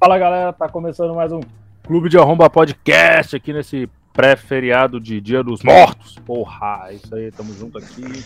Fala 0.00 0.16
galera, 0.16 0.50
tá 0.50 0.66
começando 0.66 1.14
mais 1.14 1.30
um 1.30 1.40
Clube 1.82 2.08
de 2.08 2.16
Arromba 2.16 2.48
Podcast 2.48 3.36
aqui 3.36 3.52
nesse 3.52 3.86
pré-feriado 4.14 4.98
de 4.98 5.20
Dia 5.20 5.42
dos 5.42 5.62
Mortos. 5.62 6.18
Porra, 6.24 6.86
é 6.88 6.94
isso 6.94 7.14
aí, 7.14 7.30
tamo 7.30 7.52
junto 7.52 7.76
aqui. 7.76 8.24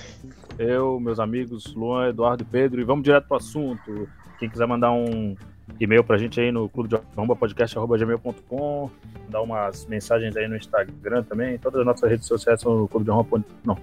Eu, 0.56 1.00
meus 1.00 1.18
amigos 1.18 1.74
Luan, 1.74 2.10
Eduardo 2.10 2.44
e 2.44 2.46
Pedro, 2.46 2.80
e 2.80 2.84
vamos 2.84 3.02
direto 3.02 3.26
pro 3.26 3.38
assunto. 3.38 4.08
Quem 4.38 4.48
quiser 4.48 4.68
mandar 4.68 4.92
um 4.92 5.34
e-mail 5.80 6.04
pra 6.04 6.16
gente 6.16 6.40
aí 6.40 6.52
no 6.52 6.68
clube 6.68 6.90
de 6.90 6.94
arromba 6.94 7.34
podcast.gmail.com, 7.34 8.90
dar 9.28 9.42
umas 9.42 9.84
mensagens 9.86 10.36
aí 10.36 10.46
no 10.46 10.56
Instagram 10.56 11.24
também, 11.24 11.58
todas 11.58 11.80
as 11.80 11.86
nossas 11.86 12.08
redes 12.08 12.28
sociais 12.28 12.60
são 12.60 12.82
no 12.82 12.86
clube 12.86 13.04
de 13.04 13.10
arromba, 13.10 13.44
não, 13.64 13.76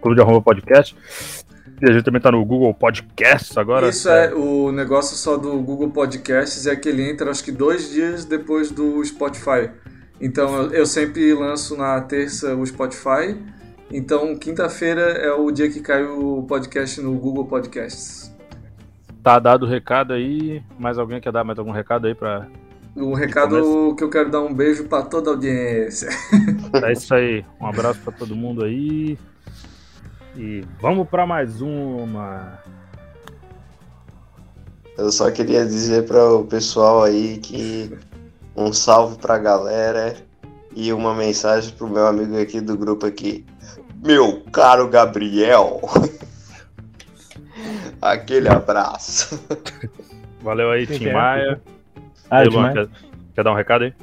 clube 0.00 0.16
de 0.16 0.22
arromba 0.22 0.40
podcast. 0.40 0.96
E 1.80 1.90
a 1.90 1.92
gente 1.92 2.04
também 2.04 2.20
tá 2.20 2.30
no 2.30 2.44
Google 2.44 2.72
Podcasts 2.72 3.56
agora. 3.56 3.88
Isso 3.88 4.08
é, 4.08 4.32
o 4.32 4.70
negócio 4.70 5.16
só 5.16 5.36
do 5.36 5.58
Google 5.60 5.90
Podcasts 5.90 6.66
é 6.66 6.76
que 6.76 6.88
ele 6.88 7.08
entra 7.08 7.30
acho 7.30 7.42
que 7.42 7.52
dois 7.52 7.90
dias 7.90 8.24
depois 8.24 8.70
do 8.70 9.04
Spotify. 9.04 9.70
Então 10.20 10.54
eu, 10.62 10.70
eu 10.70 10.86
sempre 10.86 11.32
lanço 11.34 11.76
na 11.76 12.00
terça 12.00 12.54
o 12.54 12.64
Spotify. 12.64 13.36
Então 13.90 14.36
quinta-feira 14.36 15.02
é 15.02 15.32
o 15.32 15.50
dia 15.50 15.68
que 15.70 15.80
cai 15.80 16.04
o 16.04 16.44
podcast 16.44 17.00
no 17.00 17.12
Google 17.18 17.44
Podcasts. 17.44 18.34
Tá 19.22 19.38
dado 19.38 19.64
o 19.64 19.68
recado 19.68 20.12
aí. 20.12 20.62
Mais 20.78 20.98
alguém 20.98 21.20
quer 21.20 21.32
dar 21.32 21.44
mais 21.44 21.58
algum 21.58 21.72
recado 21.72 22.06
aí 22.06 22.14
pra. 22.14 22.46
O 22.94 23.14
recado 23.14 23.94
que 23.96 24.04
eu 24.04 24.10
quero 24.10 24.30
dar 24.30 24.42
um 24.42 24.54
beijo 24.54 24.84
para 24.84 25.02
toda 25.02 25.30
a 25.30 25.32
audiência. 25.32 26.08
É 26.74 26.92
isso 26.92 27.12
aí. 27.12 27.44
Um 27.60 27.66
abraço 27.66 28.00
para 28.00 28.12
todo 28.12 28.36
mundo 28.36 28.64
aí. 28.64 29.18
E 30.36 30.64
vamos 30.80 31.08
para 31.08 31.26
mais 31.26 31.60
uma. 31.60 32.58
Eu 34.98 35.12
só 35.12 35.30
queria 35.30 35.64
dizer 35.64 36.06
para 36.06 36.32
o 36.32 36.44
pessoal 36.44 37.04
aí 37.04 37.38
que 37.38 37.96
um 38.56 38.72
salve 38.72 39.16
pra 39.18 39.38
galera 39.38 40.16
e 40.74 40.92
uma 40.92 41.14
mensagem 41.14 41.72
pro 41.74 41.88
meu 41.88 42.06
amigo 42.06 42.40
aqui 42.40 42.60
do 42.60 42.76
grupo 42.76 43.06
aqui. 43.06 43.44
Meu 44.04 44.42
caro 44.52 44.88
Gabriel. 44.88 45.80
Aquele 48.02 48.48
abraço. 48.48 49.40
Valeu 50.42 50.72
aí, 50.72 50.86
Tim 50.86 51.06
é? 51.06 51.12
Maia. 51.12 51.62
Ah, 52.28 52.42
Tim 52.42 52.50
Luan, 52.50 52.72
quer, 52.72 52.88
quer 53.34 53.44
dar 53.44 53.52
um 53.52 53.56
recado 53.56 53.84
aí? 53.84 53.94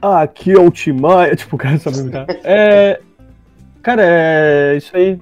Ah, 0.00 0.22
aqui 0.22 0.52
é 0.52 0.58
o 0.58 0.70
Tim 0.70 0.92
Maia. 0.92 1.32
Tipo, 1.36 1.56
o 1.56 1.58
cara 1.58 1.78
sabe 1.78 1.98
imitar. 1.98 2.26
É. 2.42 3.00
Cara, 3.86 4.02
é 4.04 4.76
isso 4.76 4.96
aí. 4.96 5.16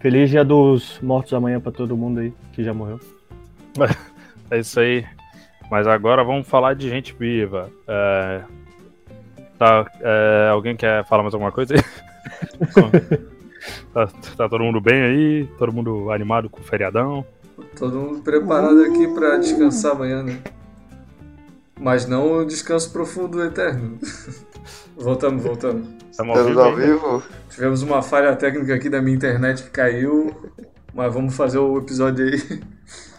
Feliz 0.00 0.30
dia 0.30 0.44
dos 0.44 0.98
mortos 1.00 1.32
amanhã 1.32 1.60
pra 1.60 1.70
todo 1.70 1.96
mundo 1.96 2.18
aí 2.18 2.34
que 2.52 2.64
já 2.64 2.74
morreu. 2.74 2.98
É 4.52 4.58
isso 4.58 4.80
aí. 4.80 5.06
Mas 5.70 5.86
agora 5.86 6.24
vamos 6.24 6.48
falar 6.48 6.74
de 6.74 6.90
gente 6.90 7.14
viva. 7.16 7.70
É, 7.86 8.42
Tá, 9.56 9.88
é, 10.00 10.48
alguém 10.50 10.74
quer 10.74 11.04
falar 11.04 11.22
mais 11.22 11.34
alguma 11.34 11.52
coisa 11.52 11.74
aí? 11.74 11.82
tá, 13.94 14.08
tá 14.36 14.48
todo 14.48 14.64
mundo 14.64 14.80
bem 14.80 15.02
aí? 15.02 15.48
Todo 15.56 15.72
mundo 15.72 16.10
animado 16.10 16.50
com 16.50 16.60
o 16.60 16.64
feriadão? 16.64 17.24
Todo 17.78 17.94
mundo 17.94 18.22
preparado 18.22 18.82
aqui 18.82 19.06
para 19.06 19.36
descansar 19.36 19.92
amanhã, 19.92 20.24
né? 20.24 20.36
Mas 21.78 22.08
não 22.08 22.38
o 22.38 22.44
descanso 22.44 22.90
profundo 22.90 23.40
eterno. 23.44 24.00
voltamos, 24.98 25.44
voltamos. 25.44 25.86
Estamos 26.20 26.38
ao 26.38 26.44
vivo 26.44 26.60
ao 26.60 26.76
vivo? 26.76 27.22
Tivemos 27.48 27.82
uma 27.82 28.02
falha 28.02 28.36
técnica 28.36 28.74
aqui 28.74 28.88
da 28.88 29.00
minha 29.00 29.16
internet 29.16 29.62
que 29.62 29.70
caiu, 29.70 30.34
mas 30.94 31.12
vamos 31.12 31.36
fazer 31.36 31.58
o 31.58 31.78
episódio 31.78 32.26
aí. 32.26 32.60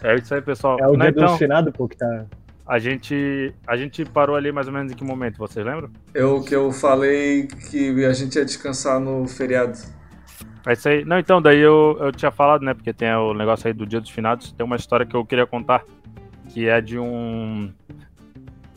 É 0.02 0.16
isso 0.16 0.34
aí, 0.34 0.42
pessoal. 0.42 0.78
É 0.78 0.86
o 0.86 0.92
Não, 0.92 0.98
dia 0.98 1.08
então, 1.10 1.32
do 1.32 1.38
finado, 1.38 1.72
pô, 1.72 1.88
que 1.88 1.96
tá. 1.96 2.26
a 2.66 2.78
gente, 2.78 3.54
a 3.66 3.76
gente 3.76 4.04
parou 4.04 4.36
ali 4.36 4.52
mais 4.52 4.66
ou 4.66 4.72
menos 4.72 4.92
em 4.92 4.94
que 4.94 5.04
momento, 5.04 5.38
vocês 5.38 5.64
lembram? 5.64 5.90
Eu 6.12 6.42
que 6.42 6.54
eu 6.54 6.70
falei 6.72 7.46
que 7.46 8.04
a 8.04 8.12
gente 8.12 8.36
ia 8.36 8.44
descansar 8.44 9.00
no 9.00 9.26
feriado. 9.26 9.78
É 10.66 10.72
isso 10.72 10.88
aí. 10.88 11.04
Não, 11.04 11.18
então, 11.18 11.42
daí 11.42 11.58
eu, 11.58 11.96
eu 12.00 12.12
tinha 12.12 12.30
falado, 12.30 12.64
né? 12.64 12.74
Porque 12.74 12.92
tem 12.92 13.12
o 13.14 13.34
negócio 13.34 13.66
aí 13.66 13.72
do 13.72 13.86
Dia 13.86 14.00
dos 14.00 14.10
Finados. 14.10 14.52
Tem 14.52 14.64
uma 14.64 14.76
história 14.76 15.04
que 15.04 15.16
eu 15.16 15.24
queria 15.24 15.46
contar, 15.46 15.84
que 16.50 16.68
é 16.68 16.80
de 16.80 16.98
um. 16.98 17.72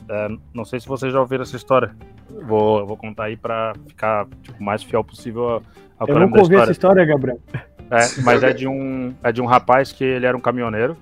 É, 0.09 0.27
não 0.53 0.65
sei 0.65 0.79
se 0.79 0.87
vocês 0.87 1.11
já 1.11 1.19
ouviram 1.19 1.43
essa 1.43 1.55
história. 1.55 1.95
Vou, 2.47 2.85
vou 2.85 2.97
contar 2.97 3.25
aí 3.25 3.37
pra 3.37 3.73
ficar 3.87 4.27
tipo, 4.41 4.61
mais 4.63 4.83
fiel 4.83 5.03
possível 5.03 5.61
ao, 5.97 6.07
Eu 6.07 6.19
nunca 6.19 6.39
ouvi 6.41 6.55
essa 6.55 6.71
história. 6.71 7.01
história, 7.01 7.05
Gabriel. 7.05 7.39
É, 7.89 8.21
mas 8.23 8.43
é 8.43 8.53
de 8.53 8.67
um 8.67 9.13
é 9.23 9.31
de 9.31 9.41
um 9.41 9.45
rapaz 9.45 9.91
que 9.91 10.03
ele 10.03 10.25
era 10.25 10.35
um 10.35 10.41
caminhoneiro 10.41 10.97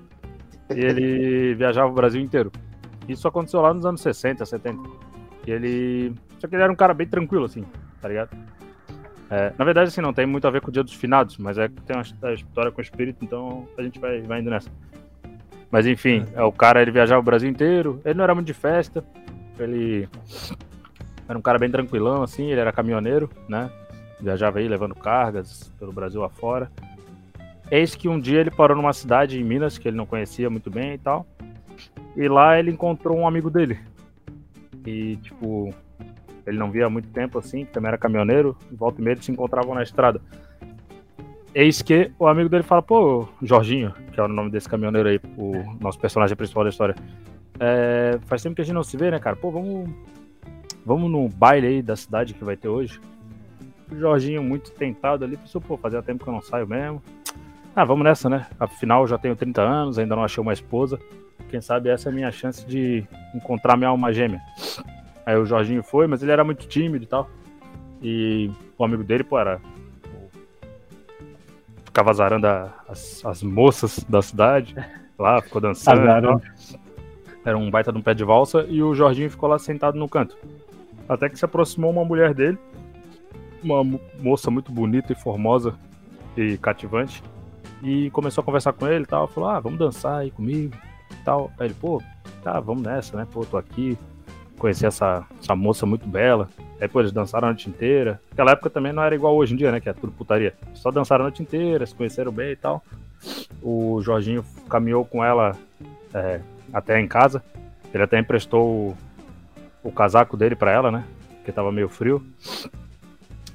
e 0.70 0.80
ele 0.80 1.54
viajava 1.54 1.90
o 1.90 1.94
Brasil 1.94 2.20
inteiro. 2.20 2.50
Isso 3.08 3.26
aconteceu 3.28 3.60
lá 3.60 3.74
nos 3.74 3.84
anos 3.84 4.00
60, 4.00 4.44
70. 4.44 4.82
E 5.46 5.50
ele. 5.50 6.14
Só 6.38 6.48
que 6.48 6.54
ele 6.54 6.62
era 6.62 6.72
um 6.72 6.76
cara 6.76 6.94
bem 6.94 7.06
tranquilo, 7.06 7.44
assim, 7.44 7.64
tá 8.00 8.08
ligado? 8.08 8.30
É, 9.30 9.52
na 9.58 9.64
verdade, 9.64 9.88
assim, 9.88 10.00
não 10.00 10.12
tem 10.12 10.26
muito 10.26 10.46
a 10.46 10.50
ver 10.50 10.60
com 10.60 10.68
o 10.68 10.72
dia 10.72 10.82
dos 10.82 10.94
finados, 10.94 11.38
mas 11.38 11.58
é 11.58 11.68
que 11.68 11.80
tem 11.82 11.96
uma 11.96 12.32
história 12.32 12.70
com 12.70 12.78
o 12.78 12.82
espírito, 12.82 13.24
então 13.24 13.66
a 13.76 13.82
gente 13.82 13.98
vai, 13.98 14.20
vai 14.22 14.40
indo 14.40 14.50
nessa. 14.50 14.70
Mas 15.74 15.88
enfim, 15.88 16.24
é, 16.34 16.42
o 16.44 16.52
cara 16.52 16.80
ele 16.80 16.92
viajava 16.92 17.18
o 17.18 17.24
Brasil 17.24 17.50
inteiro, 17.50 18.00
ele 18.04 18.14
não 18.14 18.22
era 18.22 18.32
muito 18.32 18.46
de 18.46 18.54
festa, 18.54 19.04
ele 19.58 20.08
era 21.28 21.36
um 21.36 21.42
cara 21.42 21.58
bem 21.58 21.68
tranquilão, 21.68 22.22
assim, 22.22 22.48
ele 22.48 22.60
era 22.60 22.70
caminhoneiro, 22.70 23.28
né? 23.48 23.68
Viajava 24.20 24.60
aí 24.60 24.68
levando 24.68 24.94
cargas 24.94 25.74
pelo 25.76 25.92
Brasil 25.92 26.22
afora. 26.22 26.70
Eis 27.68 27.96
que 27.96 28.08
um 28.08 28.20
dia 28.20 28.38
ele 28.38 28.52
parou 28.52 28.76
numa 28.76 28.92
cidade 28.92 29.40
em 29.40 29.42
Minas 29.42 29.76
que 29.76 29.88
ele 29.88 29.96
não 29.96 30.06
conhecia 30.06 30.48
muito 30.48 30.70
bem 30.70 30.94
e 30.94 30.98
tal. 30.98 31.26
E 32.16 32.28
lá 32.28 32.56
ele 32.56 32.70
encontrou 32.70 33.18
um 33.18 33.26
amigo 33.26 33.50
dele. 33.50 33.80
E, 34.86 35.16
tipo, 35.16 35.74
ele 36.46 36.56
não 36.56 36.70
via 36.70 36.86
há 36.86 36.88
muito 36.88 37.08
tempo 37.08 37.36
assim, 37.36 37.64
que 37.64 37.72
também 37.72 37.88
era 37.88 37.98
caminhoneiro. 37.98 38.56
e 38.70 38.76
Volta 38.76 39.00
e 39.00 39.04
meia 39.04 39.14
eles 39.14 39.24
se 39.24 39.32
encontravam 39.32 39.74
na 39.74 39.82
estrada. 39.82 40.20
Eis 41.54 41.82
que 41.82 42.10
o 42.18 42.26
amigo 42.26 42.48
dele 42.48 42.64
fala: 42.64 42.82
pô, 42.82 43.28
Jorginho, 43.40 43.94
que 44.12 44.18
é 44.18 44.22
o 44.22 44.28
nome 44.28 44.50
desse 44.50 44.68
caminhoneiro 44.68 45.08
aí, 45.08 45.20
o 45.38 45.76
nosso 45.80 45.98
personagem 45.98 46.36
principal 46.36 46.64
da 46.64 46.70
história. 46.70 46.94
É, 47.60 48.18
faz 48.26 48.42
tempo 48.42 48.56
que 48.56 48.62
a 48.62 48.64
gente 48.64 48.74
não 48.74 48.82
se 48.82 48.96
vê, 48.96 49.10
né, 49.10 49.20
cara? 49.20 49.36
Pô, 49.36 49.50
vamos, 49.50 49.88
vamos 50.84 51.10
no 51.10 51.28
baile 51.28 51.66
aí 51.66 51.82
da 51.82 51.94
cidade 51.94 52.34
que 52.34 52.44
vai 52.44 52.56
ter 52.56 52.68
hoje. 52.68 53.00
O 53.90 53.96
Jorginho, 53.96 54.42
muito 54.42 54.72
tentado 54.72 55.24
ali, 55.24 55.36
pensou: 55.36 55.60
pô, 55.60 55.76
fazia 55.76 56.02
tempo 56.02 56.24
que 56.24 56.28
eu 56.28 56.34
não 56.34 56.42
saio 56.42 56.66
mesmo. 56.66 57.00
Ah, 57.76 57.84
vamos 57.84 58.04
nessa, 58.04 58.28
né? 58.28 58.46
Afinal, 58.58 59.06
já 59.06 59.18
tenho 59.18 59.36
30 59.36 59.62
anos, 59.62 59.98
ainda 59.98 60.16
não 60.16 60.24
achei 60.24 60.40
uma 60.42 60.52
esposa. 60.52 60.98
Quem 61.48 61.60
sabe 61.60 61.88
essa 61.88 62.08
é 62.08 62.12
a 62.12 62.14
minha 62.14 62.32
chance 62.32 62.66
de 62.66 63.04
encontrar 63.34 63.76
minha 63.76 63.90
alma 63.90 64.12
gêmea. 64.12 64.40
Aí 65.24 65.36
o 65.36 65.44
Jorginho 65.44 65.82
foi, 65.82 66.06
mas 66.06 66.22
ele 66.22 66.32
era 66.32 66.44
muito 66.44 66.66
tímido 66.66 67.04
e 67.04 67.06
tal. 67.06 67.28
E 68.02 68.50
o 68.76 68.84
amigo 68.84 69.04
dele, 69.04 69.24
pô, 69.24 69.38
era. 69.38 69.60
Ficava 71.94 72.10
azarando 72.10 72.44
a- 72.48 72.74
as, 72.88 73.24
as 73.24 73.40
moças 73.40 74.04
da 74.08 74.20
cidade. 74.20 74.74
Lá, 75.16 75.40
ficou 75.40 75.60
dançando. 75.60 76.00
Era 77.44 77.56
um 77.56 77.70
baita 77.70 77.92
de 77.92 77.98
um 77.98 78.02
pé 78.02 78.12
de 78.14 78.24
valsa. 78.24 78.66
E 78.68 78.82
o 78.82 78.92
Jorginho 78.96 79.30
ficou 79.30 79.48
lá 79.48 79.60
sentado 79.60 79.96
no 79.96 80.08
canto. 80.08 80.36
Até 81.08 81.28
que 81.28 81.38
se 81.38 81.44
aproximou 81.44 81.92
uma 81.92 82.04
mulher 82.04 82.34
dele. 82.34 82.58
Uma 83.62 83.84
mo- 83.84 84.00
moça 84.18 84.50
muito 84.50 84.72
bonita 84.72 85.12
e 85.12 85.14
formosa 85.14 85.76
e 86.36 86.58
cativante. 86.58 87.22
E 87.80 88.10
começou 88.10 88.42
a 88.42 88.44
conversar 88.44 88.72
com 88.72 88.88
ele 88.88 89.04
e 89.04 89.06
tal. 89.06 89.28
Falou: 89.28 89.50
Ah, 89.50 89.60
vamos 89.60 89.78
dançar 89.78 90.18
aí 90.18 90.32
comigo 90.32 90.74
e 91.12 91.24
tal. 91.24 91.52
Aí 91.60 91.68
ele, 91.68 91.74
pô, 91.74 92.02
tá, 92.42 92.58
vamos 92.58 92.82
nessa, 92.82 93.16
né? 93.16 93.24
Pô, 93.30 93.44
tô 93.46 93.56
aqui. 93.56 93.96
Conheci 94.58 94.86
essa, 94.86 95.26
essa 95.40 95.54
moça 95.54 95.84
muito 95.84 96.06
bela. 96.06 96.48
Aí, 96.80 96.88
pô, 96.88 97.00
eles 97.00 97.12
dançaram 97.12 97.48
a 97.48 97.50
noite 97.50 97.68
inteira. 97.68 98.20
Naquela 98.30 98.52
época 98.52 98.70
também 98.70 98.92
não 98.92 99.02
era 99.02 99.14
igual 99.14 99.34
hoje 99.36 99.54
em 99.54 99.56
dia, 99.56 99.72
né? 99.72 99.80
Que 99.80 99.88
é 99.88 99.92
tudo 99.92 100.12
putaria. 100.12 100.54
Só 100.74 100.90
dançaram 100.90 101.24
a 101.24 101.28
noite 101.28 101.42
inteira, 101.42 101.86
se 101.86 101.94
conheceram 101.94 102.32
bem 102.32 102.52
e 102.52 102.56
tal. 102.56 102.82
O 103.62 104.00
Jorginho 104.02 104.44
caminhou 104.68 105.04
com 105.04 105.24
ela 105.24 105.56
é, 106.12 106.40
até 106.72 107.00
em 107.00 107.08
casa. 107.08 107.42
Ele 107.92 108.02
até 108.02 108.18
emprestou 108.18 108.66
o, 108.66 108.96
o 109.82 109.92
casaco 109.92 110.36
dele 110.36 110.56
pra 110.56 110.72
ela, 110.72 110.90
né? 110.90 111.04
Porque 111.36 111.52
tava 111.52 111.72
meio 111.72 111.88
frio. 111.88 112.24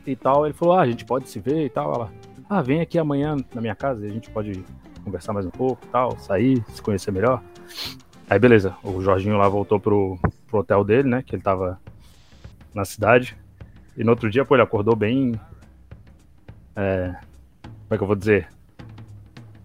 E 0.06 0.15
tal. 0.15 0.45
Ele 0.45 0.53
falou: 0.53 0.75
Ah, 0.75 0.81
a 0.81 0.88
gente 0.88 1.06
pode 1.06 1.29
se 1.29 1.39
ver 1.39 1.65
e 1.65 1.69
tal. 1.69 1.94
Ela, 1.94 2.12
ah, 2.50 2.62
vem 2.62 2.81
aqui 2.81 2.97
amanhã 2.97 3.38
na 3.53 3.62
minha 3.62 3.75
casa 3.75 4.06
e 4.06 4.09
a 4.09 4.13
gente 4.13 4.29
pode 4.29 4.63
conversar 5.03 5.33
mais 5.33 5.45
um 5.45 5.50
pouco 5.51 5.83
e 5.85 5.88
tal, 5.89 6.18
sair, 6.19 6.63
se 6.69 6.81
conhecer 6.81 7.12
melhor. 7.12 7.41
Aí 8.29 8.38
beleza, 8.38 8.75
o 8.83 9.01
Jorginho 9.01 9.38
lá 9.38 9.50
voltou 9.50 9.79
pro, 9.79 10.19
pro 10.50 10.60
hotel 10.60 10.84
dele, 10.84 11.07
né? 11.07 11.24
Que 11.25 11.36
ele 11.36 11.42
tava 11.42 11.80
na 12.74 12.86
cidade. 12.86 13.38
E 13.96 14.04
no 14.04 14.12
outro 14.12 14.30
dia, 14.30 14.46
pô, 14.46 14.56
ele 14.56 14.63
acordou 14.63 14.96
bem. 14.96 15.40
é, 16.75 17.16
como 17.62 17.92
é 17.92 17.98
que 17.98 18.04
eu 18.04 18.07
vou 18.07 18.16
dizer? 18.16 18.48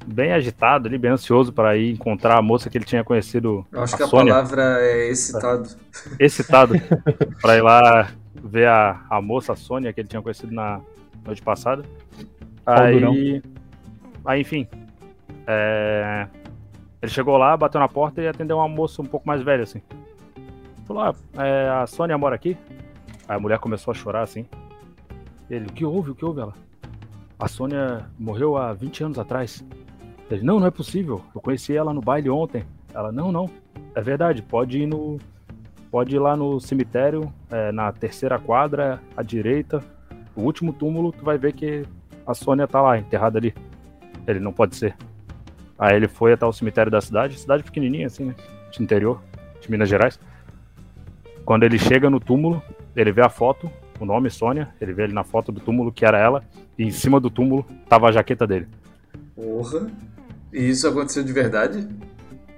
Bem 0.07 0.33
agitado 0.33 0.87
ali, 0.87 0.99
bem 0.99 1.13
ansioso 1.13 1.53
para 1.53 1.77
ir 1.77 1.93
encontrar 1.93 2.37
a 2.37 2.43
moça 2.43 2.69
que 2.69 2.77
ele 2.77 2.85
tinha 2.85 3.03
conhecido. 3.03 3.67
Eu 3.73 3.83
acho 3.83 3.95
a 3.95 3.97
que 3.97 4.03
a 4.03 4.07
Sônia 4.07 4.35
palavra 4.35 4.79
é 4.81 5.09
excitado. 5.09 5.69
excitado 6.21 6.75
pra 7.41 7.57
ir 7.57 7.63
lá 7.63 8.11
ver 8.35 8.69
a, 8.69 9.01
a 9.09 9.23
moça, 9.23 9.53
a 9.53 9.57
Sônia, 9.57 9.93
que 9.93 10.01
ele 10.01 10.09
tinha 10.09 10.21
conhecido 10.21 10.53
na 10.53 10.81
noite 11.25 11.41
passada. 11.41 11.83
Aí, 12.67 13.43
aí 14.25 14.41
enfim, 14.41 14.67
é, 15.47 16.27
Ele 17.03 17.11
chegou 17.11 17.37
lá, 17.37 17.57
bateu 17.57 17.81
na 17.81 17.89
porta 17.89 18.21
e 18.21 18.29
atendeu 18.29 18.57
uma 18.57 18.69
moça 18.69 19.03
um 19.03 19.07
pouco 19.07 19.27
mais 19.27 19.43
velha, 19.43 19.63
assim. 19.63 19.83
Falou, 20.87 21.03
ah, 21.03 21.15
é, 21.43 21.69
a 21.69 21.87
Sônia 21.87 22.19
mora 22.19 22.35
aqui? 22.35 22.57
Aí 23.29 23.37
a 23.37 23.41
mulher 23.41 23.59
começou 23.59 23.93
a 23.93 23.95
chorar, 23.95 24.23
assim. 24.23 24.47
Ele, 25.49 25.67
o 25.67 25.73
que 25.73 25.85
houve? 25.85 26.11
O 26.11 26.15
que 26.15 26.25
houve? 26.25 26.41
Ela, 26.41 26.55
a 27.39 27.49
Sônia 27.49 28.07
morreu 28.19 28.57
há 28.57 28.73
20 28.73 29.05
anos 29.05 29.19
atrás. 29.19 29.65
Ele, 30.31 30.43
não, 30.43 30.61
não 30.61 30.67
é 30.67 30.71
possível. 30.71 31.23
Eu 31.35 31.41
conheci 31.41 31.77
ela 31.77 31.93
no 31.93 32.01
baile 32.01 32.31
ontem. 32.31 32.65
Ela, 32.93 33.11
não, 33.11 33.33
não. 33.33 33.51
É 33.95 34.01
verdade, 34.01 34.43
pode 34.43 34.79
ir 34.79 34.87
no. 34.87 35.19
Pode 35.91 36.17
ir 36.17 36.19
lá 36.19 36.37
no 36.37 36.61
cemitério, 36.61 37.33
é, 37.51 37.71
na 37.71 37.93
terceira 37.93 38.39
quadra, 38.39 39.01
à 39.17 39.23
direita. 39.23 39.83
O 40.35 40.43
último 40.43 40.73
túmulo, 40.73 41.13
tu 41.13 41.25
vai 41.25 41.39
ver 41.39 41.53
que 41.53 41.85
a 42.27 42.35
Sônia 42.35 42.67
tá 42.67 42.83
lá, 42.83 42.99
enterrada 42.99 43.39
ali. 43.39 43.55
Ele 44.27 44.41
não 44.41 44.53
pode 44.53 44.75
ser. 44.75 44.97
Aí 45.79 45.95
ele 45.95 46.09
foi 46.09 46.33
até 46.33 46.45
o 46.47 46.53
cemitério 46.53 46.91
da 46.91 47.01
cidade, 47.01 47.39
cidade 47.39 47.63
pequenininha 47.63 48.07
assim, 48.07 48.25
né? 48.25 48.35
De 48.73 48.83
interior, 48.83 49.23
de 49.61 49.71
Minas 49.71 49.89
Gerais. 49.89 50.19
Quando 51.45 51.65
ele 51.65 51.79
chega 51.79 52.09
no 52.09 52.19
túmulo, 52.21 52.63
ele 52.97 53.13
vê 53.13 53.23
a 53.23 53.29
foto, 53.29 53.71
o 54.01 54.05
nome 54.05 54.31
Sônia, 54.31 54.69
ele 54.81 54.93
vê 54.93 55.05
ele 55.05 55.13
na 55.13 55.25
foto 55.25 55.53
do 55.53 55.61
túmulo 55.61 55.93
que 55.93 56.05
era 56.05 56.19
ela, 56.19 56.43
e 56.79 56.85
em 56.85 56.91
cima 56.91 57.21
do 57.21 57.29
túmulo 57.31 57.65
tava 57.89 58.09
a 58.09 58.13
jaqueta 58.13 58.47
dele. 58.47 58.67
Porra. 59.35 59.87
E 60.53 60.69
isso 60.71 60.89
aconteceu 60.89 61.23
de 61.23 61.33
verdade? 61.33 61.87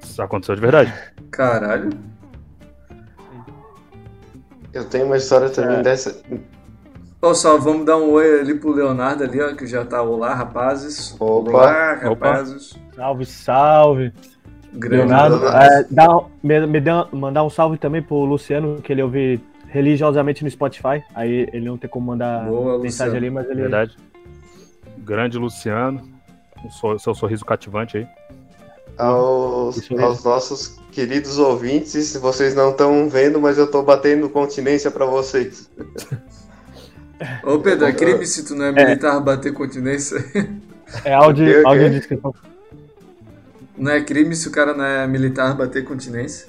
Isso 0.02 0.20
aconteceu 0.22 0.54
de 0.54 0.60
verdade. 0.60 0.92
Caralho. 1.30 1.90
Eu 4.72 4.84
tenho 4.84 5.06
uma 5.06 5.16
história 5.16 5.48
também 5.48 5.78
É. 5.78 5.82
dessa. 5.82 6.20
Ó, 7.22 7.32
só 7.32 7.56
vamos 7.58 7.86
dar 7.86 7.96
um 7.96 8.10
oi 8.10 8.40
ali 8.40 8.54
pro 8.54 8.72
Leonardo 8.72 9.24
ali, 9.24 9.40
ó, 9.40 9.54
que 9.54 9.66
já 9.66 9.84
tá. 9.84 10.02
Olá, 10.02 10.34
rapazes. 10.34 11.16
Opa. 11.18 11.50
Olá, 11.50 11.92
Opa. 12.04 12.08
rapazes. 12.30 12.78
Salve, 12.94 13.24
salve. 13.24 14.12
Grande 14.76 14.96
Leonardo. 15.06 15.36
Leonardo. 15.40 15.74
É, 15.74 15.86
dá, 15.90 16.20
me, 16.42 16.66
me 16.66 16.80
dê- 16.80 16.90
mandar 17.12 17.42
um 17.44 17.50
salve 17.50 17.78
também 17.78 18.02
pro 18.02 18.24
Luciano, 18.24 18.80
que 18.82 18.92
ele 18.92 19.02
ouve 19.02 19.40
religiosamente 19.68 20.44
no 20.44 20.50
Spotify. 20.50 21.02
Aí 21.14 21.48
ele 21.52 21.66
não 21.66 21.76
tem 21.76 21.88
como 21.90 22.06
mandar 22.06 22.44
Boa, 22.46 22.78
mensagem 22.78 23.14
Luciano. 23.14 23.16
ali, 23.16 23.30
mas 23.30 23.50
ele. 23.50 23.60
Verdade. 23.62 23.96
Grande 24.98 25.38
Luciano. 25.38 26.02
O 26.82 26.98
seu 26.98 27.14
sorriso 27.14 27.44
cativante 27.44 27.98
aí. 27.98 28.06
Aos, 28.98 29.90
aos 29.92 30.24
nossos 30.24 30.78
queridos 30.90 31.36
ouvintes, 31.38 32.16
vocês 32.16 32.54
não 32.54 32.70
estão 32.70 33.08
vendo, 33.10 33.38
mas 33.40 33.58
eu 33.58 33.70
tô 33.70 33.82
batendo 33.82 34.28
continência 34.30 34.90
pra 34.90 35.04
vocês. 35.04 35.70
Ô, 37.44 37.58
Pedro, 37.58 37.86
é 37.86 37.92
crime 37.94 38.24
se 38.26 38.44
tu 38.44 38.54
não 38.54 38.64
é 38.66 38.72
militar 38.72 39.20
bater 39.20 39.52
continência. 39.52 40.16
É 41.04 41.12
áudio, 41.12 41.44
O 41.44 41.48
quê, 41.48 41.58
o 41.58 41.62
quê? 41.62 41.66
áudio 41.68 41.90
descrição. 41.90 42.34
Não 43.76 43.92
é 43.92 44.00
crime 44.02 44.34
se 44.34 44.48
o 44.48 44.50
cara 44.50 44.74
não 44.74 44.84
é 44.84 45.06
militar 45.06 45.54
bater 45.54 45.84
continência? 45.84 46.46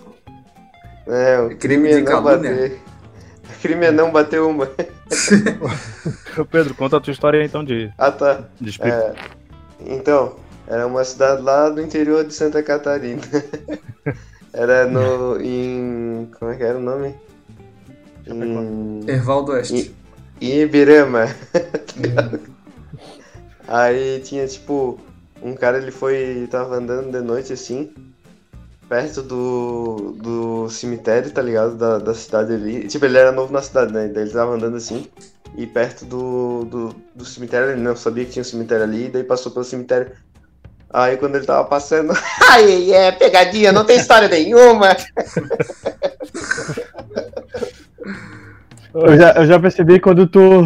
É, 1.08 1.40
o 1.40 1.52
É 1.52 1.56
crime 1.56 1.58
crime 1.58 1.90
é 1.92 1.96
de 2.00 2.04
calúnia. 2.04 2.52
bater. 2.52 2.80
O 3.50 3.60
crime 3.62 3.86
é 3.86 3.92
não 3.92 4.12
bater 4.12 4.42
uma. 4.42 4.70
Pedro, 6.52 6.74
conta 6.76 6.98
a 6.98 7.00
tua 7.02 7.12
história 7.12 7.40
aí, 7.40 7.46
então 7.46 7.64
de, 7.64 7.92
Ah, 7.98 8.12
tá. 8.12 8.44
de. 8.60 8.78
É, 8.82 9.14
então, 9.86 10.36
era 10.68 10.86
uma 10.88 11.04
cidade 11.04 11.42
lá 11.42 11.70
do 11.70 11.82
interior 11.82 12.24
de 12.26 12.34
Santa 12.34 12.62
Catarina. 12.64 13.22
era 14.54 14.86
no. 14.86 15.40
em. 15.42 16.30
Como 16.40 16.52
é 16.52 16.56
que 16.56 16.64
era 16.64 16.78
o 16.78 16.82
nome? 16.82 17.16
Em, 18.26 19.06
Erval 19.10 19.44
do 19.46 19.54
Oeste. 19.54 19.94
em 20.42 20.60
Ibirama. 20.62 21.26
Aí 23.68 24.20
tinha 24.24 24.46
tipo. 24.48 25.00
Um 25.42 25.56
cara 25.56 25.78
ele 25.78 25.92
foi. 25.92 26.48
tava 26.50 26.76
andando 26.76 27.12
de 27.12 27.22
noite 27.22 27.54
assim. 27.54 27.92
Perto 28.90 29.22
do, 29.22 30.16
do 30.22 30.70
cemitério, 30.70 31.30
tá 31.30 31.42
ligado? 31.42 31.76
Da, 31.76 31.98
da 32.00 32.14
cidade 32.14 32.54
ali. 32.54 32.88
Tipo, 32.88 33.06
ele 33.06 33.18
era 33.18 33.32
novo 33.32 33.52
na 33.52 33.62
cidade, 33.62 33.92
né? 33.92 34.08
Daí 34.08 34.24
ele 34.24 34.32
tava 34.32 34.56
andando 34.56 34.78
assim. 34.78 35.08
E 35.58 35.66
perto 35.66 36.06
do, 36.06 36.66
do, 36.66 36.96
do 37.16 37.26
cemitério, 37.26 37.72
ele 37.72 37.82
não 37.82 37.96
sabia 37.96 38.24
que 38.26 38.32
tinha 38.32 38.42
um 38.42 38.46
cemitério 38.46 38.84
ali, 38.84 39.10
daí 39.10 39.24
passou 39.24 39.52
pelo 39.52 39.66
cemitério. 39.66 40.12
Aí 40.90 41.18
quando 41.18 41.36
ele 41.36 41.46
tava 41.46 41.68
passando, 41.68 42.14
ai, 42.50 42.94
é 42.94 43.12
pegadinha, 43.12 43.72
não 43.72 43.84
tem 43.84 43.98
história 43.98 44.28
nenhuma. 44.28 44.96
Eu 48.94 49.18
já, 49.18 49.32
eu 49.34 49.46
já 49.46 49.60
percebi 49.60 50.00
quando 50.00 50.26
tu, 50.28 50.64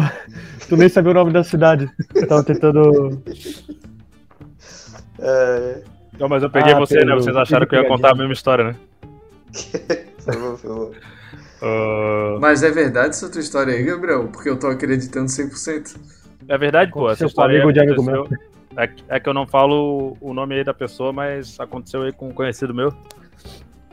tu 0.68 0.76
nem 0.76 0.88
sabia 0.88 1.10
o 1.10 1.14
nome 1.14 1.32
da 1.32 1.44
cidade. 1.44 1.90
Eu 2.14 2.26
tava 2.26 2.42
tentando. 2.42 3.22
É, 5.24 5.82
Não, 6.18 6.28
mas 6.28 6.42
eu 6.42 6.50
peguei 6.50 6.72
Ah, 6.72 6.78
você, 6.78 7.04
né? 7.04 7.14
Vocês 7.14 7.36
acharam 7.36 7.66
que 7.66 7.74
eu 7.76 7.82
ia 7.82 7.88
contar 7.88 8.10
a 8.10 8.14
mesma 8.14 8.32
história, 8.32 8.64
né? 8.64 8.76
Ah, 11.64 12.38
Mas 12.40 12.64
é 12.64 12.70
verdade 12.72 13.10
essa 13.10 13.30
tua 13.30 13.40
história 13.40 13.72
aí, 13.72 13.84
Gabriel? 13.84 14.26
Porque 14.28 14.48
eu 14.48 14.58
tô 14.58 14.66
acreditando 14.66 15.26
100%. 15.30 15.96
é 16.48 16.58
verdade, 16.58 16.90
pô. 16.90 17.08
Essa 17.08 17.24
história 17.26 17.54
aí 17.54 17.60
amigo 17.62 17.72
de 17.72 17.78
amigo 17.80 18.02
aconteceu. 18.02 18.38
É, 18.76 18.86
que- 18.88 19.04
é 19.08 19.20
que 19.20 19.28
eu 19.28 19.34
não 19.34 19.46
falo 19.46 20.16
o 20.20 20.34
nome 20.34 20.56
aí 20.56 20.64
da 20.64 20.74
pessoa, 20.74 21.12
mas 21.12 21.60
aconteceu 21.60 22.02
aí 22.02 22.12
com 22.12 22.28
um 22.30 22.32
conhecido 22.32 22.74
meu. 22.74 22.92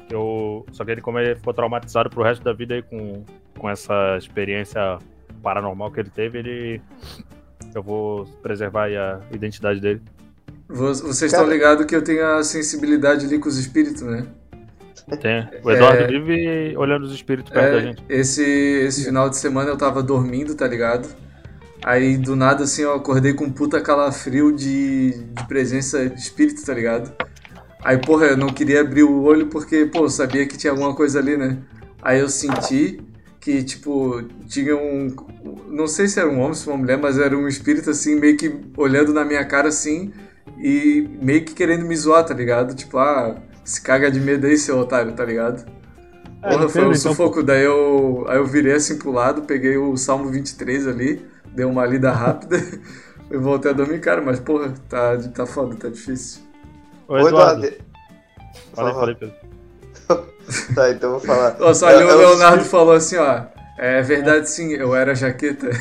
Eu, 0.10 0.66
só 0.72 0.84
que 0.84 0.90
ele, 0.92 1.02
como 1.02 1.20
ele 1.20 1.36
ficou 1.36 1.54
traumatizado 1.54 2.10
pro 2.10 2.24
resto 2.24 2.44
da 2.44 2.54
vida 2.54 2.74
aí 2.74 2.82
com, 2.82 3.24
com 3.56 3.70
essa 3.70 4.18
experiência 4.18 4.98
paranormal 5.44 5.92
que 5.92 6.00
ele 6.00 6.10
teve, 6.10 6.40
ele. 6.40 6.82
Eu 7.76 7.84
vou 7.84 8.26
preservar 8.42 8.86
aí 8.86 8.98
a 8.98 9.20
identidade 9.32 9.80
dele. 9.80 10.02
Vo- 10.70 10.94
Vocês 10.94 11.32
Cara. 11.32 11.44
estão 11.44 11.48
ligados 11.50 11.86
que 11.86 11.96
eu 11.96 12.02
tenho 12.02 12.26
a 12.26 12.44
sensibilidade 12.44 13.26
ali 13.26 13.40
com 13.40 13.50
os 13.50 13.58
espíritos, 13.58 14.02
né? 14.04 14.26
Tem. 15.20 15.50
O 15.64 15.72
Eduardo 15.72 16.04
É. 16.04 16.08
vive 16.08 16.78
olhando 16.78 17.04
os 17.06 17.14
espíritos 17.14 17.52
perto 17.52 17.72
da 17.72 17.78
É, 17.80 17.82
gente. 17.82 18.04
esse, 18.08 18.44
esse 18.44 19.06
final 19.06 19.28
de 19.30 19.38
semana 19.38 19.70
eu 19.72 19.78
tava 19.78 20.04
dormindo, 20.04 20.54
tá 20.54 20.68
ligado? 20.68 21.10
Aí 21.84 22.16
do 22.18 22.36
nada 22.36 22.66
assim 22.66 22.84
eu 22.84 22.94
acordei 22.94 23.34
com 23.34 23.46
um 23.46 23.50
puta 23.52 23.82
calafrio 23.82 24.52
de, 24.52 25.12
de 25.24 25.48
presença 25.48 26.08
de 26.08 26.20
espírito, 26.20 26.64
tá 26.64 26.74
ligado? 26.74 27.12
Aí, 27.84 27.98
porra, 27.98 28.28
eu 28.28 28.38
não 28.38 28.50
queria 28.50 28.82
abrir 28.82 29.04
o 29.04 29.22
olho 29.24 29.48
porque, 29.48 29.86
pô, 29.86 30.00
eu 30.04 30.10
sabia 30.10 30.46
que 30.46 30.58
tinha 30.58 30.72
alguma 30.72 30.94
coisa 30.94 31.18
ali, 31.18 31.38
né? 31.38 31.58
Aí 32.02 32.20
eu 32.20 32.28
senti 32.30 33.00
que, 33.40 33.64
tipo, 33.64 34.22
tinha 34.48 34.76
um. 34.76 35.08
Não 35.70 35.88
sei 35.88 36.08
se 36.08 36.20
era 36.20 36.30
um 36.30 36.40
homem, 36.42 36.54
se 36.54 36.68
uma 36.68 36.78
mulher, 36.78 36.98
mas 36.98 37.18
era 37.18 37.36
um 37.38 37.48
espírito 37.48 37.90
assim, 37.90 38.16
meio 38.20 38.36
que 38.38 38.54
olhando 38.78 39.14
na 39.14 39.24
minha 39.24 39.44
cara 39.46 39.70
assim 39.70 40.12
e 40.60 41.10
meio 41.22 41.46
que 41.46 41.54
querendo 41.54 41.86
me 41.86 41.96
zoar, 41.96 42.26
tá 42.26 42.34
ligado? 42.34 42.76
Tipo, 42.76 42.98
ah, 42.98 43.36
se 43.64 43.82
caga 43.82 44.12
de 44.12 44.20
medo 44.20 44.46
aí, 44.46 44.58
seu 44.58 44.78
otário, 44.78 45.14
tá 45.14 45.24
ligado? 45.24 45.66
É, 46.44 46.50
Porra, 46.50 46.70
foi 46.70 46.82
um 46.82 46.86
então, 46.86 46.96
sufoco. 46.96 47.42
Daí 47.42 47.64
eu, 47.64 48.26
aí 48.28 48.38
eu 48.38 48.46
virei 48.46 48.74
assim 48.74 48.98
pro 48.98 49.12
lado, 49.12 49.44
peguei 49.44 49.78
o 49.78 49.96
Salmo 49.96 50.30
23 50.30 50.88
ali, 50.88 51.26
dei 51.54 51.66
uma 51.66 51.86
lida 51.86 52.12
rápida 52.12 52.58
e 53.32 53.38
voltei 53.38 53.72
a 53.72 53.74
dormir, 53.74 54.00
cara. 54.00 54.22
Mas, 54.22 54.40
porra, 54.40 54.74
tá, 54.90 55.18
tá 55.34 55.46
foda, 55.46 55.76
tá 55.76 55.88
difícil. 55.90 56.42
Ô, 57.08 57.18
Eduardo. 57.18 57.66
Eduardo. 57.66 57.90
Falei, 58.74 58.94
Fala. 58.94 58.94
falei, 58.94 59.16
Pedro. 59.16 59.36
Tá, 60.74 60.90
então 60.90 61.12
eu 61.12 61.20
vou 61.20 61.28
falar. 61.28 61.60
Nossa, 61.60 61.86
ali 61.86 62.04
o 62.04 62.18
Leonardo 62.18 62.66
falou 62.66 62.94
assim, 62.94 63.18
ó. 63.18 63.44
É 63.78 64.02
verdade 64.02 64.50
sim, 64.50 64.74
eu 64.74 64.96
era 64.96 65.14
jaqueta. 65.14 65.70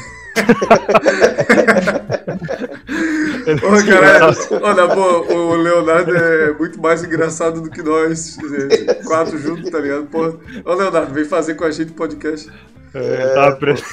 Ô, 3.57 3.87
caralho, 3.87 4.37
olha, 4.63 4.89
pô, 4.95 5.33
o 5.35 5.55
Leonardo 5.57 6.15
é 6.17 6.53
muito 6.55 6.81
mais 6.81 7.03
engraçado 7.05 7.61
do 7.63 7.71
que 7.71 7.83
nós. 7.83 8.37
é, 8.39 8.95
Quatro 9.05 9.39
juntos, 9.39 9.71
tá 9.71 9.79
ligado? 9.81 10.07
Porra. 10.07 10.35
Ô, 10.65 10.75
Leonardo, 10.75 11.13
vem 11.15 11.25
fazer 11.25 11.55
com 11.55 11.65
a 11.65 11.71
gente 11.71 11.93
podcast. 11.93 12.51
É, 12.95 13.35
tava 13.35 13.57
preso. 13.57 13.83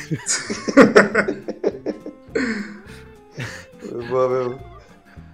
Foi 3.79 4.07
boa 4.07 4.29
mesmo. 4.29 4.59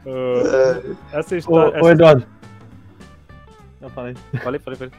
Ah, 0.06 0.82
É, 1.13 1.20
essa 1.20 1.36
Ô, 1.36 1.38
história. 1.38 1.74
ô, 1.75 1.78
essa- 1.80 1.92
Eduardo. 1.92 2.25
Não, 3.80 3.90
falei. 3.90 4.16
Falei, 4.44 4.60
falei, 4.60 4.78
falei. 4.80 4.94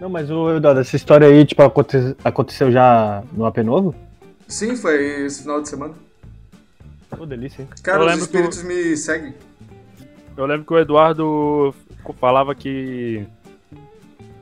Não, 0.00 0.08
mas 0.08 0.30
ô, 0.30 0.50
Eduardo, 0.56 0.80
essa 0.80 0.96
história 0.96 1.26
aí, 1.28 1.44
tipo, 1.44 1.62
aconte- 1.62 2.16
aconteceu 2.24 2.70
já 2.70 3.22
no 3.32 3.44
AP 3.46 3.58
novo? 3.58 3.94
Sim, 4.48 4.76
foi 4.76 5.24
esse 5.26 5.42
final 5.42 5.60
de 5.62 5.68
semana. 5.68 5.94
Pô, 7.16 7.26
delícia, 7.26 7.62
hein? 7.62 7.68
Cara, 7.82 7.98
Eu 7.98 8.06
os 8.06 8.12
lembro 8.12 8.26
que 8.28 8.36
espíritos 8.36 8.62
me 8.62 8.96
seguem. 8.96 9.34
Eu 10.36 10.46
lembro 10.46 10.64
que 10.66 10.72
o 10.72 10.78
Eduardo 10.78 11.74
falava 12.18 12.54
que. 12.54 13.24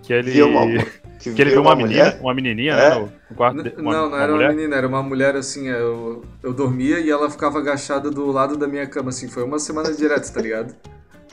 Que 0.02 0.12
ele. 0.12 0.30
Viu 0.30 0.48
uma- 0.48 0.66
Que 1.20 1.28
ele 1.42 1.50
viu 1.50 1.60
uma, 1.60 1.76
menina, 1.76 2.16
uma 2.22 2.32
menininha, 2.32 2.72
É? 2.72 2.98
né? 2.98 3.08
No 3.28 3.36
quarto 3.36 3.62
de, 3.62 3.68
uma, 3.78 3.92
não, 3.92 4.00
não 4.04 4.08
uma 4.08 4.22
era 4.22 4.32
mulher. 4.32 4.48
uma 4.48 4.54
menina, 4.56 4.76
era 4.76 4.88
uma 4.88 5.02
mulher 5.02 5.36
assim. 5.36 5.68
Eu, 5.68 6.24
eu 6.42 6.50
dormia 6.54 6.98
e 6.98 7.10
ela 7.10 7.28
ficava 7.28 7.58
agachada 7.58 8.10
do 8.10 8.24
lado 8.32 8.56
da 8.56 8.66
minha 8.66 8.86
cama, 8.86 9.10
assim. 9.10 9.28
Foi 9.28 9.42
uma 9.44 9.58
semana 9.58 9.92
direto, 9.92 10.32
tá 10.32 10.40
ligado? 10.40 10.74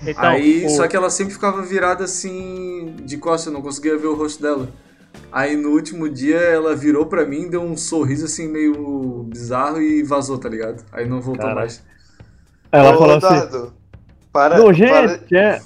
Então, 0.05 0.23
Aí, 0.25 0.65
o- 0.65 0.69
só 0.71 0.89
que 0.89 0.95
ela 0.97 1.09
sempre 1.09 1.33
ficava 1.33 1.61
virada 1.61 2.03
assim, 2.03 2.95
de 3.01 3.15
costas, 3.17 3.47
eu 3.47 3.53
não 3.53 3.61
conseguia 3.61 3.97
ver 3.97 4.07
o 4.07 4.13
rosto 4.13 4.41
dela. 4.43 4.67
Aí 5.31 5.55
no 5.55 5.69
último 5.69 6.09
dia 6.09 6.37
ela 6.37 6.75
virou 6.75 7.05
pra 7.05 7.25
mim, 7.25 7.49
deu 7.49 7.61
um 7.61 7.75
sorriso 7.77 8.25
assim 8.25 8.47
meio 8.47 9.23
bizarro 9.29 9.81
e 9.81 10.01
vazou, 10.03 10.37
tá 10.37 10.49
ligado? 10.49 10.83
Aí 10.91 11.07
não 11.07 11.21
voltou 11.21 11.41
Caralho. 11.43 11.59
mais. 11.59 11.83
Ela 12.71 12.95
Ô, 12.95 12.97
falou 12.97 13.17
assim. 13.17 13.71
Para, 14.31 14.57
Não, 14.57 14.65
para, 14.65 14.73
gente, 15.17 15.35
é. 15.35 15.61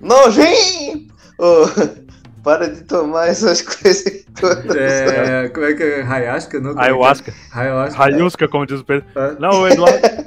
Nojinho! 0.00 1.06
Ô, 1.38 1.66
para 2.42 2.68
de 2.68 2.82
tomar 2.82 3.28
essas 3.28 3.60
coisas 3.62 4.24
todas. 4.38 4.76
É, 4.76 5.48
como 5.48 5.66
é 5.66 5.74
que 5.74 5.82
é? 5.82 6.02
Hayasca? 6.02 6.60
Não, 6.60 6.70
é 6.70 6.74
que 6.74 6.80
é? 6.80 6.82
Ayahuasca. 6.84 7.34
Ayahuasca. 7.52 7.98
Raiusca, 7.98 8.48
como 8.48 8.66
diz 8.66 8.80
o 8.80 8.84
Pedro. 8.84 9.04
É. 9.16 9.36
Não, 9.40 9.62
o 9.62 9.68
Eduardo. 9.68 9.98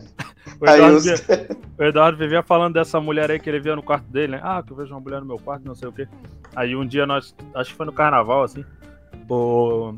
O 0.59 0.65
Eduardo, 0.65 0.83
Ayahuasca. 0.85 1.35
via- 1.45 1.57
o 1.77 1.83
Eduardo 1.83 2.17
vivia 2.17 2.43
falando 2.43 2.73
dessa 2.73 2.99
mulher 2.99 3.31
aí 3.31 3.39
que 3.39 3.49
ele 3.49 3.59
via 3.59 3.75
no 3.75 3.83
quarto 3.83 4.05
dele, 4.11 4.33
né? 4.33 4.39
Ah, 4.43 4.61
que 4.61 4.71
eu 4.71 4.77
vejo 4.77 4.93
uma 4.93 4.99
mulher 4.99 5.19
no 5.21 5.25
meu 5.25 5.37
quarto, 5.37 5.65
não 5.65 5.75
sei 5.75 5.87
o 5.87 5.91
quê. 5.91 6.07
Aí 6.55 6.75
um 6.75 6.85
dia 6.85 7.05
nós, 7.05 7.35
acho 7.55 7.71
que 7.71 7.77
foi 7.77 7.85
no 7.85 7.93
carnaval, 7.93 8.43
assim, 8.43 8.65
o, 9.29 9.93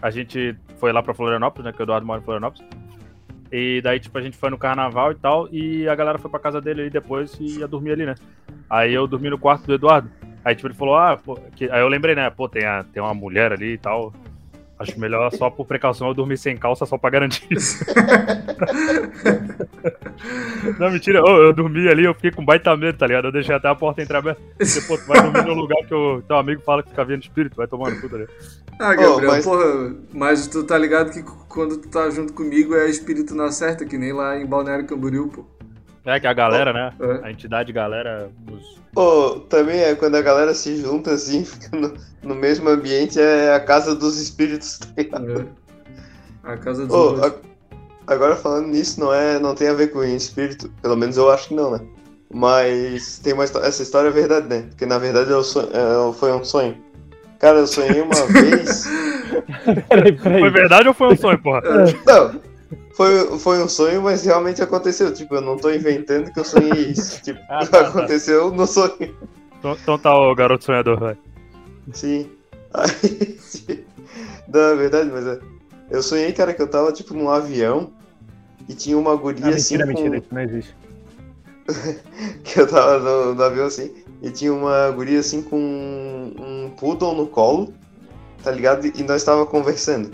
a 0.00 0.10
gente 0.10 0.56
foi 0.78 0.92
lá 0.92 1.02
pra 1.02 1.14
Florianópolis, 1.14 1.64
né? 1.66 1.72
Que 1.72 1.80
o 1.80 1.84
Eduardo 1.84 2.06
mora 2.06 2.20
em 2.20 2.24
Florianópolis. 2.24 2.66
E 3.50 3.80
daí, 3.82 4.00
tipo, 4.00 4.16
a 4.18 4.20
gente 4.20 4.36
foi 4.36 4.50
no 4.50 4.58
carnaval 4.58 5.12
e 5.12 5.14
tal, 5.14 5.48
e 5.52 5.88
a 5.88 5.94
galera 5.94 6.18
foi 6.18 6.30
pra 6.30 6.40
casa 6.40 6.60
dele 6.60 6.82
aí 6.82 6.90
depois 6.90 7.34
e 7.38 7.58
ia 7.60 7.68
dormir 7.68 7.92
ali, 7.92 8.06
né? 8.06 8.14
Aí 8.68 8.92
eu 8.92 9.06
dormi 9.06 9.30
no 9.30 9.38
quarto 9.38 9.66
do 9.66 9.74
Eduardo. 9.74 10.10
Aí, 10.44 10.54
tipo, 10.54 10.66
ele 10.66 10.74
falou, 10.74 10.96
ah, 10.96 11.16
pô, 11.16 11.38
que... 11.56 11.70
aí 11.70 11.80
eu 11.80 11.88
lembrei, 11.88 12.14
né? 12.14 12.28
Pô, 12.30 12.48
tem, 12.48 12.64
a, 12.64 12.82
tem 12.84 13.02
uma 13.02 13.14
mulher 13.14 13.52
ali 13.52 13.74
e 13.74 13.78
tal. 13.78 14.12
Acho 14.84 15.00
melhor 15.00 15.30
só 15.34 15.48
por 15.50 15.66
precaução 15.66 16.08
eu 16.08 16.14
dormir 16.14 16.36
sem 16.36 16.56
calça 16.56 16.84
só 16.86 16.96
pra 16.98 17.10
garantir. 17.10 17.48
Não, 20.78 20.90
mentira, 20.90 21.18
eu, 21.18 21.26
eu 21.44 21.52
dormi 21.52 21.88
ali, 21.88 22.04
eu 22.04 22.14
fiquei 22.14 22.30
com 22.30 22.44
baita 22.44 22.76
medo, 22.76 22.96
tá 22.98 23.06
ligado? 23.06 23.26
Eu 23.28 23.32
deixei 23.32 23.54
até 23.54 23.68
a 23.68 23.74
porta 23.74 24.02
entreaberta. 24.02 24.40
Porque, 24.56 24.80
pô, 24.86 24.96
tu 24.98 25.06
vai 25.06 25.20
dormir 25.22 25.44
no 25.46 25.54
lugar 25.54 25.84
que 25.86 25.94
o 25.94 26.22
teu 26.22 26.36
amigo 26.36 26.62
fala 26.62 26.82
que 26.82 26.90
fica 26.90 27.04
vendo 27.04 27.22
espírito, 27.22 27.56
vai 27.56 27.66
tomando 27.66 28.00
puta 28.00 28.16
ali. 28.16 28.26
Ah, 28.80 28.94
Gabriel, 28.94 29.30
mas- 29.32 29.44
porra, 29.44 29.94
mas 30.12 30.46
tu 30.46 30.64
tá 30.64 30.76
ligado 30.78 31.10
que 31.12 31.22
quando 31.48 31.76
tu 31.76 31.88
tá 31.88 32.08
junto 32.10 32.32
comigo 32.32 32.74
é 32.74 32.88
espírito 32.88 33.34
na 33.34 33.50
certa, 33.52 33.84
que 33.84 33.98
nem 33.98 34.12
lá 34.12 34.38
em 34.38 34.46
Balneário 34.46 34.86
Camboriú, 34.86 35.28
pô. 35.28 35.44
É 36.06 36.20
que 36.20 36.26
a 36.26 36.32
galera, 36.32 36.72
né? 36.72 36.92
É. 37.00 37.26
A 37.28 37.30
entidade 37.30 37.72
galera 37.72 38.30
nos. 38.46 38.78
Pô, 38.92 39.40
também 39.48 39.80
é 39.80 39.94
quando 39.94 40.14
a 40.16 40.22
galera 40.22 40.54
se 40.54 40.76
junta 40.76 41.12
assim, 41.12 41.44
fica 41.46 41.74
no, 41.76 41.94
no 42.22 42.34
mesmo 42.34 42.68
ambiente, 42.68 43.18
é 43.20 43.54
a 43.54 43.60
casa 43.60 43.94
dos 43.94 44.20
espíritos, 44.20 44.78
tá? 44.78 44.86
É. 44.96 45.44
A 46.52 46.56
casa 46.58 46.86
dos 46.86 46.94
Ô, 46.94 46.98
outros. 47.14 47.24
a- 47.26 47.34
agora 48.12 48.36
falando 48.36 48.68
nisso, 48.68 49.00
não, 49.00 49.12
é, 49.12 49.38
não 49.38 49.54
tem 49.54 49.68
a 49.68 49.72
ver 49.74 49.88
com 49.88 50.04
espírito, 50.04 50.70
pelo 50.82 50.96
menos 50.96 51.16
eu 51.16 51.30
acho 51.30 51.48
que 51.48 51.54
não, 51.54 51.70
né? 51.72 51.80
Mas 52.32 53.18
tem 53.20 53.32
uma 53.32 53.44
essa 53.44 53.82
história 53.82 54.08
é 54.08 54.12
verdade, 54.12 54.46
né? 54.48 54.66
Porque 54.68 54.84
na 54.86 54.98
verdade 54.98 55.30
eu 55.30 55.42
sonho- 55.42 55.68
é, 55.72 56.12
foi 56.14 56.32
um 56.32 56.44
sonho. 56.44 56.76
Cara, 57.38 57.58
eu 57.58 57.66
sonhei 57.66 58.00
uma 58.00 58.14
vez. 58.32 58.84
Peraí, 59.88 60.12
peraí. 60.12 60.40
Foi 60.40 60.50
verdade 60.50 60.88
ou 60.88 60.94
foi 60.94 61.08
um 61.12 61.16
sonho, 61.16 61.38
porra? 61.38 61.62
Não, 62.06 62.40
foi, 62.96 63.38
foi 63.38 63.62
um 63.62 63.68
sonho, 63.68 64.02
mas 64.02 64.24
realmente 64.24 64.62
aconteceu. 64.62 65.12
Tipo, 65.12 65.36
eu 65.36 65.40
não 65.40 65.56
tô 65.56 65.70
inventando 65.70 66.32
que 66.32 66.38
eu 66.40 66.44
sonhei 66.44 66.90
isso. 66.90 67.20
Tipo, 67.24 67.40
Ah, 67.48 67.66
tá, 67.66 67.82
tá. 67.82 67.88
aconteceu 67.88 68.50
no 68.52 68.66
sonho. 68.66 69.14
Então, 69.58 69.72
então 69.80 69.98
tá 69.98 70.14
o 70.16 70.34
garoto 70.34 70.64
sonhador, 70.64 70.98
vai. 70.98 71.16
Sim. 71.92 72.30
Aí, 72.72 73.38
não, 74.48 74.60
é 74.60 74.74
verdade, 74.76 75.10
mas 75.10 75.26
é. 75.26 75.38
Eu 75.90 76.02
sonhei, 76.02 76.32
cara, 76.32 76.52
que 76.54 76.62
eu 76.62 76.68
tava, 76.68 76.92
tipo, 76.92 77.14
num 77.14 77.28
avião 77.30 77.92
e 78.68 78.74
tinha 78.74 78.96
uma 78.96 79.14
guria 79.16 79.46
Ah, 79.46 79.48
assim. 79.50 79.76
mentira, 79.76 79.84
com- 79.92 80.02
mentira, 80.02 80.16
isso 80.18 80.28
não 80.34 80.40
existe. 80.42 80.74
que 82.44 82.60
eu 82.60 82.66
tava 82.66 82.98
no, 82.98 83.34
no 83.34 83.42
avião 83.42 83.66
assim, 83.66 83.90
e 84.22 84.30
tinha 84.30 84.52
uma 84.52 84.90
guria 84.90 85.20
assim 85.20 85.40
com 85.42 85.56
um, 85.58 86.34
um 86.66 86.70
poodle 86.70 87.14
no 87.14 87.26
colo, 87.26 87.72
tá 88.42 88.50
ligado? 88.50 88.86
E 88.86 89.02
nós 89.02 89.24
tava 89.24 89.46
conversando. 89.46 90.10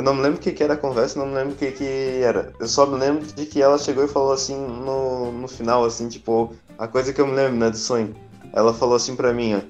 Eu 0.00 0.04
não 0.04 0.14
me 0.14 0.22
lembro 0.22 0.38
o 0.38 0.40
que, 0.40 0.52
que 0.52 0.64
era 0.64 0.72
a 0.72 0.76
conversa, 0.78 1.18
não 1.18 1.26
me 1.26 1.34
lembro 1.34 1.52
o 1.52 1.56
que, 1.56 1.70
que 1.72 2.20
era. 2.22 2.54
Eu 2.58 2.66
só 2.66 2.86
me 2.86 2.96
lembro 2.98 3.22
de 3.26 3.44
que 3.44 3.60
ela 3.60 3.76
chegou 3.76 4.02
e 4.02 4.08
falou 4.08 4.32
assim 4.32 4.56
no, 4.56 5.30
no 5.30 5.46
final, 5.46 5.84
assim, 5.84 6.08
tipo, 6.08 6.54
a 6.78 6.88
coisa 6.88 7.12
que 7.12 7.20
eu 7.20 7.26
me 7.26 7.34
lembro, 7.34 7.58
né, 7.58 7.68
do 7.68 7.76
sonho. 7.76 8.16
Ela 8.54 8.72
falou 8.72 8.94
assim 8.96 9.14
pra 9.14 9.34
mim, 9.34 9.56
ó. 9.56 9.60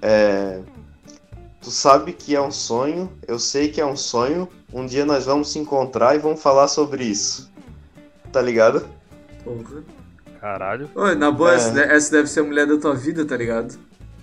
É, 0.00 0.60
tu 1.60 1.72
sabe 1.72 2.12
que 2.12 2.36
é 2.36 2.40
um 2.40 2.52
sonho, 2.52 3.10
eu 3.26 3.36
sei 3.40 3.68
que 3.68 3.80
é 3.80 3.84
um 3.84 3.96
sonho, 3.96 4.48
um 4.72 4.86
dia 4.86 5.04
nós 5.04 5.24
vamos 5.24 5.50
se 5.50 5.58
encontrar 5.58 6.14
e 6.14 6.20
vamos 6.20 6.40
falar 6.40 6.68
sobre 6.68 7.02
isso. 7.02 7.50
Tá 8.30 8.40
ligado? 8.40 8.86
Porra. 9.42 9.82
Caralho. 10.40 10.88
Oi, 10.94 11.16
na 11.16 11.32
boa, 11.32 11.50
É. 11.52 11.56
essa, 11.56 11.70
de- 11.72 11.80
essa 11.80 12.10
deve 12.12 12.28
ser 12.28 12.40
a 12.40 12.44
mulher 12.44 12.64
da 12.68 12.76
tua 12.78 12.94
vida, 12.94 13.24
tá 13.24 13.36
ligado? 13.36 13.76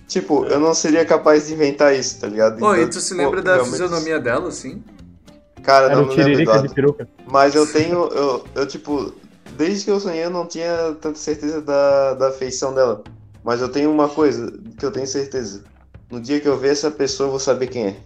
Tipo, 0.08 0.46
eu 0.46 0.58
não 0.58 0.72
seria 0.72 1.04
capaz 1.04 1.48
de 1.48 1.52
inventar 1.52 1.94
isso, 1.94 2.18
tá 2.22 2.26
ligado? 2.26 2.52
Oi, 2.64 2.76
Então, 2.78 2.88
e 2.88 2.88
tu 2.90 3.00
se 3.02 3.12
lembra 3.12 3.42
da 3.42 3.52
realmente- 3.56 3.72
fisionomia 3.72 4.18
dela, 4.18 4.48
assim? 4.48 4.82
Cara, 5.62 5.86
Era 5.86 5.96
não 5.96 6.04
o 6.04 6.06
me 6.08 6.16
lembro, 6.16 6.32
Tiririca 6.32 6.58
de 6.62 6.74
peruca. 6.74 7.08
Mas 7.26 7.54
eu 7.54 7.66
tenho, 7.66 8.08
eu, 8.08 8.44
eu, 8.54 8.66
tipo, 8.66 9.14
desde 9.56 9.84
que 9.84 9.90
eu 9.90 10.00
sonhei 10.00 10.24
eu 10.24 10.30
não 10.30 10.46
tinha 10.46 10.96
tanta 11.00 11.18
certeza 11.18 11.60
da, 11.62 12.14
da 12.14 12.32
feição 12.32 12.74
dela. 12.74 13.02
Mas 13.44 13.60
eu 13.60 13.68
tenho 13.68 13.90
uma 13.90 14.08
coisa 14.08 14.52
que 14.78 14.84
eu 14.84 14.90
tenho 14.90 15.06
certeza. 15.06 15.64
No 16.10 16.20
dia 16.20 16.40
que 16.40 16.48
eu 16.48 16.56
ver 16.58 16.70
essa 16.72 16.90
pessoa, 16.90 17.26
eu 17.26 17.30
vou 17.30 17.40
saber 17.40 17.68
quem 17.68 17.86
é. 17.86 17.96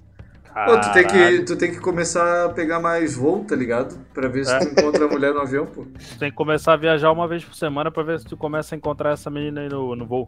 Pô, 0.64 0.80
tu 0.80 0.90
tem, 0.94 1.06
que, 1.06 1.42
tu 1.42 1.56
tem 1.56 1.70
que 1.70 1.78
começar 1.80 2.46
a 2.46 2.48
pegar 2.48 2.80
mais 2.80 3.14
voo, 3.14 3.44
tá 3.44 3.54
ligado? 3.54 3.94
Pra 4.14 4.26
ver 4.26 4.42
se 4.46 4.52
É. 4.54 4.58
tu 4.60 4.68
encontra 4.68 5.04
a 5.04 5.08
mulher 5.08 5.34
no 5.34 5.40
avião, 5.40 5.66
pô. 5.66 5.84
Tu 6.00 6.18
tem 6.18 6.30
que 6.30 6.36
começar 6.36 6.72
a 6.72 6.76
viajar 6.76 7.12
uma 7.12 7.28
vez 7.28 7.44
por 7.44 7.54
semana 7.54 7.90
pra 7.90 8.02
ver 8.02 8.18
se 8.20 8.24
tu 8.24 8.38
começa 8.38 8.74
a 8.74 8.78
encontrar 8.78 9.12
essa 9.12 9.28
menina 9.28 9.60
aí 9.60 9.68
no, 9.68 9.94
no 9.94 10.06
voo. 10.06 10.26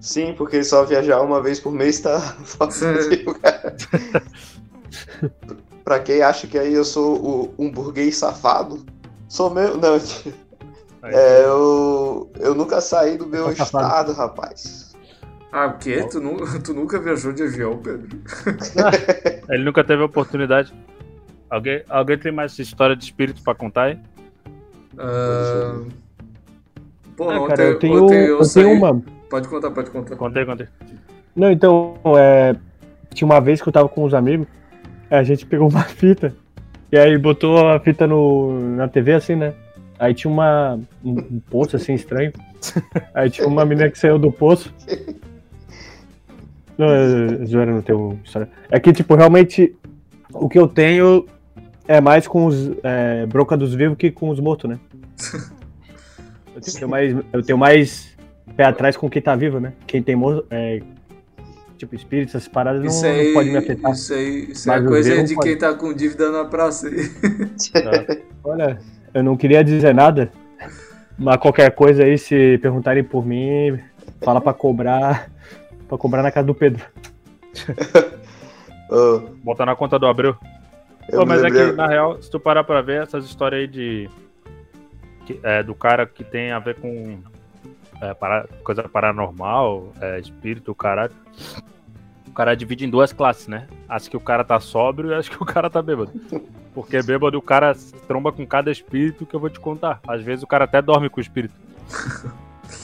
Sim, 0.00 0.34
porque 0.36 0.62
só 0.62 0.84
viajar 0.84 1.22
uma 1.22 1.40
vez 1.42 1.58
por 1.60 1.72
mês 1.72 1.98
tá 1.98 2.20
fácil, 2.44 3.34
cara. 3.40 3.74
Pra 5.84 6.00
quem 6.00 6.22
acha 6.22 6.46
que 6.46 6.58
aí 6.58 6.72
eu 6.72 6.84
sou 6.84 7.16
o, 7.16 7.54
um 7.58 7.70
burguês 7.70 8.16
safado, 8.16 8.84
sou 9.28 9.50
meu. 9.50 9.76
Não, 9.76 9.96
é, 11.02 11.44
eu, 11.44 12.30
eu 12.40 12.54
nunca 12.54 12.80
saí 12.80 13.18
do 13.18 13.26
meu 13.26 13.54
safado. 13.54 13.64
estado, 13.86 14.12
rapaz. 14.14 14.94
Ah, 15.52 15.66
o 15.66 15.78
quê? 15.78 16.02
Tu, 16.10 16.20
nu- 16.20 16.60
tu 16.62 16.74
nunca 16.74 16.98
viajou 16.98 17.32
de 17.32 17.42
avião, 17.44 17.76
Pedro? 17.78 18.18
Ele 19.48 19.62
nunca 19.64 19.84
teve 19.84 20.02
a 20.02 20.06
oportunidade. 20.06 20.72
Alguém, 21.48 21.84
alguém 21.88 22.18
tem 22.18 22.32
mais 22.32 22.58
história 22.58 22.96
de 22.96 23.04
espírito 23.04 23.40
pra 23.42 23.54
contar 23.54 23.82
aí? 23.84 23.98
Ah, 24.98 25.80
Pô, 27.16 27.30
Ah, 27.30 27.38
ontem, 27.40 27.48
cara, 27.48 27.62
eu 27.64 27.78
tenho, 27.78 28.04
ontem 28.04 28.24
eu 28.26 28.44
saí- 28.44 28.64
tenho 28.64 28.76
uma. 28.76 29.00
Pode 29.30 29.46
contar, 29.48 29.70
pode 29.70 29.90
contar. 29.90 30.16
Contei, 30.16 30.44
contei. 30.44 30.66
Não, 31.36 31.50
então, 31.50 31.94
é, 32.18 32.56
tinha 33.12 33.26
uma 33.26 33.40
vez 33.40 33.62
que 33.62 33.68
eu 33.68 33.72
tava 33.72 33.88
com 33.88 34.02
os 34.04 34.14
amigos, 34.14 34.46
a 35.18 35.22
gente 35.22 35.46
pegou 35.46 35.68
uma 35.68 35.82
fita, 35.84 36.34
e 36.90 36.98
aí 36.98 37.16
botou 37.18 37.68
a 37.68 37.80
fita 37.80 38.06
no, 38.06 38.76
na 38.76 38.88
TV 38.88 39.14
assim, 39.14 39.34
né? 39.34 39.54
Aí 39.98 40.12
tinha 40.12 40.30
uma, 40.30 40.78
um, 41.04 41.40
poço 41.50 41.76
assim 41.76 41.94
estranho. 41.94 42.32
Aí 43.14 43.30
tinha 43.30 43.46
uma 43.46 43.64
menina 43.64 43.88
que 43.90 43.98
saiu 43.98 44.18
do 44.18 44.30
poço. 44.30 44.72
Não, 46.76 46.86
é, 46.88 47.44
zoeira 47.46 47.72
não 47.72 47.80
tem 47.80 48.18
história. 48.24 48.48
É 48.70 48.80
que, 48.80 48.92
tipo, 48.92 49.14
realmente, 49.14 49.74
o 50.32 50.48
que 50.48 50.58
eu 50.58 50.66
tenho 50.66 51.26
é 51.86 52.00
mais 52.00 52.26
com 52.26 52.46
os 52.46 52.72
é, 52.82 53.24
bronca 53.26 53.56
dos 53.56 53.74
vivos 53.74 53.96
que 53.96 54.10
com 54.10 54.30
os 54.30 54.40
mortos, 54.40 54.68
né? 54.70 54.78
Eu 56.54 56.60
tenho 56.60 56.88
mais, 56.88 57.16
eu 57.32 57.42
tenho 57.42 57.58
mais 57.58 58.16
pé 58.56 58.64
atrás 58.64 58.96
com 58.96 59.10
quem 59.10 59.20
tá 59.20 59.34
vivo, 59.34 59.58
né? 59.58 59.72
Quem 59.88 60.00
tem 60.00 60.14
morto, 60.14 60.46
é, 60.48 60.80
tipo, 61.76 61.94
espíritos, 61.94 62.34
essas 62.34 62.48
paradas 62.48 62.80
não, 62.80 62.88
Isso 62.88 63.04
aí, 63.06 63.26
não 63.28 63.34
pode 63.34 63.50
me 63.50 63.56
afetar. 63.56 63.90
Isso 63.92 64.14
aí, 64.14 64.50
isso 64.50 64.70
é 64.70 64.82
coisa 64.82 65.10
ver 65.10 65.16
não 65.18 65.24
de 65.24 65.34
pode. 65.34 65.48
quem 65.48 65.58
tá 65.58 65.74
com 65.74 65.92
dívida 65.92 66.30
na 66.30 66.44
praça 66.44 66.88
aí. 66.88 67.10
Olha, 68.42 68.78
eu 69.12 69.22
não 69.22 69.36
queria 69.36 69.62
dizer 69.64 69.94
nada, 69.94 70.30
mas 71.18 71.36
qualquer 71.38 71.70
coisa 71.74 72.04
aí, 72.04 72.16
se 72.18 72.58
perguntarem 72.58 73.02
por 73.04 73.24
mim, 73.26 73.78
fala 74.22 74.40
pra 74.40 74.52
cobrar, 74.52 75.30
pra 75.88 75.98
cobrar 75.98 76.22
na 76.22 76.30
casa 76.30 76.46
do 76.46 76.54
Pedro. 76.54 76.84
Ô, 78.90 79.18
Bota 79.42 79.64
na 79.64 79.74
conta 79.74 79.98
do 79.98 80.06
Abreu. 80.06 80.36
mas 81.26 81.42
é 81.42 81.50
que, 81.50 81.72
na 81.72 81.86
real, 81.86 82.20
se 82.22 82.30
tu 82.30 82.38
parar 82.40 82.64
pra 82.64 82.80
ver 82.82 83.02
essas 83.02 83.24
histórias 83.24 83.60
aí 83.62 83.66
de. 83.66 84.10
que- 85.26 85.40
é, 85.42 85.62
do 85.62 85.74
cara 85.74 86.06
que 86.06 86.22
tem 86.24 86.50
a 86.52 86.58
ver 86.58 86.76
com 86.76 87.18
é, 88.04 88.14
para- 88.14 88.46
coisa 88.62 88.82
paranormal, 88.84 89.92
é, 90.00 90.18
espírito, 90.20 90.72
o 90.72 90.74
caralho. 90.74 91.12
O 92.28 92.32
cara 92.32 92.54
divide 92.54 92.84
em 92.84 92.90
duas 92.90 93.12
classes, 93.12 93.46
né? 93.46 93.68
As 93.88 94.08
que 94.08 94.16
o 94.16 94.20
cara 94.20 94.42
tá 94.44 94.58
sóbrio 94.58 95.10
e 95.10 95.14
as 95.14 95.28
que 95.28 95.40
o 95.40 95.46
cara 95.46 95.70
tá 95.70 95.80
bêbado. 95.80 96.10
Porque 96.74 97.00
bêbado 97.02 97.38
o 97.38 97.42
cara 97.42 97.72
se 97.74 97.92
tromba 98.08 98.32
com 98.32 98.44
cada 98.44 98.70
espírito 98.70 99.24
que 99.24 99.34
eu 99.34 99.40
vou 99.40 99.48
te 99.48 99.60
contar. 99.60 100.00
Às 100.06 100.22
vezes 100.22 100.42
o 100.42 100.46
cara 100.46 100.64
até 100.64 100.82
dorme 100.82 101.08
com 101.08 101.18
o 101.18 101.22
espírito. 101.22 101.54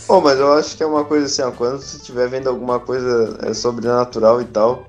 Pô, 0.07 0.21
mas 0.21 0.39
eu 0.39 0.53
acho 0.53 0.77
que 0.77 0.83
é 0.83 0.87
uma 0.87 1.05
coisa 1.05 1.27
assim, 1.27 1.43
ó, 1.43 1.51
quando 1.51 1.81
você 1.81 1.97
estiver 1.97 2.29
vendo 2.29 2.49
alguma 2.49 2.79
coisa 2.79 3.39
é, 3.43 3.53
sobrenatural 3.55 4.41
e 4.41 4.45
tal, 4.45 4.87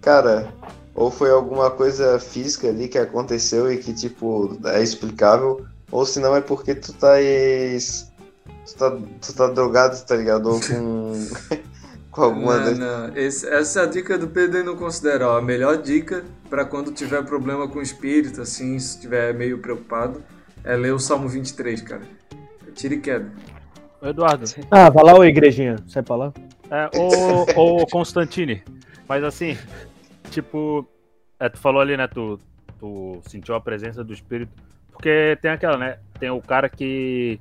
cara, 0.00 0.48
ou 0.94 1.10
foi 1.10 1.30
alguma 1.30 1.70
coisa 1.70 2.18
física 2.18 2.68
ali 2.68 2.88
que 2.88 2.98
aconteceu 2.98 3.72
e 3.72 3.78
que, 3.78 3.94
tipo, 3.94 4.58
é 4.66 4.82
explicável, 4.82 5.64
ou 5.90 6.04
se 6.04 6.20
não 6.20 6.34
é 6.36 6.40
porque 6.40 6.74
tu 6.74 6.92
tá, 6.92 7.20
tu 8.66 8.74
tá, 8.76 8.90
tu 9.20 9.32
tá 9.34 9.46
drogado, 9.48 10.00
tá 10.04 10.16
ligado? 10.16 10.46
Ou 10.50 10.60
com, 10.60 11.12
com 12.10 12.22
alguma... 12.22 12.58
Não, 12.70 13.08
não. 13.08 13.16
Esse- 13.16 13.48
essa 13.48 13.80
é 13.80 13.82
a 13.84 13.86
dica 13.86 14.16
do 14.18 14.28
Pedro 14.28 14.64
não 14.64 14.76
considera. 14.76 15.28
Ó, 15.28 15.38
a 15.38 15.42
melhor 15.42 15.76
dica 15.78 16.24
pra 16.48 16.64
quando 16.64 16.92
tiver 16.92 17.22
problema 17.24 17.68
com 17.68 17.78
o 17.78 17.82
espírito, 17.82 18.40
assim, 18.40 18.78
se 18.78 18.96
estiver 18.96 19.34
meio 19.34 19.58
preocupado, 19.58 20.22
é 20.62 20.76
ler 20.76 20.92
o 20.94 20.98
Salmo 20.98 21.28
23, 21.28 21.80
cara. 21.82 22.02
Tira 22.74 22.94
e 22.94 23.00
queda. 23.00 23.30
Ô, 24.00 24.06
Eduardo, 24.08 24.44
Ah, 24.70 24.90
vai 24.90 25.04
lá, 25.04 25.14
ô 25.18 25.24
igrejinha, 25.24 25.76
sai 25.88 26.02
pra 26.02 26.16
lá. 26.16 26.32
É, 26.70 26.90
ou, 26.98 27.46
ou 27.56 27.86
Constantine. 27.86 28.62
Mas 29.08 29.22
assim, 29.22 29.56
tipo, 30.30 30.86
é, 31.38 31.48
tu 31.48 31.58
falou 31.58 31.80
ali, 31.80 31.96
né? 31.96 32.08
Tu, 32.08 32.38
tu 32.80 33.20
sentiu 33.28 33.54
a 33.54 33.60
presença 33.60 34.02
do 34.02 34.12
espírito. 34.12 34.50
Porque 34.90 35.38
tem 35.42 35.50
aquela, 35.50 35.76
né? 35.76 35.98
Tem 36.18 36.30
o 36.30 36.40
cara 36.40 36.68
que. 36.68 37.38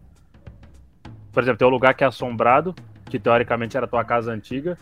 Por 1.34 1.44
exemplo, 1.44 1.58
tem 1.58 1.68
o 1.68 1.72
lugar 1.72 1.94
que 1.96 2.04
é 2.04 2.08
assombrado, 2.08 2.74
que 3.10 3.20
teoricamente 3.20 3.76
era 3.76 3.88
tua 3.88 4.04
casa 4.06 4.32
antiga. 4.32 4.78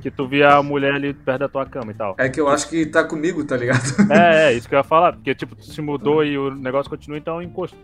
Que 0.00 0.10
tu 0.10 0.26
via 0.26 0.54
a 0.54 0.62
mulher 0.62 0.94
ali 0.94 1.14
perto 1.14 1.40
da 1.40 1.48
tua 1.48 1.64
cama 1.64 1.92
e 1.92 1.94
tal. 1.94 2.16
É 2.18 2.28
que 2.28 2.40
eu 2.40 2.48
acho 2.48 2.68
que 2.68 2.86
tá 2.86 3.04
comigo, 3.04 3.44
tá 3.44 3.56
ligado? 3.56 3.80
É, 4.10 4.48
é, 4.48 4.52
isso 4.54 4.68
que 4.68 4.74
eu 4.74 4.78
ia 4.78 4.84
falar. 4.84 5.12
Porque, 5.12 5.32
tipo, 5.34 5.54
tu 5.54 5.64
se 5.64 5.80
mudou 5.80 6.24
e 6.24 6.36
o 6.36 6.52
negócio 6.52 6.90
continua, 6.90 7.18
então 7.18 7.34
é 7.34 7.38
um 7.38 7.42
encosto. 7.42 7.76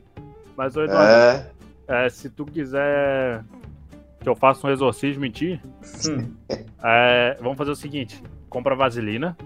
Mas, 0.56 0.76
ô, 0.76 0.82
Eduardo, 0.82 1.46
É, 1.86 2.06
é, 2.06 2.08
se 2.08 2.28
tu 2.28 2.44
quiser 2.44 3.44
que 4.20 4.28
eu 4.28 4.34
faça 4.34 4.66
um 4.66 4.70
exorcismo 4.70 5.24
em 5.24 5.30
ti, 5.30 5.60
Hum. 6.08 6.32
é, 6.82 7.36
vamos 7.40 7.56
fazer 7.56 7.70
o 7.70 7.76
seguinte: 7.76 8.20
compra 8.48 8.74
vaselina. 8.74 9.36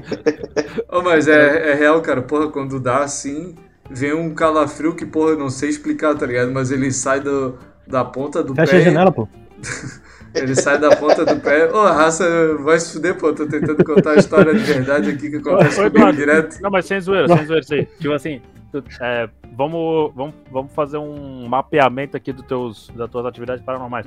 Ô, 0.90 1.02
mas 1.02 1.28
é, 1.28 1.70
é 1.70 1.74
real, 1.74 2.00
cara. 2.02 2.22
Porra, 2.22 2.48
quando 2.48 2.80
dá 2.80 3.04
assim, 3.04 3.54
vem 3.90 4.14
um 4.14 4.32
calafrio 4.34 4.94
que, 4.94 5.04
porra, 5.04 5.30
eu 5.32 5.38
não 5.38 5.50
sei 5.50 5.68
explicar, 5.68 6.14
tá 6.16 6.24
ligado? 6.26 6.50
Mas 6.52 6.70
ele 6.70 6.90
sai 6.92 7.20
do, 7.20 7.58
da 7.86 8.04
ponta 8.04 8.42
do 8.42 8.54
Fecha 8.54 8.72
pé. 8.72 8.78
a 8.78 8.80
janela, 8.80 9.12
pô. 9.12 9.28
Ele 10.32 10.54
sai 10.54 10.78
da 10.78 10.94
ponta 10.94 11.24
do 11.24 11.40
pé. 11.40 11.68
Ô, 11.72 11.78
a 11.80 11.92
raça 11.92 12.24
vai 12.58 12.78
se 12.78 12.92
fuder, 12.92 13.16
pô. 13.16 13.32
Tô 13.32 13.46
tentando 13.46 13.84
contar 13.84 14.12
a 14.12 14.14
história 14.14 14.54
de 14.54 14.60
verdade 14.60 15.10
aqui 15.10 15.28
que 15.28 15.36
acontece 15.38 15.80
Ô, 15.84 15.90
comigo 15.90 16.12
direto. 16.12 16.56
Não, 16.62 16.70
mas 16.70 16.86
sem 16.86 17.00
zoeira, 17.00 17.26
sem 17.26 17.46
zoeira 17.46 17.60
isso 17.64 17.74
aí. 17.74 17.84
Tipo 17.98 18.12
assim, 18.12 18.40
tu- 18.70 18.84
é, 19.00 19.28
vamos, 19.56 20.12
vamos, 20.14 20.34
vamos 20.52 20.72
fazer 20.72 20.98
um 20.98 21.48
mapeamento 21.48 22.16
aqui 22.16 22.32
dos 22.32 22.46
teus, 22.46 22.92
das 22.94 23.10
tuas 23.10 23.26
atividades 23.26 23.64
paranormais. 23.64 24.06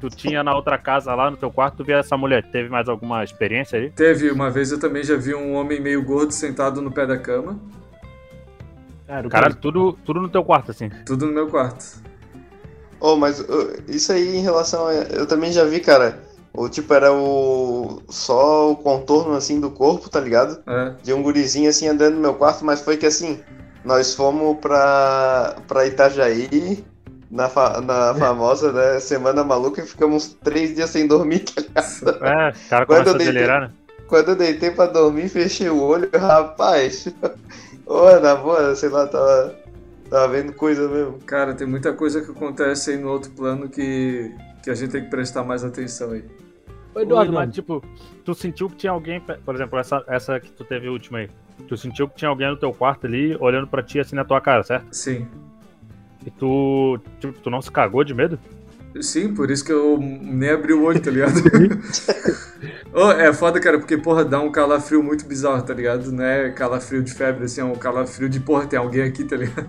Tu 0.00 0.08
tinha 0.08 0.42
na 0.42 0.52
outra 0.52 0.76
casa 0.76 1.14
lá 1.14 1.30
no 1.30 1.36
teu 1.36 1.48
quarto, 1.48 1.76
tu 1.76 1.84
via 1.84 1.98
essa 1.98 2.16
mulher. 2.16 2.42
Teve 2.50 2.68
mais 2.68 2.88
alguma 2.88 3.22
experiência 3.22 3.78
aí? 3.78 3.88
Teve 3.90 4.32
uma 4.32 4.50
vez 4.50 4.72
eu 4.72 4.80
também 4.80 5.04
já 5.04 5.14
vi 5.14 5.32
um 5.32 5.54
homem 5.54 5.80
meio 5.80 6.02
gordo 6.02 6.32
sentado 6.32 6.82
no 6.82 6.90
pé 6.90 7.06
da 7.06 7.16
cama. 7.16 7.56
Cara, 9.12 9.28
Caralho, 9.28 9.56
tudo, 9.56 9.92
tudo 10.04 10.20
no 10.20 10.28
teu 10.28 10.42
quarto, 10.42 10.70
assim. 10.70 10.88
Tudo 11.04 11.26
no 11.26 11.32
meu 11.32 11.48
quarto. 11.48 11.84
oh, 13.00 13.14
mas 13.16 13.40
uh, 13.40 13.72
isso 13.88 14.10
aí 14.12 14.36
em 14.36 14.40
relação 14.42 14.86
a. 14.86 14.94
Eu 14.94 15.26
também 15.26 15.52
já 15.52 15.64
vi, 15.64 15.80
cara. 15.80 16.22
O 16.54 16.68
tipo 16.68 16.92
era 16.94 17.12
o. 17.12 18.02
Só 18.08 18.70
o 18.72 18.76
contorno 18.76 19.34
assim 19.34 19.60
do 19.60 19.70
corpo, 19.70 20.08
tá 20.08 20.20
ligado? 20.20 20.62
É. 20.66 20.94
De 21.02 21.12
um 21.12 21.22
gurizinho 21.22 21.68
assim 21.68 21.88
andando 21.88 22.14
no 22.14 22.20
meu 22.20 22.34
quarto, 22.34 22.64
mas 22.64 22.80
foi 22.80 22.96
que 22.96 23.06
assim. 23.06 23.40
Nós 23.84 24.14
fomos 24.14 24.58
pra, 24.60 25.56
pra 25.66 25.84
Itajaí, 25.86 26.84
na, 27.30 27.48
fa- 27.48 27.80
na 27.80 28.14
famosa 28.18 28.70
né, 28.72 29.00
Semana 29.00 29.42
Maluca, 29.42 29.82
e 29.82 29.86
ficamos 29.86 30.36
três 30.42 30.74
dias 30.74 30.88
sem 30.88 31.06
dormir, 31.06 31.40
tá 31.40 31.60
ligado? 31.60 32.24
É, 32.24 32.50
o 32.50 32.68
cara 32.70 32.86
Quando 32.86 33.12
começa 33.12 33.30
eu 33.30 33.54
a 33.56 33.60
né? 33.60 33.70
Quando 34.06 34.28
eu 34.28 34.36
deitei 34.36 34.70
pra 34.70 34.86
dormir, 34.86 35.28
fechei 35.30 35.68
o 35.68 35.82
olho, 35.82 36.08
rapaz. 36.14 37.08
Ô, 37.92 38.18
na 38.20 38.34
boa, 38.34 38.74
sei 38.74 38.88
lá, 38.88 39.06
tava, 39.06 39.54
tava 40.08 40.28
vendo 40.28 40.54
coisa 40.54 40.88
mesmo. 40.88 41.18
Cara, 41.26 41.52
tem 41.52 41.66
muita 41.66 41.92
coisa 41.92 42.22
que 42.22 42.30
acontece 42.30 42.92
aí 42.92 42.96
no 42.96 43.10
outro 43.10 43.30
plano 43.32 43.68
que, 43.68 44.34
que 44.64 44.70
a 44.70 44.74
gente 44.74 44.92
tem 44.92 45.04
que 45.04 45.10
prestar 45.10 45.44
mais 45.44 45.62
atenção 45.62 46.12
aí. 46.12 46.24
Ô, 46.94 47.00
Eduardo, 47.00 47.30
Oi, 47.30 47.36
mas 47.36 47.48
Eduardo. 47.48 47.52
tipo, 47.52 47.82
tu 48.24 48.34
sentiu 48.34 48.70
que 48.70 48.76
tinha 48.76 48.92
alguém, 48.92 49.20
por 49.20 49.54
exemplo, 49.54 49.78
essa, 49.78 50.02
essa 50.08 50.40
que 50.40 50.50
tu 50.50 50.64
teve 50.64 50.88
última 50.88 51.18
aí. 51.18 51.28
Tu 51.68 51.76
sentiu 51.76 52.08
que 52.08 52.16
tinha 52.16 52.30
alguém 52.30 52.48
no 52.48 52.56
teu 52.56 52.72
quarto 52.72 53.06
ali, 53.06 53.36
olhando 53.38 53.66
pra 53.66 53.82
ti 53.82 54.00
assim 54.00 54.16
na 54.16 54.24
tua 54.24 54.40
cara, 54.40 54.62
certo? 54.62 54.86
Sim. 54.90 55.28
E 56.24 56.30
tu, 56.30 56.98
tipo, 57.20 57.38
tu 57.40 57.50
não 57.50 57.60
se 57.60 57.70
cagou 57.70 58.02
de 58.02 58.14
medo? 58.14 58.38
Sim, 59.00 59.34
por 59.34 59.50
isso 59.50 59.64
que 59.64 59.72
eu 59.72 59.98
nem 59.98 60.50
abri 60.50 60.72
o 60.72 60.82
olho, 60.84 61.00
tá 61.00 61.10
ligado? 61.10 61.32
Ô, 62.92 63.10
é 63.10 63.32
foda, 63.32 63.58
cara, 63.58 63.78
porque, 63.78 63.96
porra, 63.96 64.24
dá 64.24 64.38
um 64.40 64.52
calafrio 64.52 65.02
muito 65.02 65.24
bizarro, 65.26 65.62
tá 65.62 65.72
ligado? 65.72 66.12
Não 66.12 66.22
é 66.22 66.50
calafrio 66.50 67.02
de 67.02 67.12
febre, 67.12 67.44
assim, 67.44 67.60
é 67.60 67.64
um 67.64 67.74
calafrio 67.74 68.28
de, 68.28 68.38
porra, 68.38 68.66
tem 68.66 68.78
alguém 68.78 69.02
aqui, 69.02 69.24
tá 69.24 69.36
ligado? 69.36 69.68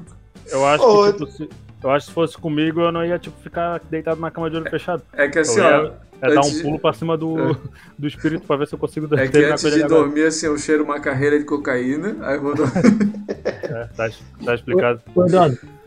Eu 0.51 0.65
acho 0.65 0.83
Ô, 0.83 1.05
que, 1.05 1.11
tipo, 1.13 1.27
se, 1.31 1.49
eu 1.83 1.89
acho 1.89 2.05
que 2.05 2.09
se 2.11 2.13
fosse 2.13 2.37
comigo, 2.37 2.81
eu 2.81 2.91
não 2.91 3.05
ia, 3.05 3.17
tipo, 3.17 3.35
ficar 3.41 3.79
deitado 3.89 4.19
na 4.19 4.29
cama 4.29 4.49
de 4.49 4.57
olho 4.57 4.69
fechado. 4.69 5.01
É 5.13 5.27
que 5.29 5.39
assim, 5.39 5.61
ó, 5.61 5.83
ia 5.85 5.93
dar 6.21 6.29
antes 6.37 6.51
um 6.51 6.55
de- 6.57 6.61
pulo 6.63 6.79
pra 6.79 6.91
cima 6.93 7.17
do, 7.17 7.51
É. 7.51 7.55
do 7.97 8.07
espírito 8.07 8.45
pra 8.45 8.57
ver 8.57 8.67
se 8.67 8.75
eu 8.75 8.79
consigo 8.79 9.05
é 9.15 9.25
que 9.25 9.31
terminar 9.31 9.53
antes 9.53 9.63
com 9.63 9.67
ele 9.69 9.77
de 9.77 9.83
agora. 9.83 10.03
dormir, 10.03 10.25
assim, 10.25 10.45
eu 10.47 10.57
cheiro 10.57 10.83
uma 10.83 10.99
carreira 10.99 11.39
de 11.39 11.45
cocaína, 11.45 12.17
aí 12.21 12.35
eu 12.35 12.41
vou 12.41 12.55
dormir. 12.55 12.73
É, 13.63 13.85
tá, 13.95 14.09
tá 14.45 14.53
explicado. 14.55 15.01
Ô, 15.15 15.23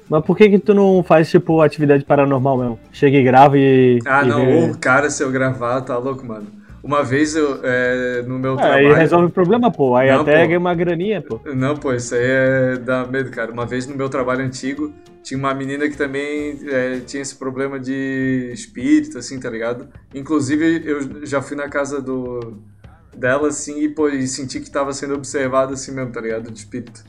mas 0.08 0.24
por 0.24 0.36
que 0.36 0.48
que 0.48 0.58
tu 0.58 0.74
não 0.74 1.02
faz, 1.02 1.30
tipo, 1.30 1.60
atividade 1.60 2.04
paranormal 2.04 2.58
mesmo? 2.58 2.78
Chega 2.92 3.16
e 3.16 3.22
grava 3.22 3.58
e... 3.58 3.98
Ah, 4.06 4.24
e 4.24 4.28
não, 4.28 4.46
vê- 4.46 4.78
cara, 4.78 5.10
se 5.10 5.22
eu 5.22 5.30
gravar, 5.30 5.80
tá 5.82 5.96
louco, 5.98 6.24
mano. 6.24 6.46
Uma 6.82 7.02
vez 7.02 7.34
eu, 7.34 7.58
é, 7.64 8.22
no 8.22 8.38
meu 8.38 8.54
Ah, 8.56 8.60
trabalho... 8.62 8.88
aí 8.88 8.94
resolve 8.94 9.26
o 9.26 9.30
problema, 9.30 9.72
pô. 9.72 9.96
Aí 9.96 10.08
Não, 10.08 10.22
até 10.22 10.42
pô. 10.42 10.46
ganha 10.46 10.58
uma 10.58 10.74
graninha, 10.74 11.20
pô. 11.20 11.40
Não, 11.54 11.74
pô, 11.76 11.92
isso 11.92 12.14
aí 12.14 12.22
é 12.24 12.76
dá 12.76 13.04
medo, 13.04 13.30
cara. 13.30 13.50
Uma 13.50 13.66
vez 13.66 13.86
no 13.88 13.96
meu 13.96 14.08
trabalho 14.08 14.44
antigo, 14.44 14.92
tinha 15.22 15.36
uma 15.36 15.52
menina 15.52 15.88
que 15.88 15.96
também 15.96 16.56
é, 16.68 17.00
tinha 17.00 17.20
esse 17.22 17.34
problema 17.34 17.80
de 17.80 18.50
espírito, 18.52 19.18
assim, 19.18 19.40
tá 19.40 19.50
ligado? 19.50 19.88
Inclusive, 20.14 20.82
eu 20.84 21.26
já 21.26 21.42
fui 21.42 21.56
na 21.56 21.68
casa 21.68 22.00
do 22.00 22.54
dela, 23.16 23.48
assim, 23.48 23.80
e, 23.80 23.88
pô, 23.88 24.08
e 24.08 24.26
senti 24.28 24.60
que 24.60 24.70
tava 24.70 24.92
sendo 24.92 25.14
observado 25.14 25.72
assim 25.72 25.90
mesmo, 25.92 26.12
tá 26.12 26.20
ligado? 26.20 26.50
De 26.50 26.58
espírito. 26.58 27.02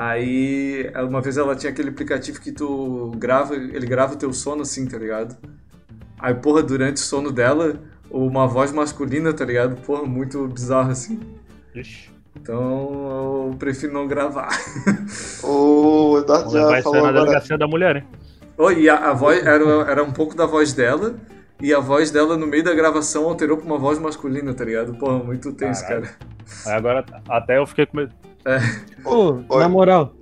Aí, 0.00 0.88
uma 1.08 1.20
vez 1.20 1.36
ela 1.36 1.56
tinha 1.56 1.72
aquele 1.72 1.88
aplicativo 1.88 2.40
que 2.40 2.52
tu 2.52 3.10
grava, 3.16 3.56
ele 3.56 3.84
grava 3.84 4.14
o 4.14 4.16
teu 4.16 4.32
sono, 4.32 4.62
assim, 4.62 4.86
tá 4.86 4.96
ligado? 4.96 5.36
Aí, 6.20 6.32
porra, 6.34 6.62
durante 6.62 6.98
o 6.98 7.00
sono 7.00 7.32
dela, 7.32 7.80
uma 8.08 8.46
voz 8.46 8.70
masculina, 8.70 9.32
tá 9.32 9.44
ligado? 9.44 9.74
Porra, 9.82 10.04
muito 10.04 10.46
bizarro, 10.46 10.92
assim. 10.92 11.18
Ixi, 11.74 12.10
Então, 12.36 13.48
eu 13.50 13.56
prefiro 13.58 13.92
não 13.92 14.06
gravar. 14.06 14.48
O 15.42 16.18
Eduardo 16.18 16.50
já 16.52 16.76
aí 16.76 16.82
falou 16.82 17.02
na 17.02 17.08
agora. 17.08 17.24
delegacia 17.24 17.58
da 17.58 17.66
mulher, 17.66 17.96
hein? 17.96 18.04
Oh, 18.56 18.70
e 18.70 18.88
a, 18.88 19.10
a 19.10 19.12
voz 19.14 19.44
era, 19.44 19.64
era 19.90 20.04
um 20.04 20.12
pouco 20.12 20.36
da 20.36 20.46
voz 20.46 20.72
dela, 20.72 21.16
e 21.60 21.74
a 21.74 21.80
voz 21.80 22.12
dela 22.12 22.36
no 22.36 22.46
meio 22.46 22.62
da 22.62 22.72
gravação 22.72 23.24
alterou 23.24 23.56
pra 23.56 23.66
uma 23.66 23.78
voz 23.78 23.98
masculina, 23.98 24.54
tá 24.54 24.64
ligado? 24.64 24.94
Porra, 24.94 25.18
muito 25.24 25.52
tenso, 25.52 25.82
Caralho. 25.82 26.02
cara. 26.06 26.16
Aí 26.66 26.72
agora, 26.72 27.04
até 27.28 27.58
eu 27.58 27.66
fiquei 27.66 27.84
com 27.84 27.96
medo. 27.96 28.12
Pô, 29.02 29.40
Oi. 29.48 29.60
na 29.62 29.68
moral, 29.68 30.14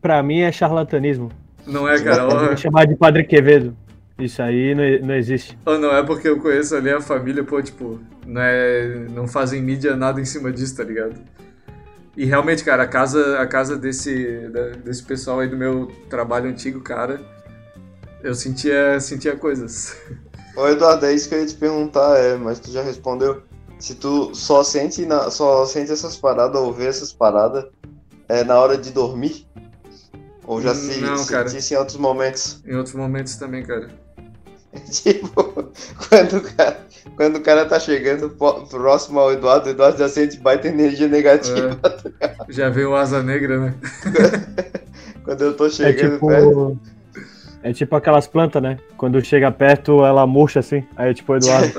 pra 0.00 0.22
mim 0.22 0.40
é 0.40 0.52
charlatanismo. 0.52 1.30
Não 1.66 1.88
é, 1.88 2.00
cara? 2.02 2.26
Vou 2.26 2.52
Oh, 2.52 2.56
chamar 2.56 2.86
de 2.86 2.96
Padre 2.96 3.24
Quevedo. 3.24 3.76
Isso 4.18 4.42
aí 4.42 4.74
não, 4.74 5.08
não 5.08 5.14
existe. 5.14 5.56
oh, 5.64 5.78
não 5.78 5.94
é 5.96 6.02
porque 6.04 6.28
eu 6.28 6.38
conheço 6.40 6.74
ali 6.76 6.90
a 6.90 7.00
família, 7.00 7.42
pô, 7.42 7.62
tipo, 7.62 7.98
não, 8.26 8.40
é, 8.42 9.06
não 9.14 9.26
fazem 9.26 9.62
mídia 9.62 9.96
nada 9.96 10.20
em 10.20 10.24
cima 10.26 10.52
disso, 10.52 10.76
tá 10.76 10.84
ligado? 10.84 11.14
E 12.16 12.26
realmente, 12.26 12.62
cara, 12.62 12.82
a 12.82 12.86
casa, 12.86 13.38
a 13.40 13.46
casa 13.46 13.78
desse, 13.78 14.48
da- 14.52 14.70
desse 14.84 15.02
pessoal 15.02 15.40
aí 15.40 15.48
do 15.48 15.56
meu 15.56 15.90
trabalho 16.10 16.50
antigo, 16.50 16.80
cara, 16.82 17.20
eu 18.22 18.34
sentia, 18.34 19.00
sentia 19.00 19.34
coisas. 19.36 19.96
Ô 20.54 20.66
Eduardo, 20.68 21.06
é 21.06 21.14
isso 21.14 21.26
que 21.28 21.34
eu 21.34 21.40
ia 21.40 21.46
te 21.46 21.54
perguntar, 21.54 22.18
é, 22.18 22.36
mas 22.36 22.60
tu 22.60 22.70
já 22.70 22.82
respondeu. 22.82 23.42
Se 23.80 23.94
tu 23.94 24.34
só 24.34 24.62
sente, 24.62 25.04
na- 25.06 25.30
só 25.30 25.64
sente 25.66 25.90
essas 25.90 26.16
paradas 26.16 26.60
ou 26.60 26.72
vê 26.72 26.86
essas 26.86 27.12
paradas 27.12 27.64
é 28.28 28.44
na 28.44 28.60
hora 28.60 28.76
de 28.78 28.90
dormir? 28.92 29.46
Ou 30.46 30.60
já 30.60 30.74
se 30.74 31.00
Não, 31.00 31.24
cara. 31.26 31.48
sentisse 31.48 31.74
em 31.74 31.76
outros 31.78 31.96
momentos? 31.96 32.62
Em 32.66 32.74
outros 32.76 32.94
momentos 32.94 33.36
também, 33.36 33.62
cara. 33.64 33.88
tipo, 34.90 35.32
quando 36.08 36.36
o, 36.36 36.42
cara, 36.42 36.80
quando 37.16 37.36
o 37.36 37.40
cara 37.40 37.64
tá 37.66 37.80
chegando 37.80 38.30
próximo 38.30 39.18
ao 39.18 39.32
Eduardo, 39.32 39.66
o 39.66 39.70
Eduardo 39.70 39.98
já 39.98 40.08
sente 40.08 40.36
baita 40.38 40.68
energia 40.68 41.08
negativa. 41.08 41.78
É, 42.20 42.36
já 42.48 42.68
veio 42.68 42.90
o 42.90 42.94
Asa 42.96 43.22
Negra, 43.22 43.58
né? 43.58 43.74
Quando 45.24 45.42
eu 45.42 45.56
tô 45.56 45.66
É 45.66 45.70
chegando 45.70 46.20
perto. 46.20 46.44
tipo. 46.46 46.78
É 47.62 47.72
tipo 47.72 47.94
aquelas 47.96 48.26
plantas, 48.26 48.62
né? 48.62 48.78
Quando 48.96 49.22
chega 49.24 49.50
perto, 49.52 50.04
ela 50.04 50.26
murcha 50.26 50.60
assim. 50.60 50.82
Aí, 50.96 51.12
tipo, 51.14 51.32
o 51.32 51.36
Eduardo. 51.36 51.72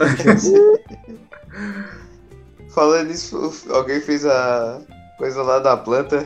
Falando 2.69 3.07
nisso, 3.07 3.51
alguém 3.73 3.99
fez 3.99 4.25
a 4.25 4.81
coisa 5.17 5.41
lá 5.43 5.59
da 5.59 5.75
planta. 5.75 6.25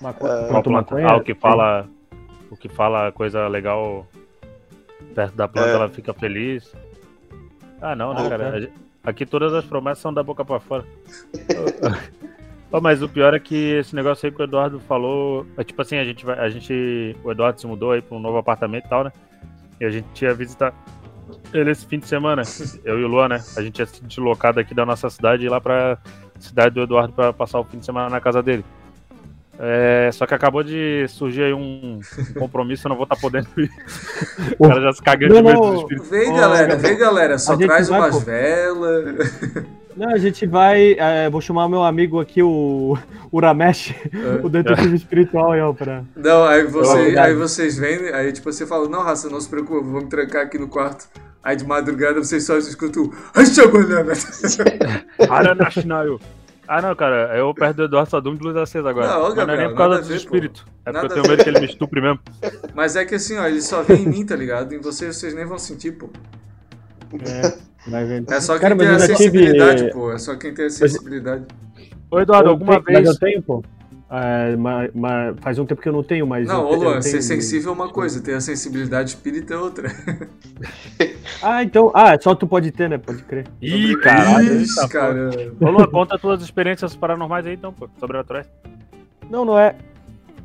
Maco... 0.00 0.26
Ah, 0.26 0.46
Planta 0.48 0.68
Uma 0.68 0.78
maconha? 0.80 1.06
Ah, 1.08 1.16
o 1.16 1.22
que 1.22 1.34
fala. 1.34 1.86
O 2.50 2.56
que 2.56 2.68
fala 2.68 3.10
coisa 3.12 3.46
legal 3.48 4.06
perto 5.14 5.34
da 5.36 5.46
planta, 5.48 5.68
É. 5.68 5.74
ela 5.74 5.88
fica 5.88 6.12
feliz. 6.12 6.72
Ah, 7.80 7.94
não, 7.94 8.12
né, 8.14 8.22
Ah, 8.26 8.28
cara? 8.28 8.50
tá. 8.50 8.56
A 8.56 8.60
gente- 8.60 8.72
Aqui 9.04 9.26
todas 9.26 9.52
as 9.52 9.64
promessas 9.66 9.98
são 9.98 10.14
da 10.14 10.22
boca 10.22 10.44
pra 10.44 10.58
fora. 10.58 10.82
Ô, 12.72 12.80
mas 12.80 13.02
o 13.02 13.08
pior 13.08 13.34
é 13.34 13.38
que 13.38 13.74
esse 13.74 13.94
negócio 13.94 14.26
aí 14.26 14.32
que 14.32 14.40
o 14.40 14.44
Eduardo 14.44 14.80
falou. 14.80 15.46
É 15.58 15.62
tipo 15.62 15.80
assim, 15.82 15.96
a 15.98 16.04
gente 16.04 16.24
vai. 16.24 16.38
A 16.38 16.48
gente. 16.48 17.14
O 17.22 17.30
Eduardo 17.30 17.60
se 17.60 17.66
mudou 17.66 17.92
aí 17.92 18.00
pra 18.02 18.16
um 18.16 18.20
novo 18.20 18.38
apartamento 18.38 18.86
e 18.86 18.88
tal, 18.88 19.04
né? 19.04 19.12
E 19.80 19.84
a 19.84 19.90
gente 19.90 20.24
ia 20.24 20.32
visitar 20.34 20.72
ele 21.52 21.70
esse 21.70 21.86
fim 21.86 21.98
de 21.98 22.06
semana. 22.06 22.42
Eu 22.84 22.98
e 22.98 23.04
o 23.04 23.08
Luan, 23.08 23.28
né? 23.28 23.42
A 23.56 23.62
gente 23.62 23.78
ia 23.78 23.86
se 23.86 24.02
deslocar 24.04 24.54
daqui 24.54 24.74
da 24.74 24.84
nossa 24.84 25.08
cidade 25.10 25.42
e 25.42 25.46
ir 25.46 25.48
lá 25.48 25.60
pra 25.60 25.98
cidade 26.38 26.74
do 26.74 26.82
Eduardo 26.82 27.12
pra 27.12 27.32
passar 27.32 27.60
o 27.60 27.64
fim 27.64 27.78
de 27.78 27.86
semana 27.86 28.08
na 28.08 28.20
casa 28.20 28.42
dele. 28.42 28.64
É, 29.58 30.10
só 30.12 30.26
que 30.26 30.34
acabou 30.34 30.64
de 30.64 31.06
surgir 31.08 31.44
aí 31.44 31.54
um, 31.54 32.00
compromisso, 32.38 32.86
eu 32.86 32.90
não 32.90 32.96
vou 32.96 33.04
estar 33.04 33.16
podendo 33.16 33.48
ir. 33.56 33.70
O 34.58 34.68
cara 34.68 34.80
já 34.80 34.92
se 34.92 35.02
cagando 35.02 35.34
de 35.34 35.42
medo 35.42 35.60
não. 35.60 35.70
dos 35.70 35.80
espíritos. 35.82 36.10
Vem, 36.10 36.34
galera, 36.34 36.76
vem, 36.76 36.98
galera. 36.98 37.38
Só 37.38 37.56
traz 37.56 37.88
vai, 37.88 38.00
umas 38.00 38.22
velas. 38.22 39.64
Não, 39.96 40.10
a 40.10 40.18
gente 40.18 40.46
vai. 40.46 40.92
é, 40.98 41.30
vou 41.30 41.40
chamar 41.40 41.68
meu 41.68 41.82
amigo 41.82 42.20
aqui, 42.20 42.42
o 42.42 42.96
Uramesh, 43.32 43.94
o 44.42 44.48
detetive 44.48 44.96
espiritual 44.96 45.52
aí, 45.52 45.60
ó, 45.60 45.72
pra. 45.72 46.02
Não, 46.16 46.44
aí, 46.44 46.64
você, 46.64 47.16
aí 47.18 47.34
vocês 47.34 47.78
vêm, 47.78 48.08
aí 48.12 48.32
tipo, 48.32 48.52
você 48.52 48.66
fala, 48.66 48.88
não, 48.88 49.02
raça, 49.02 49.28
não 49.30 49.40
se 49.40 49.48
preocupe, 49.48 49.86
vou 49.86 50.02
me 50.02 50.08
trancar 50.08 50.42
aqui 50.42 50.58
no 50.58 50.68
quarto. 50.68 51.08
Aí 51.42 51.56
de 51.56 51.66
madrugada 51.66 52.22
vocês 52.22 52.44
só 52.44 52.56
escutam. 52.56 53.10
Aranashinayo. 55.28 56.18
Ah, 56.66 56.80
não, 56.80 56.96
cara, 56.96 57.36
eu 57.36 57.52
perto 57.52 57.76
do 57.76 57.84
Eduardo 57.84 58.10
só 58.10 58.20
durmo 58.20 58.38
de 58.38 58.44
luz 58.44 58.56
acesa 58.56 58.88
agora. 58.88 59.06
Não, 59.06 59.22
Mas 59.22 59.34
não 59.34 59.42
é 59.42 59.46
Gabriel, 59.46 59.60
nem 59.60 59.68
por 59.68 59.76
causa 59.76 59.94
nada 59.96 60.06
pô. 60.08 60.14
espíritos. 60.14 60.64
É 60.86 60.92
Nada 60.92 61.06
porque 61.06 61.18
a 61.18 61.22
eu 61.22 61.22
tenho 61.22 61.36
medo 61.36 61.44
que 61.44 61.50
ele 61.50 61.60
me 61.60 61.66
estupre 61.66 62.00
mesmo. 62.00 62.20
Mas 62.74 62.96
é 62.96 63.04
que 63.04 63.14
assim, 63.14 63.36
ó, 63.36 63.46
ele 63.46 63.60
só 63.60 63.82
vem 63.82 64.02
em 64.02 64.08
mim, 64.08 64.24
tá 64.24 64.34
ligado? 64.34 64.74
Em 64.74 64.80
vocês, 64.80 65.16
vocês 65.16 65.34
nem 65.34 65.44
vão 65.44 65.58
sentir, 65.58 65.92
pô. 65.92 66.08
É, 67.26 67.58
É 68.28 68.40
só 68.40 68.52
quem 68.54 68.60
Cara, 68.62 68.74
mas 68.74 68.86
tem 68.86 68.94
a 68.96 68.98
já 68.98 69.06
tive- 69.06 69.16
sensibilidade, 69.18 69.90
pô. 69.92 70.12
É 70.12 70.18
só 70.18 70.36
quem 70.36 70.54
tem 70.54 70.66
a 70.66 70.70
sensibilidade. 70.70 71.44
Ô, 72.10 72.20
Eduardo, 72.20 72.48
Eu 72.48 72.52
alguma 72.52 72.72
tenho- 72.82 72.84
Mas 72.86 73.04
vez. 73.04 73.08
eu 73.08 73.18
tenho, 73.18 73.42
pô. 73.42 73.62
É, 74.10 74.54
ma- 74.56 74.88
ma- 74.94 75.34
faz 75.40 75.58
um 75.58 75.64
tempo 75.66 75.80
que 75.82 75.88
eu 75.88 75.92
não 75.92 76.02
tenho, 76.02 76.26
mas. 76.26 76.46
Não, 76.46 76.64
ô 76.66 76.74
Luan, 76.76 77.00
ser 77.02 77.20
sensível 77.20 77.72
é 77.72 77.74
uma 77.74 77.88
coisa, 77.88 78.20
ter 78.22 78.34
a 78.34 78.40
sensibilidade 78.40 79.10
espírita 79.10 79.54
é 79.54 79.56
outra. 79.56 79.88
Ah, 81.42 81.62
então. 81.62 81.90
Ah, 81.94 82.16
só 82.18 82.34
tu 82.34 82.46
pode 82.46 82.70
ter, 82.70 82.88
né? 82.88 82.96
Pode 82.96 83.22
crer. 83.24 83.46
Ih, 83.60 83.96
caralho. 83.98 84.60
Ixi, 84.62 84.78
eita, 84.80 84.88
cara. 84.88 85.30
Ô, 85.60 85.70
Luan, 85.70 85.86
conta 85.88 86.18
tuas 86.18 86.40
experiências 86.42 86.96
paranormais 86.96 87.44
aí, 87.46 87.54
então, 87.54 87.70
pô. 87.72 87.88
Sobrenaturais. 88.00 88.46
Não, 89.28 89.44
não 89.44 89.58
é. 89.58 89.74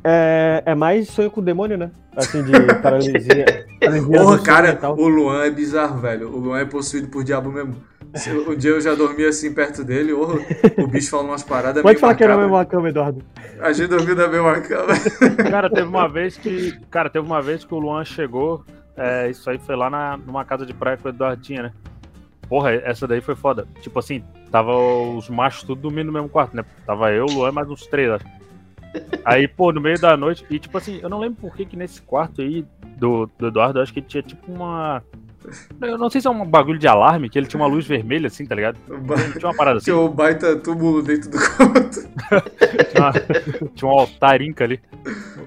É, 0.02 0.62
é 0.66 0.74
mais 0.74 1.08
sonho 1.08 1.30
com 1.30 1.40
o 1.40 1.44
demônio, 1.44 1.76
né? 1.76 1.90
Assim, 2.16 2.42
de 2.42 2.52
paralisia. 2.82 3.66
Porra, 4.12 4.38
cara, 4.42 4.78
o 4.96 5.08
Luan 5.08 5.44
é 5.44 5.50
bizarro, 5.50 6.00
velho. 6.00 6.28
O 6.34 6.38
Luan 6.38 6.60
é 6.60 6.64
possuído 6.64 7.08
por 7.08 7.22
diabo 7.22 7.50
mesmo. 7.52 7.76
Se- 8.14 8.30
Um 8.32 8.56
dia 8.56 8.70
eu 8.70 8.80
já 8.80 8.94
dormi 8.94 9.24
assim 9.24 9.52
perto 9.54 9.84
dele, 9.84 10.12
o 10.12 10.86
bicho 10.88 11.10
fala 11.10 11.22
umas 11.22 11.42
paradas 11.44 11.82
Pode 11.82 11.98
falar 11.98 12.14
que 12.16 12.24
era 12.24 12.34
a 12.34 12.38
mesma 12.38 12.64
cama, 12.64 12.88
Eduardo. 12.88 13.22
A 13.60 13.72
gente 13.72 13.88
dormiu 13.88 14.16
na 14.16 14.26
mesma 14.26 14.60
cama. 14.60 14.94
Cara, 15.48 15.70
teve 15.70 15.86
uma 15.86 16.08
vez 16.08 16.36
que. 16.36 16.72
Cara, 16.90 17.08
teve 17.10 17.24
uma 17.26 17.40
vez 17.40 17.64
que 17.64 17.72
o 17.74 17.78
Luan 17.78 18.04
chegou. 18.04 18.64
é, 18.96 19.30
isso 19.30 19.48
aí 19.48 19.58
foi 19.58 19.76
lá 19.76 19.88
na, 19.88 20.16
numa 20.16 20.44
casa 20.44 20.66
de 20.66 20.74
praia 20.74 20.96
que 20.96 21.06
o 21.06 21.10
Eduardo 21.10 21.40
tinha, 21.42 21.62
né? 21.64 21.72
Porra, 22.48 22.72
essa 22.72 23.06
daí 23.06 23.20
foi 23.20 23.36
foda. 23.36 23.68
Tipo 23.80 24.00
assim, 24.00 24.24
tava 24.50 24.76
os 24.76 25.28
machos 25.28 25.62
tudo 25.62 25.82
dormindo 25.82 26.06
no 26.06 26.12
mesmo 26.12 26.28
quarto, 26.28 26.56
né? 26.56 26.64
Tava 26.84 27.12
eu, 27.12 27.26
o 27.26 27.32
Luan, 27.32 27.50
e 27.50 27.52
mais 27.52 27.68
uns 27.70 27.86
três, 27.86 28.10
acho. 28.10 28.24
Aí, 29.24 29.46
pô, 29.46 29.72
no 29.72 29.80
meio 29.80 30.00
da 30.00 30.16
noite, 30.16 30.44
e 30.50 30.58
tipo 30.58 30.76
assim, 30.76 30.98
eu 31.02 31.08
não 31.08 31.18
lembro 31.18 31.40
por 31.40 31.54
que 31.54 31.64
que 31.64 31.76
nesse 31.76 32.02
quarto 32.02 32.40
aí 32.42 32.64
do, 32.96 33.30
do 33.38 33.46
Eduardo, 33.48 33.80
acho 33.80 33.92
que 33.92 34.02
tinha 34.02 34.22
tipo 34.22 34.50
uma. 34.52 35.02
Eu 35.80 35.96
não 35.96 36.10
sei 36.10 36.20
se 36.20 36.26
é 36.26 36.30
um 36.30 36.44
bagulho 36.44 36.78
de 36.78 36.86
alarme, 36.86 37.30
que 37.30 37.38
ele 37.38 37.46
tinha 37.46 37.60
uma 37.60 37.66
luz 37.68 37.86
vermelha 37.86 38.26
assim, 38.26 38.44
tá 38.44 38.54
ligado? 38.54 38.76
Tinha 39.38 39.48
uma 39.48 39.56
parada 39.56 39.78
assim. 39.78 39.84
Tinha 39.86 39.96
um 39.96 40.08
baita 40.10 40.54
túmulo 40.56 41.02
dentro 41.02 41.30
do 41.30 41.38
quarto. 41.38 42.10
Tinha, 42.90 43.02
uma- 43.02 43.68
tinha 43.74 43.88
um 43.90 43.98
altar 43.98 44.42
inca 44.42 44.64
ali. 44.64 44.78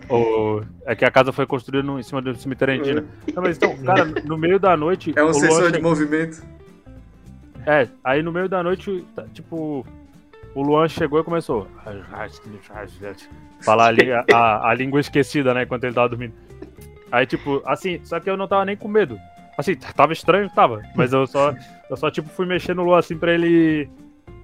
O, 0.10 0.62
é 0.86 0.96
que 0.96 1.06
a 1.06 1.12
casa 1.12 1.32
foi 1.32 1.46
construída 1.46 1.86
no, 1.86 2.00
em 2.00 2.04
cima 2.04 2.22
do 2.22 2.36
cemitério 2.36 2.74
andino. 2.80 3.06
Não, 3.36 3.44
mas 3.44 3.58
então, 3.58 3.78
cara, 3.78 4.06
no 4.26 4.38
meio 4.38 4.60
da 4.60 4.76
noite. 4.76 5.14
É 5.16 5.24
um 5.24 5.34
sensor 5.34 5.72
de 5.72 5.80
movimento. 5.80 6.42
É, 7.66 7.88
aí 8.04 8.22
no 8.24 8.32
meio 8.32 8.50
da 8.50 8.62
noite, 8.64 9.06
tá, 9.16 9.24
tipo, 9.34 9.86
o 10.56 10.62
Luan 10.62 10.88
chegou 10.88 11.20
e 11.20 11.24
começou. 11.24 11.68
Falar 13.62 13.88
ali 13.88 14.12
a, 14.12 14.24
a, 14.32 14.70
a 14.70 14.74
língua 14.74 15.00
esquecida, 15.00 15.54
né, 15.54 15.64
enquanto 15.64 15.84
ele 15.86 15.94
tava 15.94 16.10
dormindo. 16.10 16.34
Aí, 17.12 17.26
tipo, 17.26 17.62
assim, 17.66 18.00
só 18.04 18.20
que 18.20 18.30
eu 18.30 18.38
não 18.38 18.48
tava 18.48 18.66
nem 18.66 18.76
com 18.76 18.88
medo. 18.88 19.20
Assim, 19.58 19.76
tava 19.76 20.14
estranho, 20.14 20.50
tava. 20.50 20.82
Mas 20.96 21.14
eu 21.14 21.28
só, 21.28 21.54
eu 21.90 21.96
só 21.96 22.10
tipo, 22.10 22.28
fui 22.30 22.46
mexer 22.46 22.76
no 22.76 22.84
Luan 22.84 23.00
assim 23.00 23.18
pra 23.18 23.32
ele. 23.32 23.88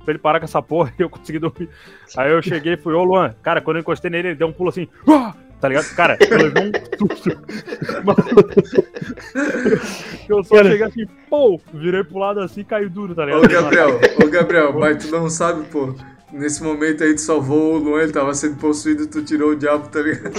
Pra 0.03 0.13
ele 0.13 0.19
parar 0.19 0.39
com 0.39 0.45
essa 0.45 0.61
porra 0.61 0.93
e 0.97 1.01
eu 1.01 1.09
consegui 1.09 1.39
dormir. 1.39 1.69
Aí 2.15 2.31
eu 2.31 2.41
cheguei 2.41 2.73
e 2.73 2.77
fui, 2.77 2.93
ô 2.93 3.03
Luan, 3.03 3.35
cara, 3.41 3.59
quando 3.59 3.77
eu 3.77 3.81
encostei 3.81 4.09
nele, 4.09 4.29
ele 4.29 4.35
deu 4.37 4.47
um 4.47 4.53
pulo 4.53 4.69
assim, 4.69 4.87
"Ah!" 5.07 5.33
Tá 5.59 5.67
ligado? 5.67 5.93
Cara, 5.95 6.17
eu 6.19 6.37
levei 6.37 6.67
um 6.67 6.71
susto. 6.97 7.29
eu 10.29 10.43
só 10.43 10.55
Cara. 10.55 10.69
cheguei 10.69 10.87
assim, 10.87 11.05
pô, 11.29 11.59
virei 11.73 12.03
pro 12.03 12.19
lado 12.19 12.39
assim 12.39 12.61
e 12.61 12.63
caiu 12.63 12.89
duro, 12.89 13.13
tá 13.13 13.25
ligado? 13.25 13.45
Ô, 13.45 13.47
Gabriel, 13.47 13.99
ô, 14.23 14.27
Gabriel, 14.29 14.79
mas 14.79 15.05
tu 15.05 15.11
não 15.11 15.29
sabe, 15.29 15.65
pô. 15.65 15.93
Nesse 16.31 16.63
momento 16.63 17.03
aí 17.03 17.15
tu 17.15 17.21
salvou 17.21 17.75
o 17.75 17.79
Luan, 17.79 18.03
ele 18.03 18.11
tava 18.11 18.33
sendo 18.35 18.57
possuído, 18.57 19.07
tu 19.07 19.23
tirou 19.23 19.51
o 19.51 19.55
diabo, 19.55 19.89
tá 19.89 19.99
ligado? 19.99 20.33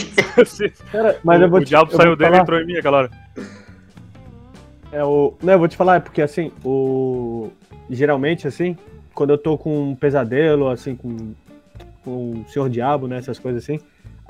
Cara, 0.92 1.18
mas 1.24 1.40
o, 1.40 1.42
eu 1.42 1.50
vou 1.50 1.58
o 1.58 1.64
te, 1.64 1.68
diabo 1.68 1.90
eu 1.90 1.96
saiu 1.96 2.16
dele 2.16 2.36
e 2.36 2.38
entrou 2.38 2.60
em 2.60 2.66
mim 2.66 2.76
aquela 2.76 2.98
hora. 2.98 3.10
é, 4.92 5.04
o, 5.04 5.34
Não, 5.42 5.52
eu 5.52 5.58
vou 5.58 5.68
te 5.68 5.76
falar, 5.76 5.96
é 5.96 6.00
porque 6.00 6.22
assim, 6.22 6.52
o. 6.64 7.50
Geralmente, 7.90 8.46
assim, 8.46 8.78
quando 9.12 9.30
eu 9.30 9.38
tô 9.38 9.58
com 9.58 9.90
um 9.90 9.96
pesadelo, 9.96 10.68
assim, 10.68 10.94
com, 10.94 11.34
com 12.04 12.40
o 12.40 12.44
Senhor 12.48 12.70
Diabo, 12.70 13.08
né? 13.08 13.18
Essas 13.18 13.40
coisas 13.40 13.64
assim. 13.64 13.80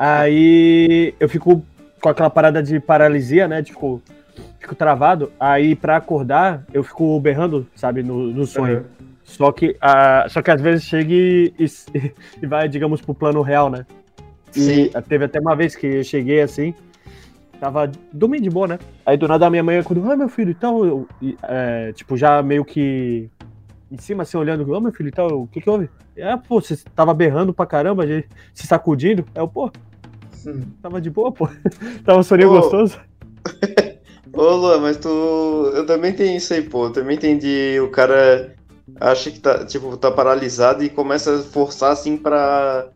Aí 0.02 1.14
eu 1.20 1.28
fico 1.28 1.62
com 2.00 2.08
aquela 2.08 2.30
parada 2.30 2.62
de 2.62 2.80
paralisia, 2.80 3.46
né? 3.46 3.62
Tipo, 3.62 4.00
fico 4.58 4.74
travado. 4.74 5.30
Aí 5.38 5.76
pra 5.76 5.96
acordar, 5.96 6.64
eu 6.72 6.82
fico 6.82 7.20
berrando, 7.20 7.66
sabe, 7.76 8.02
no, 8.02 8.28
no 8.32 8.46
sonho. 8.46 8.86
Só 9.24 9.52
que, 9.52 9.76
ah, 9.78 10.24
só 10.30 10.40
que 10.40 10.50
às 10.50 10.58
vezes 10.58 10.84
chega 10.84 11.12
e, 11.12 11.52
e- 11.58 12.12
e 12.42 12.46
vai, 12.46 12.66
digamos, 12.66 13.02
pro 13.02 13.12
plano 13.14 13.42
real, 13.42 13.68
né? 13.68 13.84
E 14.56 14.90
teve 15.06 15.26
até 15.26 15.38
uma 15.38 15.54
vez 15.54 15.76
que 15.76 15.86
eu 15.86 16.02
cheguei 16.02 16.40
assim, 16.40 16.72
tava 17.60 17.92
dormindo 18.10 18.44
de 18.44 18.50
boa, 18.50 18.66
né? 18.68 18.78
Aí 19.04 19.18
do 19.18 19.28
nada 19.28 19.46
a 19.46 19.50
minha 19.50 19.62
mãe 19.62 19.78
acordou, 19.78 20.10
ah, 20.10 20.16
meu 20.16 20.30
filho, 20.30 20.50
então, 20.50 20.82
eu, 20.82 21.08
e, 21.20 21.36
é, 21.42 21.92
tipo, 21.92 22.16
já 22.16 22.42
meio 22.42 22.64
que 22.64 23.28
em 23.92 23.98
cima, 23.98 24.22
assim, 24.22 24.38
olhando, 24.38 24.68
ô 24.72 24.80
meu 24.80 24.92
filho, 24.92 25.10
e 25.10 25.12
tal, 25.12 25.42
o 25.42 25.46
que 25.46 25.60
que 25.60 25.68
houve? 25.68 25.90
É, 26.16 26.34
pô, 26.38 26.58
você 26.58 26.74
tava 26.96 27.12
berrando 27.12 27.52
pra 27.52 27.66
caramba, 27.66 28.06
gente, 28.06 28.28
se 28.54 28.66
sacudindo. 28.66 29.24
É, 29.34 29.40
eu, 29.40 29.46
pô, 29.46 29.70
Hum. 30.46 30.62
tava 30.82 31.00
de 31.00 31.10
boa, 31.10 31.30
pô. 31.32 31.48
tava 32.04 32.20
um 32.20 32.22
soninho 32.22 32.50
gostoso. 32.50 32.98
Ô, 34.32 34.42
Luan, 34.54 34.78
mas 34.80 34.96
tu. 34.96 35.08
Eu 35.74 35.84
também 35.86 36.12
tenho 36.12 36.36
isso 36.36 36.54
aí, 36.54 36.62
pô. 36.62 36.86
Eu 36.86 36.92
também 36.92 37.16
entendi. 37.16 37.78
O 37.82 37.90
cara 37.90 38.54
acha 39.00 39.30
que 39.30 39.40
tá, 39.40 39.64
tipo, 39.64 39.96
tá 39.96 40.10
paralisado 40.10 40.84
e 40.84 40.88
começa 40.88 41.36
a 41.36 41.42
forçar 41.42 41.92
assim 41.92 42.16
pra. 42.16 42.88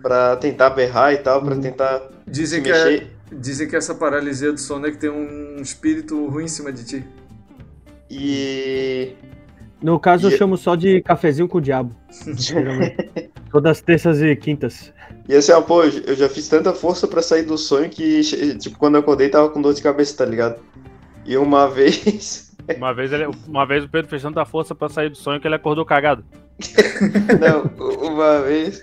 pra 0.00 0.36
tentar 0.36 0.70
berrar 0.70 1.12
e 1.12 1.18
tal, 1.18 1.42
pra 1.42 1.54
Uhum. 1.54 1.60
tentar 1.60 2.00
Dizem 2.26 2.62
que, 2.62 2.70
é, 2.70 2.84
mexer. 2.84 3.06
dizem 3.32 3.68
que 3.68 3.76
essa 3.76 3.94
paralisia 3.94 4.52
do 4.52 4.58
sono 4.58 4.86
é 4.86 4.90
que 4.90 4.96
tem 4.96 5.10
um 5.10 5.60
espírito 5.60 6.26
ruim 6.26 6.44
em 6.44 6.48
cima 6.48 6.72
de 6.72 6.84
ti. 6.84 7.04
E. 8.10 9.12
No 9.82 9.98
caso, 10.00 10.28
eu 10.28 10.32
E- 10.34 10.38
chamo 10.38 10.56
só 10.56 10.74
de 10.74 11.00
cafezinho 11.02 11.48
com 11.48 11.58
o 11.58 11.60
diabo. 11.60 11.94
Todas 13.50 13.80
terças 13.80 14.22
e 14.22 14.34
quintas. 14.36 14.92
E 15.28 15.34
assim, 15.34 15.52
ó, 15.52 15.60
pô, 15.60 15.82
eu 15.82 16.14
já 16.14 16.28
fiz 16.28 16.48
tanta 16.48 16.72
força 16.72 17.06
pra 17.06 17.22
sair 17.22 17.42
do 17.42 17.58
sonho 17.58 17.90
que, 17.90 18.22
tipo, 18.58 18.78
quando 18.78 18.94
eu 18.94 19.00
acordei 19.00 19.28
tava 19.28 19.48
com 19.48 19.60
dor 19.60 19.74
de 19.74 19.82
cabeça, 19.82 20.16
tá 20.16 20.24
ligado? 20.24 20.60
E 21.24 21.36
uma 21.36 21.66
vez. 21.70 22.50
Uma 22.76 22.94
vez, 22.94 23.12
ele, 23.12 23.26
uma 23.48 23.66
vez 23.66 23.84
o 23.84 23.88
Pedro 23.88 24.08
fez 24.08 24.22
tanta 24.22 24.44
força 24.44 24.74
pra 24.74 24.88
sair 24.88 25.08
do 25.08 25.16
sonho 25.16 25.40
que 25.40 25.48
ele 25.48 25.56
acordou 25.56 25.84
cagado. 25.84 26.24
Não, 27.40 27.62
uma 28.10 28.40
vez. 28.42 28.82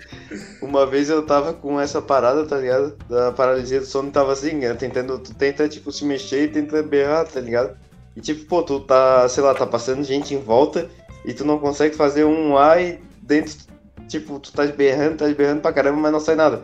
Uma 0.60 0.84
vez 0.84 1.08
eu 1.08 1.24
tava 1.24 1.54
com 1.54 1.80
essa 1.80 2.02
parada, 2.02 2.44
tá 2.44 2.58
ligado? 2.58 2.96
Da 3.08 3.32
paralisia 3.32 3.80
do 3.80 3.86
sono, 3.86 4.10
tava 4.10 4.32
assim, 4.32 4.52
né, 4.52 4.74
tentando. 4.74 5.18
Tu 5.18 5.34
tenta, 5.34 5.68
tipo, 5.68 5.90
se 5.92 6.04
mexer 6.04 6.44
e 6.44 6.48
tenta 6.48 6.82
berrar, 6.82 7.26
tá 7.26 7.40
ligado? 7.40 7.76
E 8.16 8.20
tipo, 8.20 8.44
pô, 8.46 8.62
tu 8.62 8.80
tá, 8.80 9.28
sei 9.28 9.42
lá, 9.42 9.54
tá 9.54 9.66
passando 9.66 10.02
gente 10.02 10.34
em 10.34 10.40
volta 10.40 10.88
e 11.24 11.32
tu 11.32 11.44
não 11.44 11.58
consegue 11.58 11.94
fazer 11.94 12.24
um 12.24 12.58
ai 12.58 12.98
dentro. 13.22 13.54
Tipo, 14.08 14.40
tu 14.40 14.52
tá 14.52 14.64
berrando, 14.66 15.18
tá 15.18 15.28
berrando 15.28 15.60
pra 15.60 15.72
caramba, 15.72 16.00
mas 16.00 16.12
não 16.12 16.20
sai 16.20 16.34
nada. 16.34 16.62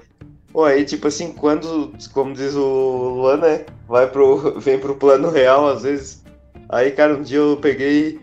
Pô, 0.53 0.65
aí, 0.65 0.85
tipo 0.85 1.09
assim, 1.09 1.33
quando, 1.33 1.93
como 2.13 2.33
diz 2.33 2.55
o 2.55 3.17
Luan, 3.17 3.37
né? 3.39 3.67
Vai 3.89 4.07
pro. 4.07 4.59
vem 4.61 4.79
pro 4.79 4.95
plano 4.95 5.29
real, 5.29 5.69
às 5.69 5.83
vezes. 5.83 6.25
Aí, 6.69 6.91
cara, 6.93 7.15
um 7.15 7.23
dia 7.23 7.39
eu 7.39 7.59
peguei. 7.61 8.21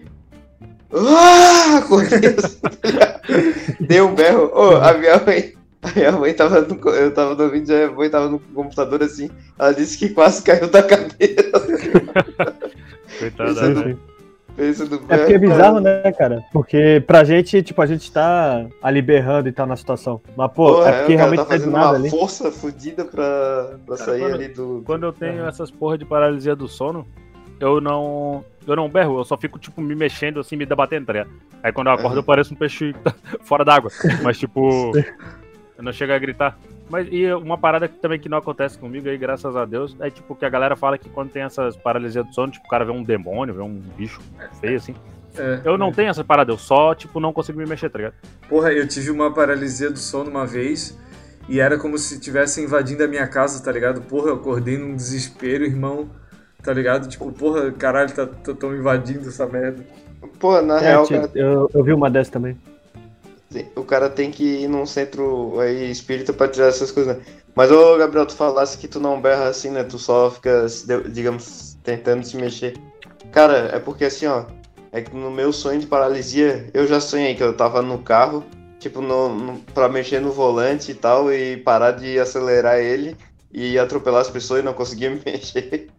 Ah! 0.94 1.84
Corri 1.88 2.08
assim, 2.08 2.60
tá 2.60 4.04
um 4.04 4.16
berro. 4.16 4.52
Ô, 4.54 4.76
a 4.78 4.94
minha 4.94 5.18
mãe. 5.20 5.54
A 5.84 5.92
minha 5.94 6.12
mãe 6.14 6.34
tava 6.34 6.62
no. 6.62 6.90
Eu 6.90 7.14
tava 7.14 7.36
dormindo, 7.36 7.68
já 7.68 7.88
a 7.88 7.92
mãe 7.92 8.10
tava 8.10 8.30
no 8.30 8.40
computador 8.40 9.04
assim. 9.04 9.30
Ela 9.58 9.74
disse 9.74 9.98
que 9.98 10.10
quase 10.10 10.42
caiu 10.42 10.70
da 10.70 10.84
cadeira. 10.88 11.52
Coitada, 13.20 13.62
é 13.62 13.70
né? 13.70 13.98
Pensa 14.62 14.86
do 14.86 14.96
É 15.10 15.18
porque 15.18 15.34
é 15.34 15.38
bizarro, 15.40 15.82
cara. 15.82 16.04
né, 16.04 16.12
cara? 16.12 16.44
Porque 16.54 17.04
pra 17.08 17.24
gente, 17.24 17.64
tipo, 17.64 17.82
a 17.82 17.86
gente 17.88 18.12
tá 18.12 18.68
ali 18.84 19.02
berrando 19.02 19.50
e 19.50 19.52
tal 19.52 19.66
na 19.66 19.76
situação. 19.76 20.22
Mas, 20.38 20.52
pô, 20.52 20.76
Porra, 20.76 20.90
é 20.90 20.92
porque 21.00 21.14
o 21.16 21.18
cara 21.18 21.30
realmente 21.32 21.38
tá 21.40 21.44
é 21.56 21.58
fazendo 21.58 21.72
nada 21.72 21.88
uma 21.90 21.96
ali. 21.96 22.10
força 22.12 22.52
fodida 22.52 23.04
pra, 23.04 23.76
pra 23.88 23.98
Cara, 23.98 24.12
sair 24.12 24.20
quando- 24.20 24.34
ali 24.36 24.48
do. 24.50 24.84
Quando 24.86 25.04
eu 25.08 25.12
tenho 25.14 25.48
essas 25.48 25.72
porra 25.72 25.98
de 25.98 26.06
paralisia 26.06 26.56
do 26.56 26.68
sono, 26.68 27.08
eu 27.60 27.82
não. 27.82 28.46
Eu 28.68 28.76
não 28.76 28.88
berro, 28.88 29.18
eu 29.18 29.26
só 29.26 29.36
fico, 29.36 29.58
tipo, 29.58 29.82
me 29.82 29.96
mexendo 29.96 30.40
assim, 30.40 30.56
me 30.56 30.68
debatendo, 30.68 31.08
tá 31.08 31.14
ligado? 31.14 31.32
Aí 31.64 31.72
quando 31.72 31.88
eu 31.88 31.94
acordo, 31.94 32.10
Aham. 32.12 32.20
eu 32.20 32.24
pareço 32.24 32.54
um 32.54 32.58
peixe 32.58 32.94
fora 33.44 33.66
d'água. 33.66 33.90
Mas, 34.22 34.38
tipo, 34.38 34.92
eu 35.76 35.84
não 35.84 35.92
chego 35.92 36.14
a 36.14 36.20
gritar. 36.20 36.56
Mas 36.92 37.08
e 37.10 37.26
uma 37.34 37.58
parada 37.58 37.88
que 37.88 37.98
também 37.98 38.20
que 38.20 38.28
não 38.28 38.38
acontece 38.38 38.78
comigo 38.78 39.08
aí, 39.08 39.18
graças 39.18 39.56
a 39.56 39.64
Deus, 39.64 39.96
é 40.02 40.10
tipo 40.10 40.36
que 40.36 40.44
a 40.44 40.50
galera 40.50 40.76
fala 40.76 40.98
que 40.98 41.08
quando 41.10 41.32
tem 41.32 41.44
essas 41.44 41.78
paralisias 41.78 42.26
do 42.26 42.34
sono, 42.34 42.52
tipo, 42.52 42.68
o 42.68 42.70
cara 42.70 42.84
vê 42.84 42.92
um 42.92 43.02
demônio, 43.02 43.54
vê 43.56 43.62
um 43.62 43.80
bicho 43.98 44.20
feio 44.60 44.76
assim. 44.76 44.94
É. 45.38 45.62
Eu 45.64 45.78
não 45.78 45.94
tenho 45.94 46.10
essa 46.10 46.22
parada, 46.22 46.52
eu 46.52 46.58
só, 46.58 46.94
tipo, 46.94 47.22
não 47.22 47.32
consigo 47.32 47.58
me 47.58 47.66
mexer, 47.66 47.90
tá 47.90 47.98
ligado? 47.98 48.16
Porra, 48.50 48.74
eu 48.74 48.86
tive 48.86 49.10
uma 49.10 49.34
paralisia 49.34 49.90
do 49.90 49.98
sono 49.98 50.30
uma 50.30 50.46
vez 50.46 51.00
e 51.48 51.62
era 51.62 51.78
como 51.78 51.98
se 51.98 52.20
tivesse 52.20 52.62
invadindo 52.62 53.06
a 53.06 53.08
minha 53.08 53.26
casa, 53.26 53.64
tá 53.64 53.72
ligado? 53.72 54.02
Porra, 54.02 54.28
eu 54.28 54.36
acordei 54.36 54.78
num 54.78 54.94
desespero, 54.94 55.64
irmão. 55.64 56.10
Tá 56.62 56.74
ligado? 56.74 57.08
Tipo, 57.08 57.32
porra, 57.32 57.72
caralho, 57.72 58.12
tá, 58.14 58.28
tão 58.28 58.76
invadindo 58.76 59.30
essa 59.30 59.48
merda. 59.48 59.84
Pô, 60.38 60.62
na 60.62 60.78
É, 60.78 60.82
real, 60.82 61.06
tipo, 61.06 61.22
cara, 61.22 61.32
eu, 61.34 61.70
eu 61.74 61.84
vi 61.84 61.94
uma 61.94 62.10
dessa 62.10 62.32
também. 62.32 62.58
O 63.76 63.84
cara 63.84 64.10
tem 64.10 64.32
que 64.32 64.44
ir 64.44 64.68
num 64.68 64.86
centro 64.86 65.60
aí 65.60 65.92
espírita 65.92 66.32
pra 66.32 66.48
tirar 66.48 66.68
essas 66.68 66.92
coisas, 66.92 67.18
né? 67.18 67.24
Mas, 67.56 67.72
ô, 67.72 67.98
Gabriel, 67.98 68.26
tu 68.26 68.36
falasse 68.36 68.78
que 68.78 68.88
tu 68.88 69.00
não 69.00 69.22
berra 69.22 69.50
assim, 69.50 69.70
né? 69.70 69.84
Tu 69.84 70.00
só 70.00 70.32
fica, 70.32 70.66
digamos, 71.10 71.78
tentando 71.84 72.26
se 72.26 72.38
mexer. 72.38 72.78
Cara, 73.32 73.70
é 73.74 73.80
porque 73.80 74.06
assim, 74.06 74.26
ó, 74.26 74.46
é 74.92 75.02
que 75.02 75.16
no 75.16 75.30
meu 75.30 75.52
sonho 75.52 75.80
de 75.80 75.88
paralisia, 75.88 76.70
eu 76.74 76.88
já 76.88 77.00
sonhei 77.00 77.36
que 77.36 77.44
eu 77.44 77.56
tava 77.56 77.82
no 77.82 78.00
carro, 78.00 78.44
tipo, 78.80 79.02
no, 79.02 79.30
no, 79.30 79.60
pra 79.74 79.90
mexer 79.90 80.22
no 80.22 80.32
volante 80.32 80.92
e 80.92 80.96
tal, 80.96 81.32
e 81.32 81.58
parar 81.58 81.92
de 81.92 82.20
acelerar 82.20 82.80
ele 82.80 83.16
e 83.52 83.78
atropelar 83.78 84.22
as 84.22 84.30
pessoas 84.30 84.62
e 84.62 84.66
não 84.66 84.74
conseguia 84.74 85.10
me 85.12 85.22
mexer. 85.26 85.90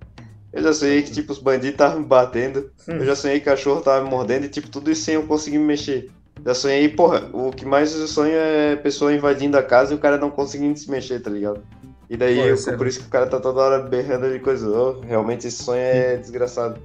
Eu 0.52 0.62
já 0.62 0.72
sonhei 0.74 1.02
que, 1.02 1.10
tipo, 1.10 1.32
os 1.32 1.38
bandidos 1.38 1.70
estavam 1.70 2.00
me 2.00 2.06
batendo. 2.06 2.70
Eu 2.86 3.06
já 3.06 3.16
sonhei 3.16 3.40
que 3.40 3.48
o 3.48 3.52
cachorro 3.52 3.80
tava 3.80 4.04
me 4.04 4.10
mordendo 4.10 4.44
e, 4.44 4.48
tipo, 4.50 4.68
tudo 4.68 4.90
isso 4.90 5.04
sem 5.04 5.14
eu 5.14 5.26
conseguir 5.26 5.58
me 5.58 5.64
mexer. 5.64 6.10
Já 6.44 6.54
sonhei, 6.54 6.88
porra, 6.88 7.28
o 7.32 7.50
que 7.50 7.64
mais 7.64 7.94
eu 7.94 8.06
sonho 8.08 8.34
é 8.34 8.76
pessoa 8.76 9.12
invadindo 9.14 9.56
a 9.56 9.62
casa 9.62 9.92
e 9.92 9.96
o 9.96 9.98
cara 10.00 10.18
não 10.18 10.30
conseguindo 10.30 10.76
se 10.78 10.90
mexer, 10.90 11.20
tá 11.20 11.30
ligado? 11.30 11.62
E 12.10 12.16
daí, 12.16 12.36
Pô, 12.36 12.42
eu- 12.42 12.74
é- 12.74 12.76
por 12.76 12.86
isso 12.86 13.00
que 13.00 13.06
o 13.06 13.10
cara 13.10 13.26
tá 13.26 13.38
toda 13.40 13.60
hora 13.60 13.78
berrando 13.80 14.30
de 14.30 14.38
coisa. 14.40 14.68
Oh, 14.68 15.00
realmente 15.00 15.46
esse 15.46 15.62
sonho 15.62 15.80
é 15.80 16.16
desgraçado. 16.16 16.80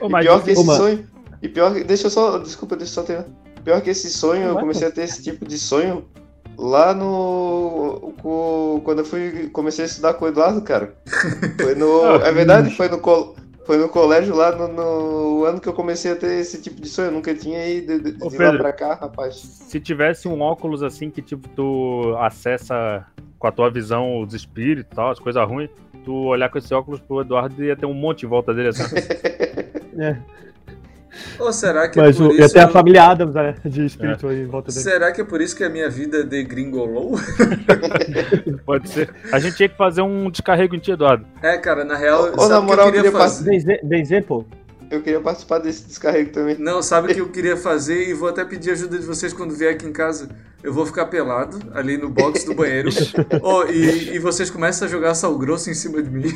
Ô, 0.00 0.06
E 0.06 0.08
mas 0.08 0.24
pior 0.24 0.42
que 0.42 0.50
esse 0.52 0.64
sonho. 0.64 1.06
E 1.42 1.48
pior 1.48 1.74
que. 1.74 1.84
Deixa 1.84 2.06
eu 2.06 2.10
só. 2.10 2.38
Desculpa, 2.38 2.76
deixa 2.76 2.92
eu 2.92 2.94
só 2.94 3.02
terminar. 3.02 3.28
Pior 3.64 3.80
que 3.80 3.90
esse 3.90 4.08
sonho, 4.10 4.42
eu 4.48 4.54
comecei 4.56 4.86
a 4.88 4.90
ter 4.90 5.02
esse 5.02 5.22
tipo 5.22 5.44
de 5.46 5.58
sonho 5.58 6.04
lá 6.56 6.94
no. 6.94 8.12
Quando 8.84 9.00
eu 9.00 9.04
fui. 9.04 9.50
Comecei 9.52 9.84
a 9.84 9.88
estudar 9.88 10.14
com 10.14 10.24
o 10.24 10.28
Eduardo, 10.28 10.62
cara. 10.62 10.94
Foi 11.60 11.74
no. 11.74 12.02
Ah, 12.22 12.28
É 12.28 12.32
verdade, 12.32 12.74
foi 12.76 12.88
no, 12.88 12.98
col... 12.98 13.34
foi 13.64 13.78
no 13.78 13.88
colégio 13.88 14.34
lá 14.34 14.54
no, 14.54 14.68
no 14.68 15.44
ano 15.44 15.60
que 15.60 15.68
eu 15.68 15.72
comecei 15.72 16.12
a 16.12 16.16
ter 16.16 16.40
esse 16.40 16.60
tipo 16.60 16.80
de 16.80 16.88
sonho. 16.88 17.08
Eu 17.08 17.12
nunca 17.12 17.34
tinha 17.34 17.66
ido 17.68 18.00
de, 18.00 18.12
de 18.12 18.24
Ô, 18.24 18.28
de 18.28 18.36
lá 18.36 18.44
Pedro. 18.44 18.58
pra 18.58 18.72
cá, 18.72 18.94
rapaz. 18.94 19.36
se 19.36 19.80
tivesse 19.80 20.28
um 20.28 20.40
óculos 20.40 20.82
assim 20.82 21.10
que, 21.10 21.22
tipo, 21.22 21.48
tu 21.50 22.14
acessa 22.18 23.06
com 23.38 23.46
a 23.46 23.52
tua 23.52 23.70
visão 23.70 24.20
os 24.20 24.34
espíritos 24.34 24.92
e 24.92 24.96
tal, 24.96 25.10
as 25.10 25.18
coisas 25.18 25.46
ruins, 25.48 25.70
tu 26.04 26.12
olhar 26.26 26.48
com 26.48 26.58
esse 26.58 26.72
óculos 26.74 27.00
pro 27.00 27.20
Eduardo 27.20 27.62
ia 27.64 27.76
ter 27.76 27.86
um 27.86 27.94
monte 27.94 28.24
em 28.24 28.28
volta 28.28 28.52
dele 28.54 28.68
assim. 28.68 28.82
É. 29.98 30.16
Ou 31.38 31.52
será 31.52 31.88
que 31.88 31.98
Mas 31.98 32.16
é 32.16 32.18
por 32.18 32.30
o, 32.30 32.34
ia 32.34 32.44
isso... 32.44 32.54
ter 32.54 32.60
a 32.60 32.68
família 32.68 33.04
Adams 33.04 33.34
né, 33.34 33.54
de 33.64 33.86
espírito 33.86 34.28
aí 34.28 34.42
em 34.42 34.46
volta 34.46 34.70
dele. 34.70 34.82
Será 34.82 35.12
que 35.12 35.20
é 35.20 35.24
por 35.24 35.40
isso 35.40 35.56
que 35.56 35.64
a 35.64 35.68
minha 35.68 35.88
vida 35.88 36.24
degringolou? 36.24 37.18
Pode 38.64 38.88
ser. 38.88 39.10
A 39.32 39.38
gente 39.38 39.56
tinha 39.56 39.68
que 39.68 39.76
fazer 39.76 40.02
um 40.02 40.30
descarrego 40.30 40.74
em 40.74 40.78
ti, 40.78 40.92
Eduardo. 40.92 41.26
É, 41.42 41.56
cara, 41.58 41.84
na 41.84 41.96
real, 41.96 42.32
Ô, 42.32 42.40
sabe 42.40 42.48
na 42.48 42.60
moral, 42.60 42.86
eu 42.86 42.92
queria 42.92 43.08
eu 43.08 43.12
queria 43.12 43.26
fazer? 43.26 43.50
Benzer, 43.50 43.80
benzer, 43.84 44.24
pô. 44.24 44.44
Eu 44.92 45.00
queria 45.00 45.20
participar 45.22 45.58
desse 45.58 45.86
descarrego 45.86 46.30
também. 46.32 46.54
Não, 46.58 46.82
sabe 46.82 47.10
o 47.10 47.14
que 47.14 47.20
eu 47.22 47.28
queria 47.30 47.56
fazer 47.56 48.10
e 48.10 48.12
vou 48.12 48.28
até 48.28 48.44
pedir 48.44 48.72
ajuda 48.72 48.98
de 48.98 49.06
vocês 49.06 49.32
quando 49.32 49.54
vier 49.54 49.72
aqui 49.72 49.86
em 49.86 49.92
casa. 49.92 50.28
Eu 50.62 50.70
vou 50.70 50.84
ficar 50.84 51.06
pelado 51.06 51.58
ali 51.74 51.96
no 51.96 52.10
box 52.10 52.44
do 52.44 52.54
banheiro. 52.54 52.90
Oh, 53.42 53.64
e, 53.64 54.14
e 54.14 54.18
vocês 54.18 54.50
começam 54.50 54.86
a 54.86 54.90
jogar 54.90 55.14
sal 55.14 55.36
grosso 55.38 55.70
em 55.70 55.74
cima 55.74 56.02
de 56.02 56.10
mim. 56.10 56.28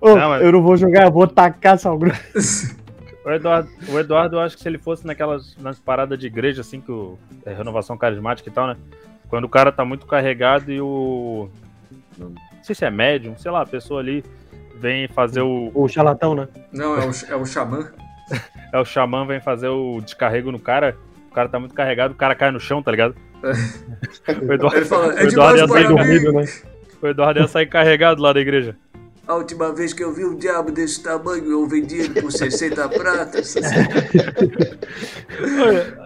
Ô, 0.00 0.16
Não, 0.16 0.30
mas- 0.30 0.42
Eu 0.42 0.52
não 0.52 0.62
vou 0.62 0.74
jogar, 0.74 1.04
eu 1.04 1.12
vou 1.12 1.26
tacar 1.28 1.78
sal 1.78 1.98
grosso. 1.98 2.74
O 3.26 3.30
Eduardo, 3.30 3.70
o 3.88 3.98
Eduardo, 3.98 4.36
eu 4.36 4.40
acho 4.40 4.54
que 4.54 4.62
se 4.62 4.68
ele 4.68 4.76
fosse 4.76 5.06
naquelas 5.06 5.56
nas 5.56 5.78
paradas 5.78 6.18
de 6.18 6.26
igreja, 6.26 6.60
assim, 6.60 6.78
que 6.78 6.92
o 6.92 7.18
é, 7.46 7.54
renovação 7.54 7.96
carismática 7.96 8.50
e 8.50 8.52
tal, 8.52 8.66
né? 8.66 8.76
Quando 9.30 9.44
o 9.44 9.48
cara 9.48 9.72
tá 9.72 9.82
muito 9.82 10.06
carregado 10.06 10.70
e 10.70 10.78
o. 10.78 11.48
Não 12.18 12.34
sei 12.62 12.74
se 12.74 12.84
é 12.84 12.90
médium, 12.90 13.34
sei 13.38 13.50
lá, 13.50 13.62
a 13.62 13.66
pessoa 13.66 14.00
ali 14.00 14.22
vem 14.80 15.08
fazer 15.08 15.42
o. 15.42 15.70
O 15.74 15.88
charlatão, 15.88 16.34
né? 16.34 16.48
Não, 16.72 16.96
é 16.96 17.06
o, 17.06 17.10
é 17.30 17.36
o 17.36 17.46
xamã. 17.46 17.90
É 18.72 18.78
o 18.80 18.84
xamã, 18.84 19.24
vem 19.24 19.40
fazer 19.40 19.68
o 19.68 20.00
descarrego 20.00 20.50
no 20.50 20.58
cara. 20.58 20.96
O 21.30 21.32
cara 21.32 21.48
tá 21.48 21.60
muito 21.60 21.76
carregado, 21.76 22.10
o 22.10 22.16
cara 22.16 22.34
cai 22.34 22.50
no 22.50 22.58
chão, 22.58 22.82
tá 22.82 22.90
ligado? 22.90 23.14
o 23.44 24.52
Eduardo, 24.52 24.78
Ele 24.78 24.84
fala, 24.84 25.06
o 25.06 25.18
é 25.18 25.22
Eduardo 25.22 25.54
demais 25.54 25.60
ia 25.60 25.68
sair. 25.68 25.86
Dormido, 25.86 26.32
né? 26.32 26.44
o 27.00 27.06
Eduardo 27.06 27.40
ia 27.40 27.46
sair 27.46 27.66
carregado 27.66 28.20
lá 28.20 28.32
da 28.32 28.40
igreja. 28.40 28.76
A 29.26 29.34
última 29.36 29.72
vez 29.72 29.92
que 29.92 30.04
eu 30.04 30.12
vi 30.12 30.24
um 30.24 30.36
diabo 30.36 30.70
desse 30.70 31.02
tamanho, 31.02 31.50
eu 31.50 31.66
vendi 31.66 31.96
ele 31.96 32.14
por 32.14 32.30
60 32.30 32.88
pratas. 32.90 33.54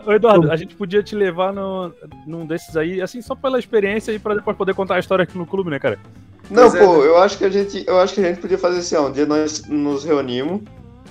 Ô, 0.06 0.12
Eduardo, 0.12 0.50
a 0.50 0.56
gente 0.56 0.74
podia 0.76 1.02
te 1.02 1.14
levar 1.14 1.52
no, 1.52 1.92
num 2.26 2.46
desses 2.46 2.76
aí, 2.76 3.00
assim, 3.00 3.20
só 3.20 3.34
pela 3.34 3.58
experiência 3.58 4.12
e 4.12 4.18
pra 4.18 4.34
depois 4.34 4.56
poder 4.56 4.74
contar 4.74 4.96
a 4.96 4.98
história 5.00 5.22
aqui 5.24 5.36
no 5.36 5.46
clube, 5.46 5.70
né, 5.70 5.78
cara? 5.78 5.98
Não, 6.48 6.70
Pois 6.70 6.74
é, 6.74 6.86
pô, 6.86 6.86
né? 6.86 7.04
eu 7.04 7.18
acho 7.18 7.36
que 7.38 7.44
a 7.44 7.50
gente, 7.50 7.84
eu 7.86 7.98
acho 7.98 8.14
que 8.14 8.20
a 8.20 8.28
gente 8.28 8.40
podia 8.40 8.58
fazer 8.58 8.78
assim, 8.78 8.96
ó, 8.96 9.08
um 9.08 9.12
dia 9.12 9.26
nós 9.26 9.66
nos 9.68 10.04
reunimos 10.04 10.62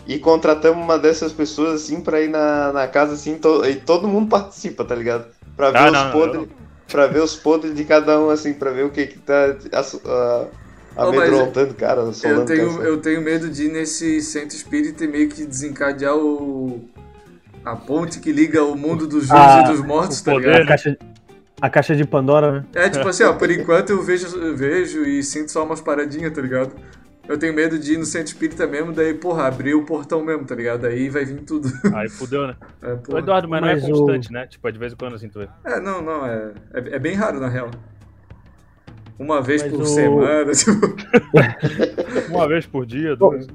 e 0.06 0.17
contratamos 0.20 0.84
uma 0.84 0.98
dessas 0.98 1.34
pessoas 1.34 1.84
assim 1.84 2.02
pra 2.02 2.22
ir 2.22 2.30
na, 2.30 2.72
na 2.74 2.88
casa 2.88 3.13
assim, 3.13 3.38
to- 3.38 3.65
e 3.65 3.76
todo 3.76 4.08
mundo 4.08 4.30
participa, 4.30 4.84
tá 4.86 4.96
ligado? 4.96 5.28
Pra 5.56 5.72
ver 5.72 5.78
Ah, 5.78 5.91
os 5.91 6.04
não, 6.04 6.06
não, 6.06 6.12
podres, 6.12 6.48
pra 6.88 7.08
ver 7.08 7.22
os 7.22 7.36
podres 7.36 7.76
de 7.76 7.84
cada 7.86 8.20
um 8.20 8.30
assim, 8.30 8.54
pra 8.54 8.72
ver 8.72 8.86
o 8.86 8.91
que 8.91 9.08
que 9.08 9.20
tá 9.20 9.56
ah, 10.97 11.03
amedrontando, 11.07 11.73
cara, 11.73 12.01
Eu 12.23 12.45
tenho, 12.45 12.73
cara. 12.77 12.89
eu 12.89 12.97
tenho 12.97 13.21
medo 13.21 13.49
de 13.49 13.65
ir 13.65 13.71
nesse 13.71 14.21
centro 14.21 14.55
espírita 14.55 15.03
e 15.03 15.07
meio 15.07 15.29
que 15.29 15.45
desencadear 15.45 16.15
o. 16.15 16.81
A 17.63 17.75
ponte 17.75 18.19
que 18.19 18.31
liga 18.31 18.63
o 18.63 18.75
mundo 18.77 19.05
dos 19.05 19.23
vivos 19.23 19.38
Ah, 19.38 19.63
e 19.65 19.71
dos 19.71 19.81
mortos, 19.86 20.21
o 20.21 20.23
tá 20.23 20.33
ligado? 20.36 20.62
A 20.62 20.65
caixa, 20.65 20.97
a 21.62 21.69
caixa 21.69 21.95
de 21.95 22.05
Pandora, 22.05 22.51
né? 22.51 22.65
É 22.73 22.89
tipo 22.89 23.07
assim, 23.07 23.23
ó, 23.23 23.33
por 23.33 23.51
enquanto 23.51 23.89
eu 23.89 24.01
vejo, 24.01 24.38
eu 24.38 24.55
vejo 24.55 25.03
e 25.03 25.21
sinto 25.21 25.51
só 25.51 25.65
umas 25.65 25.81
paradinhas, 25.81 26.31
tá 26.33 26.41
ligado? 26.41 26.71
Eu 27.27 27.38
tenho 27.38 27.53
medo 27.53 27.77
de 27.77 27.95
ir 27.95 27.97
no 27.97 28.05
centro 28.05 28.27
espírita 28.27 28.65
mesmo, 28.65 28.93
daí, 28.93 29.13
porra, 29.13 29.47
abrir 29.47 29.75
o 29.75 29.83
portão 29.83 30.23
mesmo, 30.23 30.45
tá 30.45 30.55
ligado? 30.55 30.86
Aí 30.86 31.10
vai 31.10 31.25
vir 31.25 31.41
tudo. 31.41 31.67
Aí 31.93 32.07
fudeu, 32.07 32.47
né? 32.47 32.55
É. 32.81 33.17
Eduardo, 33.17 33.49
mas, 33.49 33.60
Mas 33.60 33.83
não 33.83 33.89
é 33.89 33.91
o- 33.91 33.97
constante, 33.97 34.31
né? 34.31 34.47
Tipo, 34.47 34.65
é 34.65 34.71
de 34.71 34.79
vez 34.79 34.93
em 34.93 34.95
quando 34.95 35.15
assim, 35.15 35.27
tu 35.27 35.39
vê. 35.39 35.49
É, 35.65 35.77
não, 35.81 36.01
não, 36.01 36.25
é, 36.25 36.53
é, 36.73 36.79
é 36.95 36.99
bem 36.99 37.15
raro 37.15 37.38
na 37.41 37.49
real. 37.49 37.69
Uma 39.19 39.41
vez 39.41 39.63
Mas 39.63 39.71
por 39.71 39.82
o- 39.82 39.86
semana, 39.86 40.51
tipo. 40.53 40.95
Uma 42.30 42.47
vez 42.47 42.65
por 42.65 42.86
dia, 42.86 43.15
duas. 43.15 43.47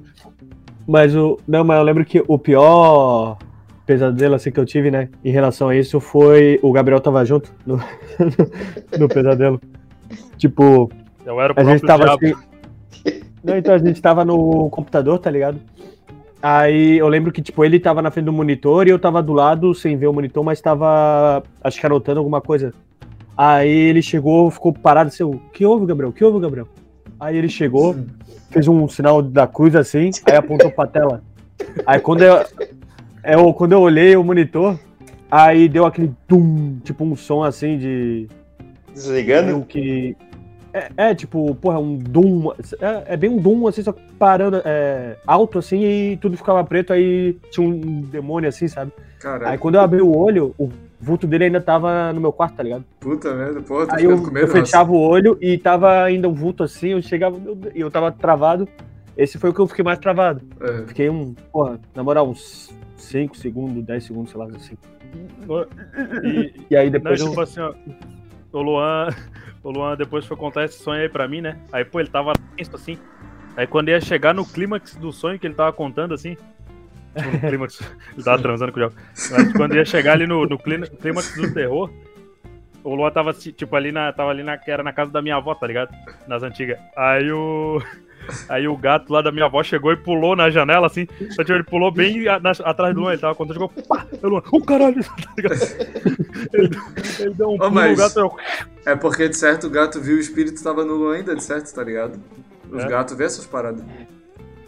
Mas 0.87 1.15
o. 1.15 1.39
Não, 1.47 1.63
mas 1.65 1.79
eu 1.79 1.85
lembro 1.85 2.05
que 2.05 2.23
o 2.27 2.39
pior 2.39 3.37
pesadelo 3.87 4.35
assim 4.35 4.51
que 4.51 4.59
eu 4.59 4.67
tive, 4.67 4.91
né? 4.91 5.09
Em 5.25 5.31
relação 5.31 5.69
a 5.69 5.77
isso 5.77 6.01
foi. 6.01 6.59
O 6.63 6.73
Gabriel 6.73 7.01
tava 7.01 7.25
junto 7.25 7.51
no, 7.65 7.81
no 8.99 9.09
pesadelo. 9.09 9.61
Tipo, 10.37 10.91
Eu 11.25 11.41
era 11.41 11.53
o 11.53 11.61
a 11.61 11.65
gente 11.65 11.83
tava 11.87 12.05
diabo. 12.05 12.27
assim. 12.27 13.21
Não, 13.45 13.57
então 13.57 13.75
a 13.75 13.79
gente 13.79 14.01
tava 14.03 14.25
no 14.25 14.69
computador, 14.71 15.19
tá 15.19 15.31
ligado? 15.31 15.61
Aí 16.41 16.99
eu 16.99 17.07
lembro 17.07 17.31
que, 17.31 17.41
tipo, 17.41 17.65
ele 17.65 17.79
tava 17.79 18.03
na 18.03 18.11
frente 18.11 18.25
do 18.27 18.33
monitor 18.33 18.87
e 18.89 18.91
eu 18.91 18.99
tava 18.99 19.23
do 19.23 19.33
lado 19.33 19.73
sem 19.75 19.97
ver 19.97 20.09
o 20.09 20.13
monitor, 20.13 20.43
mas 20.43 20.61
tava, 20.61 21.43
acho 21.63 21.79
que 21.79 21.87
anotando 21.87 22.19
alguma 22.19 22.41
coisa. 22.41 22.75
Aí 23.37 23.71
ele 23.71 24.03
chegou, 24.03 24.51
ficou 24.51 24.73
parado 24.73 25.09
assim, 25.09 25.23
o 25.23 25.41
que 25.53 25.65
houve, 25.65 25.87
Gabriel? 25.87 26.11
O 26.11 26.13
que 26.13 26.25
houve, 26.25 26.41
Gabriel? 26.41 26.69
Aí 27.19 27.37
ele 27.37 27.49
chegou, 27.49 27.97
fez 28.51 28.69
um 28.69 28.89
sinal 28.89 29.23
da 29.23 29.47
cruz 29.47 29.75
assim, 29.75 30.11
aí 30.27 30.37
apontou 30.37 30.71
pra 30.71 30.87
tela. 30.87 31.23
Aí 31.87 32.01
quando 32.01 32.23
eu, 32.23 32.45
eu, 33.25 33.55
quando 33.55 33.73
eu 33.73 33.81
olhei 33.81 34.17
o 34.17 34.25
monitor, 34.25 34.79
aí 35.31 35.69
deu 35.69 35.87
aquele 35.87 36.13
tum, 36.27 36.79
tipo 36.83 37.05
um 37.05 37.17
som 37.17 37.43
assim 37.43 37.79
de, 37.79 38.29
Desligando? 38.93 39.65
que. 39.65 40.17
É, 40.75 40.89
é, 40.97 41.15
tipo, 41.15 41.55
porra, 41.57 41.79
um 41.79 41.97
Doom. 41.99 42.53
É, 42.81 43.15
é 43.15 43.17
bem 43.17 43.31
um 43.31 43.37
Doom, 43.37 43.67
assim, 43.67 43.83
só 43.83 43.95
parando 44.19 44.63
é, 44.65 45.17
alto, 45.27 45.59
assim, 45.59 45.85
e 45.85 46.17
tudo 46.17 46.37
ficava 46.37 46.65
preto, 46.65 46.93
aí 46.93 47.37
tinha 47.51 47.69
um 47.69 48.01
demônio, 48.03 48.49
assim, 48.49 48.69
sabe? 48.69 48.93
Aí 48.97 49.21
Caralho, 49.21 49.59
quando 49.59 49.75
eu 49.75 49.81
abri 49.81 50.01
o 50.01 50.17
olho, 50.17 50.55
o 50.59 50.71
vulto 51.03 51.27
dele 51.27 51.45
ainda 51.45 51.61
tava 51.61 52.13
no 52.13 52.21
meu 52.21 52.33
quarto, 52.33 52.55
tá 52.57 52.63
ligado? 52.63 52.85
puta 53.01 53.35
merda, 53.35 53.61
porra, 53.61 53.87
tô 53.89 53.95
Aí 53.97 54.05
eu, 54.05 54.17
com 54.19 54.29
eu 54.29 54.33
medo. 54.33 54.49
fechava 54.49 54.93
o 54.93 54.99
olho 55.01 55.37
e 55.41 55.59
tava 55.59 56.03
ainda 56.05 56.29
um 56.29 56.33
vulto 56.35 56.63
assim, 56.63 56.91
eu 56.91 57.03
chegava, 57.03 57.37
e 57.75 57.81
eu 57.81 57.91
tava 57.91 58.13
travado. 58.13 58.69
Esse 59.17 59.37
foi 59.39 59.51
o 59.51 59.55
que 59.55 59.61
eu 59.61 59.67
fiquei 59.67 59.85
mais 59.85 59.99
travado. 59.99 60.41
É. 60.61 60.87
Fiquei 60.87 61.11
um, 61.11 61.35
porra, 61.53 61.79
na 61.95 62.03
moral, 62.03 62.29
uns 62.31 62.73
5 62.97 63.37
segundos, 63.37 63.85
10 63.85 64.05
segundos, 64.05 64.31
sei 64.31 64.41
lá, 64.41 64.47
assim. 64.55 64.77
E, 66.25 66.55
E 66.71 66.77
aí 66.77 66.87
não, 66.87 66.93
depois 66.93 67.21
eu. 67.21 67.29
tipo 67.29 67.41
assim, 67.41 67.61
ó. 67.61 67.75
O 68.53 68.63
Luan, 68.63 69.09
o 69.63 69.71
Luan 69.71 69.97
depois 69.97 70.25
foi 70.25 70.37
contar 70.37 70.65
esse 70.65 70.79
sonho 70.79 71.03
aí 71.03 71.09
pra 71.09 71.29
mim, 71.29 71.41
né? 71.41 71.59
Aí, 71.73 71.85
pô, 71.85 72.01
ele 72.01 72.09
tava 72.09 72.33
tenso 72.57 72.75
assim. 72.77 72.99
Aí 73.57 73.67
quando 73.67 73.89
ia 73.91 74.01
chegar 74.01 74.35
no 74.35 74.47
clímax 74.47 74.95
do 74.97 75.13
sonho 75.13 75.39
que 75.39 75.47
ele 75.47 75.55
tava 75.55 75.73
contando, 75.73 76.15
assim. 76.15 76.37
No 77.15 77.41
clímax, 77.41 77.81
ele 78.15 78.23
tava 78.25 78.41
transando 78.43 78.73
com 78.73 78.81
o 78.81 78.89
diabo. 78.89 78.95
Mas 79.31 79.53
quando 79.53 79.75
ia 79.77 79.85
chegar 79.85 80.13
ali 80.13 80.27
no, 80.27 80.47
no 80.47 80.59
clímax 80.59 81.35
do 81.37 81.53
terror, 81.53 81.91
o 82.85 82.95
Luan 82.95 83.11
tava, 83.11 83.33
tipo, 83.33 83.77
ali 83.77 83.93
na. 83.93 84.13
Tava 84.13 84.31
ali 84.31 84.43
na. 84.43 84.57
que 84.59 84.71
Era 84.71 84.83
na 84.83 84.93
casa 84.93 85.11
da 85.13 85.23
minha 85.23 85.37
avó, 85.37 85.55
tá 85.55 85.67
ligado? 85.67 85.95
Nas 86.27 86.43
antigas. 86.43 86.79
Aí 86.97 87.31
o. 87.31 87.81
Aí 88.49 88.69
o 88.69 88.77
gato 88.77 89.13
lá 89.13 89.21
da 89.21 89.33
minha 89.33 89.47
avó 89.47 89.65
chegou 89.65 89.93
e 89.93 89.97
pulou 89.97 90.37
na 90.37 90.49
janela, 90.49 90.87
assim. 90.87 91.09
Só, 91.31 91.43
tipo, 91.43 91.53
ele 91.55 91.65
pulou 91.65 91.91
bem 91.91 92.29
a- 92.29 92.39
na- 92.39 92.53
atrás 92.53 92.95
do 92.95 93.01
Luan. 93.01 93.13
Ele 93.13 93.21
tava 93.21 93.35
quando 93.35 93.53
chegou. 93.53 93.69
Pá! 93.89 94.07
O 94.23 94.29
Luan, 94.29 94.43
caralho! 94.67 95.03
Tá? 95.03 95.33
Ele, 96.53 96.69
deu- 96.69 96.81
ele 97.21 97.35
deu 97.35 97.51
um 97.51 97.59
pulo 97.59 97.71
mas- 97.73 97.91
no 97.91 97.97
gato. 97.97 98.19
Eu, 98.21 98.37
É 98.87 98.95
porque 98.97 99.29
de 99.29 99.37
certo 99.37 99.67
o 99.67 99.71
gato 99.71 100.01
viu 100.01 100.17
o 100.17 100.21
espírito 100.21 100.63
tava 100.63 100.85
no 100.85 100.95
Luan 100.95 101.17
ainda, 101.17 101.35
de 101.35 101.43
certo, 101.43 101.73
tá 101.75 101.83
ligado? 101.83 102.21
Os 102.71 102.85
É. 102.85 102.89
gatos 102.89 103.17
vê 103.17 103.25
essas 103.25 103.47
paradas. 103.47 103.85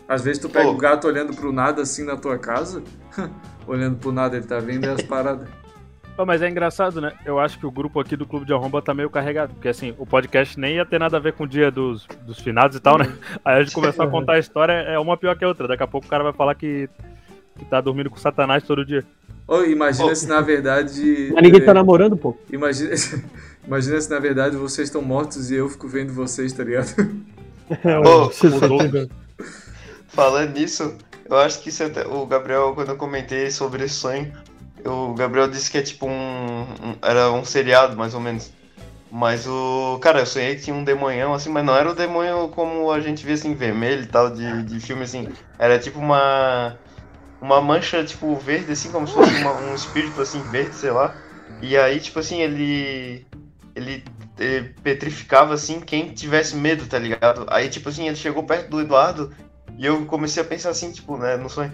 Às 0.09 0.23
vezes 0.23 0.41
tu 0.41 0.49
pega 0.49 0.67
Pô. 0.67 0.73
o 0.73 0.77
gato 0.77 1.07
olhando 1.07 1.35
pro 1.35 1.53
nada 1.53 1.83
assim 1.83 2.05
na 2.05 2.17
tua 2.17 2.39
casa, 2.39 2.83
olhando 3.67 3.97
pro 3.97 4.13
nada, 4.13 4.37
ele 4.37 4.47
tá 4.47 4.59
vendo 4.59 4.87
as 4.87 5.03
paradas. 5.03 5.49
Pô, 6.17 6.25
mas 6.25 6.43
é 6.43 6.49
engraçado, 6.49 7.01
né? 7.01 7.13
Eu 7.25 7.41
acho 7.41 7.59
que 7.59 7.67
o 7.67 7.71
grupo 7.73 7.99
aqui 7.99 8.17
do 8.17 8.25
Clube 8.25 8.47
de 8.47 8.53
Arromba 8.53 8.81
tá 8.81 8.95
meio 8.95 9.11
carregado. 9.11 9.53
Porque 9.55 9.69
assim, 9.69 9.95
o 9.99 10.07
podcast 10.07 10.59
nem 10.61 10.77
ia 10.77 10.87
ter 10.87 11.01
nada 11.01 11.17
a 11.17 11.21
ver 11.21 11.33
com 11.33 11.43
o 11.43 11.49
dia 11.49 11.73
dos, 11.73 12.07
dos 12.25 12.39
finados 12.39 12.77
e 12.77 12.81
tal, 12.81 12.99
né? 12.99 13.13
Aí 13.45 13.57
a 13.57 13.63
gente 13.65 13.75
começou 13.75 14.05
a 14.05 14.09
contar 14.11 14.35
a 14.35 14.39
história, 14.39 14.73
é 14.73 14.97
uma 14.97 15.17
pior 15.17 15.37
que 15.37 15.45
a 15.45 15.49
outra. 15.49 15.67
Daqui 15.67 15.83
a 15.83 15.89
pouco 15.89 16.07
o 16.07 16.11
cara 16.11 16.23
vai 16.23 16.33
falar 16.33 16.55
que, 16.55 16.89
que 17.59 17.65
tá 17.65 17.81
dormindo 17.81 18.11
com 18.11 18.17
Satanás 18.17 18.63
todo 18.63 18.85
dia. 18.85 19.05
Ô, 19.49 19.63
imagina 19.63 20.13
Ô. 20.13 20.15
se 20.15 20.29
na 20.29 20.41
verdade. 20.41 21.33
Mas 21.35 21.43
ninguém 21.43 21.65
tá 21.65 21.73
é, 21.73 21.75
namorando, 21.75 22.17
pô. 22.17 22.37
Imagina, 22.49 22.91
imagina 23.67 24.01
se 24.01 24.09
na 24.09 24.21
verdade 24.21 24.57
vocês 24.57 24.87
estão 24.87 25.03
mortos 25.03 25.51
e 25.51 25.57
eu 25.57 25.69
fico 25.69 25.89
vendo 25.89 26.13
vocês, 26.13 26.53
tá 26.53 26.63
ligado? 26.63 26.95
Ô, 28.07 28.31
mudou. 28.49 29.09
Falando 30.15 30.53
nisso, 30.55 30.97
eu 31.29 31.37
acho 31.39 31.61
que 31.61 31.71
é 31.83 31.87
até- 31.87 32.07
o 32.07 32.25
Gabriel, 32.25 32.73
quando 32.75 32.91
eu 32.91 32.97
comentei 32.97 33.51
sobre 33.51 33.89
sonho, 33.89 34.33
o 34.85 35.13
Gabriel 35.15 35.49
disse 35.49 35.69
que 35.71 35.79
é 35.79 35.83
tipo 35.83 36.07
um, 36.07 36.63
um- 36.63 36.97
Era 37.03 37.33
um 37.33 37.45
seriado, 37.45 37.97
mais 37.97 38.15
ou 38.15 38.21
menos. 38.21 38.53
Mas 39.11 39.47
o. 39.47 39.99
Cara, 40.01 40.21
eu 40.21 40.27
sonhei 40.27 40.57
que 40.57 40.63
tinha 40.63 40.75
um 40.77 40.85
demonhão, 40.85 41.35
assim, 41.35 41.49
mas 41.49 41.65
não 41.65 41.75
era 41.77 41.91
o 41.91 41.95
demônio 41.95 42.49
como 42.49 42.91
a 42.91 43.01
gente 43.01 43.25
vê 43.25 43.33
assim, 43.33 43.55
vermelho 43.55 44.03
e 44.03 44.07
tal, 44.07 44.31
de, 44.31 44.63
de 44.65 44.81
filme 44.81 45.03
assim. 45.03 45.29
Era 45.59 45.79
tipo 45.79 45.99
uma. 45.99 46.79
Uma 47.41 47.61
mancha, 47.61 48.03
tipo, 48.05 48.35
verde, 48.37 48.73
assim, 48.73 48.91
como 48.91 49.07
se 49.07 49.13
fosse 49.15 49.35
uma- 49.35 49.53
um 49.61 49.75
espírito 49.75 50.21
assim, 50.21 50.43
verde, 50.43 50.75
sei 50.75 50.91
lá. 50.91 51.17
E 51.61 51.77
aí, 51.77 52.01
tipo 52.01 52.19
assim, 52.19 52.41
ele. 52.41 53.27
Ele 53.77 54.05
petrificava 54.83 55.55
assim 55.55 55.81
quem 55.81 56.13
tivesse 56.13 56.57
medo, 56.57 56.87
tá 56.87 56.99
ligado? 56.99 57.47
Aí, 57.49 57.69
tipo 57.69 57.89
assim, 57.89 58.07
ele 58.07 58.17
chegou 58.17 58.43
perto 58.45 58.69
do 58.71 58.81
Eduardo 58.81 59.33
e 59.79 59.87
eu 59.87 60.05
comecei 60.07 60.43
a 60.43 60.47
pensar 60.47 60.71
assim, 60.71 60.91
tipo, 60.91 61.17
né, 61.17 61.37
no 61.37 61.49
sonho. 61.49 61.73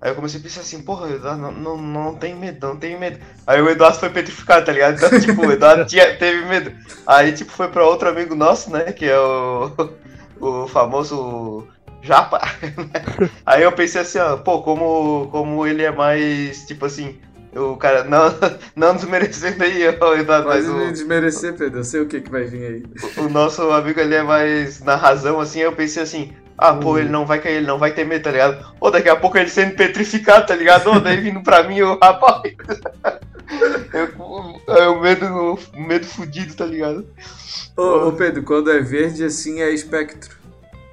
Aí 0.00 0.10
eu 0.10 0.16
comecei 0.16 0.40
a 0.40 0.42
pensar 0.42 0.62
assim, 0.62 0.82
porra, 0.82 1.08
Eduardo, 1.10 1.40
não, 1.40 1.52
não, 1.52 1.76
não 1.76 2.14
tem 2.14 2.34
medo, 2.34 2.66
não 2.66 2.76
tem 2.76 2.98
medo. 2.98 3.20
Aí 3.46 3.62
o 3.62 3.70
Eduardo 3.70 3.98
foi 3.98 4.10
petrificado, 4.10 4.66
tá 4.66 4.72
ligado? 4.72 4.96
Então, 4.96 5.20
tipo, 5.20 5.46
o 5.46 5.52
Eduardo 5.52 5.84
tinha, 5.84 6.16
teve 6.16 6.44
medo. 6.44 6.72
Aí, 7.06 7.32
tipo, 7.32 7.52
foi 7.52 7.68
pra 7.68 7.86
outro 7.86 8.08
amigo 8.08 8.34
nosso, 8.34 8.70
né, 8.70 8.92
que 8.92 9.04
é 9.04 9.18
o, 9.18 9.70
o 10.40 10.66
famoso 10.66 11.68
Japa. 12.02 12.40
né? 12.60 13.30
Aí 13.46 13.62
eu 13.62 13.70
pensei 13.70 14.00
assim, 14.00 14.18
ó, 14.18 14.36
pô, 14.36 14.60
como, 14.62 15.28
como 15.30 15.64
ele 15.64 15.84
é 15.84 15.92
mais, 15.92 16.66
tipo 16.66 16.86
assim, 16.86 17.20
o 17.54 17.76
cara, 17.76 18.02
não, 18.02 18.34
não 18.74 18.96
desmerecendo 18.96 19.62
aí, 19.62 19.86
ó, 20.00 20.14
Eduardo, 20.16 20.48
Pode 20.48 20.62
mas 20.62 20.68
o, 20.68 20.78
me 20.78 20.90
desmerecer, 20.90 21.54
Pedro. 21.54 21.78
Eu 21.78 21.84
sei 21.84 22.00
o 22.00 22.08
que, 22.08 22.20
que 22.20 22.30
vai 22.30 22.44
vir 22.44 22.64
aí. 22.64 22.84
o 23.24 23.28
nosso 23.28 23.70
amigo 23.70 24.00
ele 24.00 24.16
é 24.16 24.22
mais 24.22 24.80
na 24.80 24.96
razão, 24.96 25.38
assim, 25.38 25.60
eu 25.60 25.72
pensei 25.72 26.02
assim, 26.02 26.32
ah, 26.56 26.74
pô, 26.74 26.98
ele 26.98 27.08
não 27.08 27.26
vai 27.26 27.40
cair, 27.40 27.56
ele 27.56 27.66
não 27.66 27.78
vai 27.78 27.92
ter 27.92 28.04
medo, 28.04 28.24
tá 28.24 28.30
ligado? 28.30 28.74
Ou 28.80 28.90
daqui 28.90 29.08
a 29.08 29.16
pouco 29.16 29.38
ele 29.38 29.48
sendo 29.48 29.74
petrificado, 29.74 30.46
tá 30.46 30.54
ligado? 30.54 30.88
Ou 30.88 31.00
daí 31.00 31.20
vindo 31.20 31.42
pra 31.42 31.62
mim, 31.62 31.80
o 31.82 31.98
rapaz. 31.98 32.54
Eu, 33.92 34.60
eu 34.76 35.00
medo, 35.00 35.58
medo 35.74 36.06
fudido, 36.06 36.54
tá 36.54 36.64
ligado? 36.64 37.06
Ô, 37.76 38.08
ô, 38.08 38.12
Pedro, 38.12 38.42
quando 38.42 38.70
é 38.70 38.80
verde 38.80 39.24
assim 39.24 39.60
é 39.60 39.70
espectro. 39.70 40.36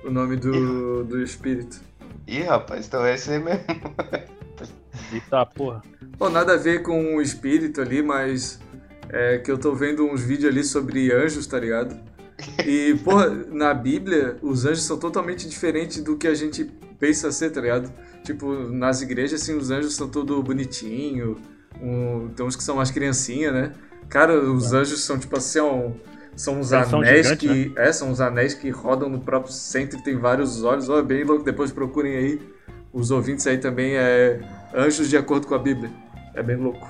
O 0.03 0.09
nome 0.09 0.37
do, 0.37 1.03
do 1.03 1.21
espírito. 1.21 1.81
Ih, 2.25 2.43
rapaz, 2.43 2.87
então 2.87 3.05
é 3.05 3.15
esse 3.15 3.31
aí 3.31 3.39
mesmo. 3.39 3.63
Eita 5.11 5.45
porra. 5.45 5.81
Pô, 6.17 6.29
nada 6.29 6.53
a 6.53 6.57
ver 6.57 6.83
com 6.83 7.15
o 7.15 7.21
espírito 7.21 7.81
ali, 7.81 8.01
mas 8.01 8.59
é 9.09 9.37
que 9.37 9.51
eu 9.51 9.57
tô 9.57 9.73
vendo 9.73 10.05
uns 10.05 10.21
vídeos 10.21 10.51
ali 10.51 10.63
sobre 10.63 11.11
anjos, 11.11 11.47
tá 11.47 11.59
ligado? 11.59 11.97
E, 12.65 12.95
porra, 13.03 13.29
na 13.49 13.73
Bíblia, 13.73 14.37
os 14.41 14.65
anjos 14.65 14.83
são 14.83 14.97
totalmente 14.97 15.47
diferentes 15.47 16.01
do 16.01 16.17
que 16.17 16.27
a 16.27 16.33
gente 16.33 16.69
pensa 16.99 17.31
ser, 17.31 17.51
tá 17.51 17.61
ligado? 17.61 17.91
Tipo, 18.23 18.53
nas 18.69 19.01
igrejas, 19.01 19.41
assim, 19.41 19.55
os 19.55 19.71
anjos 19.71 19.95
são 19.95 20.07
tudo 20.09 20.41
bonitinho, 20.43 21.37
um, 21.81 22.29
tem 22.35 22.45
uns 22.45 22.55
que 22.55 22.63
são 22.63 22.75
umas 22.75 22.91
criancinhas, 22.91 23.53
né? 23.53 23.71
Cara, 24.09 24.39
os 24.39 24.73
anjos 24.73 25.01
são, 25.03 25.17
tipo 25.17 25.37
assim, 25.37 25.59
ó, 25.59 25.91
são 26.35 26.59
uns 26.59 26.71
Eles 26.71 26.87
são 26.87 26.99
anéis 26.99 27.27
gigantes, 27.27 27.73
que... 27.73 27.79
É, 27.79 27.91
são 27.91 28.09
uns 28.09 28.21
anéis 28.21 28.53
que 28.53 28.69
rodam 28.69 29.09
no 29.09 29.19
próprio 29.19 29.51
centro 29.51 29.99
e 29.99 30.01
tem 30.01 30.17
vários 30.17 30.63
olhos. 30.63 30.89
Ó, 30.89 30.99
é 30.99 31.03
bem 31.03 31.23
louco, 31.23 31.43
depois 31.43 31.71
procurem 31.71 32.15
aí. 32.15 32.41
Os 32.93 33.11
ouvintes 33.11 33.45
aí 33.45 33.57
também 33.57 33.95
é 33.95 34.39
anjos 34.73 35.09
de 35.09 35.17
acordo 35.17 35.47
com 35.47 35.53
a 35.53 35.59
Bíblia. 35.59 35.91
É 36.33 36.41
bem 36.41 36.55
louco. 36.55 36.87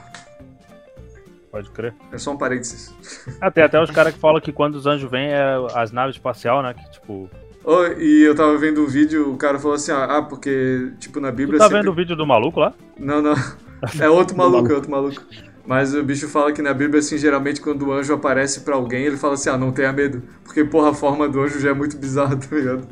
Pode 1.52 1.70
crer. 1.72 1.94
É 2.12 2.18
só 2.18 2.32
um 2.32 2.38
parênteses. 2.38 2.94
Ah, 3.42 3.50
tem 3.50 3.64
até 3.64 3.82
os 3.82 3.90
caras 3.92 4.14
que 4.14 4.20
falam 4.20 4.40
que 4.42 4.52
quando 4.52 4.76
os 4.76 4.86
anjos 4.86 5.10
vêm 5.10 5.30
é 5.30 5.44
as 5.76 5.92
naves 5.92 6.16
espacial, 6.16 6.62
né? 6.62 6.74
Que 6.74 6.92
tipo. 6.92 7.30
Oh, 7.64 7.84
e 7.98 8.22
eu 8.24 8.36
tava 8.36 8.58
vendo 8.58 8.82
um 8.82 8.88
vídeo, 8.88 9.32
o 9.32 9.38
cara 9.38 9.60
falou 9.60 9.76
assim, 9.76 9.92
ah, 9.92 10.22
porque, 10.28 10.92
tipo, 11.00 11.20
na 11.20 11.30
Tu 11.32 11.36
Bíblia... 11.36 11.58
tá 11.60 11.66
sempre- 11.66 11.80
vendo 11.80 11.92
o 11.92 11.94
vídeo 11.96 12.16
do 12.16 12.26
maluco 12.26 12.60
lá? 12.60 12.74
Não, 12.98 13.22
não. 13.22 13.36
É 14.00 14.10
outro 14.10 14.36
maluco, 14.36 14.70
é 14.72 14.76
outro 14.76 14.92
maluco. 14.92 15.22
Mas 15.66 15.94
o 15.94 16.04
bicho 16.04 16.28
fala 16.28 16.52
que 16.52 16.62
na 16.62 16.74
Bíblia, 16.74 17.00
assim, 17.00 17.18
geralmente 17.18 17.62
quando 17.62 17.84
o 17.88 17.94
anjo 17.94 18.14
aparece 18.14 18.62
pra 18.62 18.76
alguém, 18.76 19.04
ele 19.06 19.16
fala 19.18 19.36
assim, 19.36 19.50
ah, 19.50 19.58
não 19.58 19.72
tenha 19.72 19.92
medo. 19.94 20.22
Porque, 20.44 20.64
porra, 20.66 20.90
a 20.90 20.94
forma 20.94 21.30
do 21.30 21.42
anjo 21.42 21.60
já 21.60 21.70
é 21.70 21.74
muito 21.74 21.96
bizarra, 21.98 22.36
tá 22.38 22.54
ligado? 22.56 22.88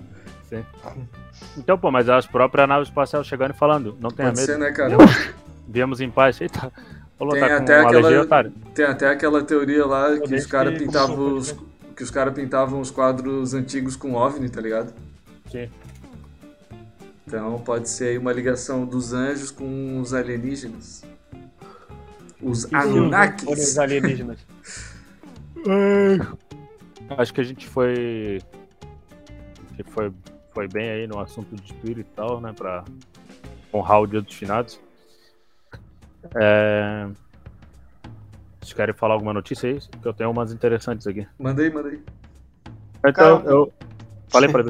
Então, 1.57 1.77
pô, 1.77 1.91
mas 1.91 2.07
as 2.07 2.25
próprias 2.25 2.67
naves 2.67 2.87
espaciais 2.89 3.25
chegando 3.27 3.51
e 3.53 3.57
falando, 3.57 3.97
não 3.99 4.09
tenha 4.11 4.29
Pode 4.29 4.39
medo. 4.41 4.51
ser, 4.51 4.57
né, 4.59 4.71
cara? 4.71 4.95
Viemos 5.67 5.99
em 6.01 6.09
paz. 6.09 6.39
Eita. 6.39 6.71
Falou, 7.17 7.33
Tem 7.33 7.41
tá 7.47 7.57
até 7.57 7.79
aquela- 7.79 8.21
otário. 8.21 8.53
Tem 8.75 8.85
até 8.85 9.09
aquela 9.09 9.43
teoria 9.43 9.85
lá 9.85 10.17
que 10.19 10.35
os 10.35 10.45
caras 10.45 10.77
pintavam 10.77 11.33
os... 11.35 11.55
Que 11.95 12.03
os 12.03 12.11
caras 12.11 12.33
pintavam 12.35 12.79
os 12.79 12.91
quadros 12.91 13.55
antigos 13.55 13.95
com 13.95 14.13
OVNI, 14.13 14.49
tá 14.49 14.61
ligado? 14.61 14.93
Sim. 15.51 15.67
Então 17.25 17.59
pode 17.59 17.89
ser 17.89 18.09
aí 18.09 18.17
uma 18.19 18.31
ligação 18.31 18.85
dos 18.85 19.13
anjos 19.13 19.49
com 19.49 19.99
os 19.99 20.13
alienígenas. 20.13 21.03
Os 22.39 22.71
Anunnakis. 22.71 23.47
os 23.49 23.79
alienígenas. 23.79 24.37
Acho 27.17 27.33
que 27.33 27.41
a 27.41 27.43
gente 27.43 27.67
foi. 27.67 28.39
foi, 29.87 30.11
foi 30.53 30.67
bem 30.67 30.89
aí 30.89 31.07
no 31.07 31.19
assunto 31.19 31.55
de 31.55 31.65
espírito 31.65 32.01
e 32.11 32.15
tal, 32.15 32.39
né? 32.39 32.53
Pra 32.55 32.85
honrar 33.73 34.01
o 34.01 34.07
dia 34.07 34.21
dos 34.21 34.35
finados. 34.35 34.79
É... 36.35 37.07
Vocês 38.59 38.73
querem 38.73 38.93
falar 38.93 39.13
alguma 39.13 39.33
notícia 39.33 39.69
aí? 39.69 39.79
Que 40.01 40.07
eu 40.07 40.13
tenho 40.13 40.29
umas 40.29 40.51
interessantes 40.51 41.07
aqui. 41.07 41.25
Manda 41.39 41.61
aí. 41.61 41.71
Então, 42.99 43.13
Cara, 43.13 43.43
eu. 43.45 43.71
Falei 44.29 44.51
pra 44.51 44.65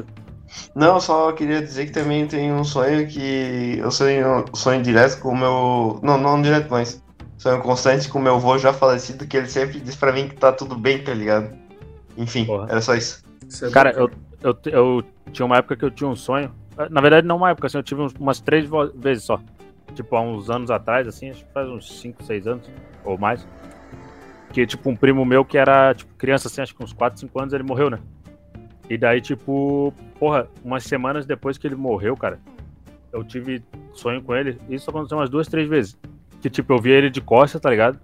Não, 0.74 1.00
só 1.00 1.32
queria 1.32 1.60
dizer 1.60 1.86
que 1.86 1.92
também 1.92 2.26
tem 2.28 2.52
um 2.52 2.62
sonho 2.62 3.08
que 3.08 3.78
eu 3.78 3.90
sonho, 3.90 4.44
sonho 4.54 4.82
direto 4.82 5.18
com 5.20 5.30
o 5.30 5.36
meu. 5.36 5.98
Não, 6.00 6.16
não 6.16 6.40
direto, 6.40 6.68
mas 6.70 7.02
sonho 7.36 7.60
constante 7.60 8.08
com 8.08 8.20
o 8.20 8.22
meu 8.22 8.36
avô 8.36 8.56
já 8.56 8.72
falecido, 8.72 9.26
que 9.26 9.36
ele 9.36 9.48
sempre 9.48 9.80
diz 9.80 9.96
pra 9.96 10.12
mim 10.12 10.28
que 10.28 10.36
tá 10.36 10.52
tudo 10.52 10.76
bem, 10.76 11.02
tá 11.02 11.12
ligado? 11.12 11.56
Enfim, 12.16 12.44
Porra. 12.44 12.66
era 12.70 12.80
só 12.80 12.94
isso. 12.94 13.24
Isso 13.48 13.66
é 13.66 13.70
Cara, 13.70 13.90
eu, 13.92 14.08
eu, 14.42 14.56
eu 14.66 15.04
tinha 15.32 15.46
uma 15.46 15.56
época 15.56 15.76
que 15.76 15.84
eu 15.84 15.90
tinha 15.90 16.08
um 16.08 16.16
sonho. 16.16 16.52
Na 16.90 17.00
verdade, 17.00 17.26
não 17.26 17.36
uma 17.36 17.50
época, 17.50 17.66
assim, 17.66 17.78
eu 17.78 17.82
tive 17.82 18.06
umas 18.20 18.40
três 18.40 18.68
vezes 18.94 19.24
só. 19.24 19.40
Tipo, 19.94 20.16
há 20.16 20.20
uns 20.20 20.50
anos 20.50 20.70
atrás, 20.70 21.06
assim, 21.08 21.30
acho 21.30 21.44
que 21.44 21.52
faz 21.52 21.68
uns 21.68 22.00
5, 22.00 22.22
6 22.22 22.46
anos, 22.46 22.70
ou 23.04 23.18
mais. 23.18 23.46
Que, 24.52 24.66
tipo, 24.66 24.88
um 24.88 24.96
primo 24.96 25.24
meu 25.24 25.44
que 25.44 25.58
era, 25.58 25.94
tipo, 25.94 26.14
criança, 26.14 26.48
assim, 26.48 26.60
acho 26.60 26.74
que 26.74 26.82
uns 26.82 26.92
4, 26.92 27.18
5 27.20 27.40
anos, 27.40 27.52
ele 27.54 27.62
morreu, 27.62 27.90
né? 27.90 27.98
E 28.88 28.96
daí, 28.96 29.20
tipo, 29.20 29.92
porra, 30.18 30.48
umas 30.64 30.84
semanas 30.84 31.26
depois 31.26 31.58
que 31.58 31.66
ele 31.66 31.74
morreu, 31.74 32.16
cara, 32.16 32.38
eu 33.12 33.22
tive 33.22 33.62
sonho 33.92 34.22
com 34.22 34.34
ele. 34.34 34.58
Isso 34.68 34.88
aconteceu 34.88 35.18
umas 35.18 35.28
duas, 35.28 35.48
três 35.48 35.68
vezes. 35.68 35.98
Que, 36.40 36.48
tipo, 36.48 36.72
eu 36.72 36.78
via 36.78 36.94
ele 36.94 37.10
de 37.10 37.20
costas, 37.20 37.60
tá 37.60 37.68
ligado? 37.68 37.98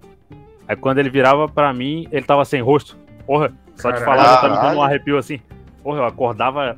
Aí 0.67 0.75
quando 0.75 0.99
ele 0.99 1.09
virava 1.09 1.47
pra 1.47 1.73
mim, 1.73 2.07
ele 2.11 2.25
tava 2.25 2.43
sem 2.45 2.61
rosto. 2.61 2.97
Porra, 3.25 3.51
só 3.75 3.91
de 3.91 3.99
Caralho. 3.99 4.05
falar 4.05 4.35
já 4.35 4.41
tá 4.41 4.49
me 4.49 4.61
dando 4.61 4.77
um 4.79 4.83
arrepio 4.83 5.17
assim. 5.17 5.39
Porra, 5.83 5.99
eu 5.99 6.05
acordava. 6.05 6.77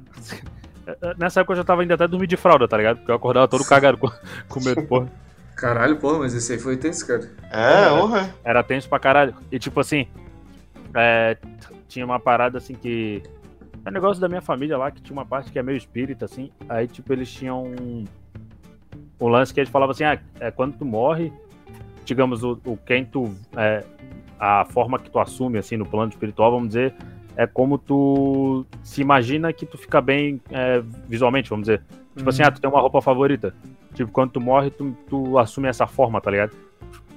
Nessa 1.17 1.41
época 1.41 1.53
eu 1.53 1.57
já 1.57 1.63
tava 1.63 1.83
indo 1.83 1.93
até 1.93 2.07
dormir 2.07 2.27
de 2.27 2.37
fralda, 2.37 2.67
tá 2.67 2.77
ligado? 2.77 2.97
Porque 2.97 3.11
eu 3.11 3.15
acordava 3.15 3.47
todo 3.47 3.65
cagado 3.65 3.97
com, 3.97 4.09
com 4.47 4.63
medo, 4.63 4.83
porra. 4.83 5.07
Caralho, 5.55 5.97
porra, 5.97 6.19
mas 6.19 6.33
esse 6.33 6.53
aí 6.53 6.59
foi 6.59 6.77
tenso, 6.77 7.05
cara. 7.05 7.29
É, 7.51 7.89
porra. 7.89 8.33
Era 8.43 8.63
tenso 8.63 8.87
pra 8.87 8.99
caralho. 8.99 9.35
E 9.51 9.57
tipo 9.57 9.79
assim, 9.79 10.07
é, 10.93 11.37
tinha 11.87 12.05
uma 12.05 12.19
parada 12.19 12.57
assim 12.57 12.73
que. 12.73 13.23
É 13.83 13.89
um 13.89 13.93
negócio 13.93 14.21
da 14.21 14.27
minha 14.27 14.41
família 14.41 14.77
lá, 14.77 14.91
que 14.91 15.01
tinha 15.01 15.13
uma 15.13 15.25
parte 15.25 15.51
que 15.51 15.57
é 15.57 15.63
meio 15.63 15.77
espírita, 15.77 16.25
assim. 16.25 16.51
Aí, 16.67 16.87
tipo, 16.87 17.11
eles 17.13 17.31
tinham 17.31 17.63
um, 17.63 18.05
um 19.19 19.27
lance 19.27 19.53
que 19.53 19.59
eles 19.59 19.69
falavam 19.69 19.91
assim: 19.91 20.03
ah, 20.03 20.19
é, 20.39 20.51
quando 20.51 20.77
tu 20.77 20.85
morre, 20.85 21.31
digamos, 22.03 22.43
o, 22.43 22.59
o 22.65 22.77
quem 22.77 23.05
tu. 23.05 23.33
É, 23.55 23.83
a 24.39 24.65
forma 24.65 24.99
que 24.99 25.09
tu 25.09 25.17
assume, 25.19 25.57
assim, 25.57 25.77
no 25.77 25.85
plano 25.85 26.11
espiritual, 26.11 26.51
vamos 26.51 26.67
dizer, 26.67 26.93
é 27.37 27.45
como 27.45 27.77
tu 27.77 28.65
se 28.81 28.99
imagina 28.99 29.53
que 29.53 29.65
tu 29.65 29.77
fica 29.77 30.01
bem 30.01 30.41
é, 30.51 30.81
visualmente, 31.07 31.49
vamos 31.49 31.67
dizer. 31.67 31.81
Tipo 32.15 32.29
assim, 32.29 32.41
Uhum. 32.41 32.47
ah, 32.47 32.51
tu 32.51 32.59
tem 32.59 32.69
uma 32.69 32.81
roupa 32.81 32.99
favorita. 32.99 33.53
Tipo, 33.93 34.11
quando 34.11 34.31
tu 34.31 34.41
morre, 34.41 34.71
tu, 34.71 34.91
tu 35.07 35.37
assume 35.37 35.67
essa 35.67 35.85
forma, 35.85 36.19
tá 36.19 36.31
ligado? 36.31 36.51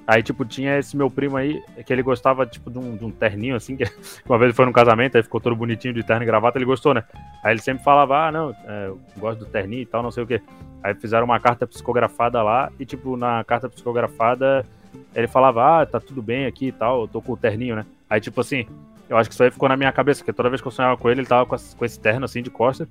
Aí, 0.07 0.23
tipo, 0.23 0.45
tinha 0.45 0.79
esse 0.79 0.97
meu 0.97 1.09
primo 1.09 1.37
aí, 1.37 1.63
que 1.87 1.93
ele 1.93 2.03
gostava, 2.03 2.45
tipo, 2.45 2.71
de 2.71 2.79
um, 2.79 2.97
de 2.97 3.05
um 3.05 3.11
terninho, 3.11 3.57
assim, 3.57 3.77
que 3.77 3.85
uma 4.29 4.37
vez 4.37 4.49
ele 4.49 4.53
foi 4.55 4.67
num 4.67 4.73
casamento, 4.73 5.17
aí 5.17 5.23
ficou 5.23 5.41
todo 5.41 5.57
bonitinho 5.57 5.95
de 5.95 6.03
terno 6.03 6.23
e 6.23 6.27
gravata, 6.27 6.59
ele 6.59 6.65
gostou, 6.67 6.93
né? 6.93 7.03
Aí 7.43 7.53
ele 7.53 7.63
sempre 7.63 7.83
falava, 7.83 8.27
ah, 8.27 8.33
não, 8.33 8.51
é, 8.67 8.89
eu 8.89 9.01
gosto 9.19 9.39
do 9.41 9.47
terninho 9.47 9.83
e 9.83 9.87
tal, 9.87 10.03
não 10.03 10.11
sei 10.11 10.23
o 10.25 10.27
quê. 10.27 10.43
Aí 10.83 10.95
fizeram 10.95 11.25
uma 11.25 11.41
carta 11.41 11.67
psicografada 11.67 12.43
lá, 12.43 12.71
e, 12.79 12.85
tipo, 12.85 13.17
na 13.17 13.43
carta 13.45 13.69
psicografada, 13.69 14.67
ele 15.15 15.29
falava, 15.29 15.81
ah, 15.81 15.87
tá 15.87 15.99
tudo 16.01 16.21
bem 16.21 16.45
aqui 16.45 16.67
e 16.67 16.73
tal, 16.73 17.03
eu 17.03 17.09
tô 17.09 17.23
com 17.23 17.33
o 17.33 17.37
terninho, 17.37 17.77
né? 17.77 17.87
Aí, 18.09 18.21
tipo 18.21 18.41
assim, 18.41 18.67
eu 19.11 19.17
acho 19.19 19.29
que 19.29 19.35
isso 19.35 19.43
aí 19.43 19.51
ficou 19.51 19.69
na 19.69 19.77
minha 19.77 19.93
cabeça, 19.93 20.21
porque 20.21 20.33
toda 20.33 20.49
vez 20.49 20.63
que 20.63 20.69
eu 20.69 20.73
sonhava 20.73 20.97
com 20.97 21.11
ele, 21.11 21.21
ele 21.21 21.27
tava 21.29 21.45
com, 21.45 21.55
esse- 21.55 21.77
com 21.77 21.85
esse 21.85 21.99
terno, 22.01 22.25
assim, 22.25 22.43
de 22.43 22.49
costa. 22.51 22.89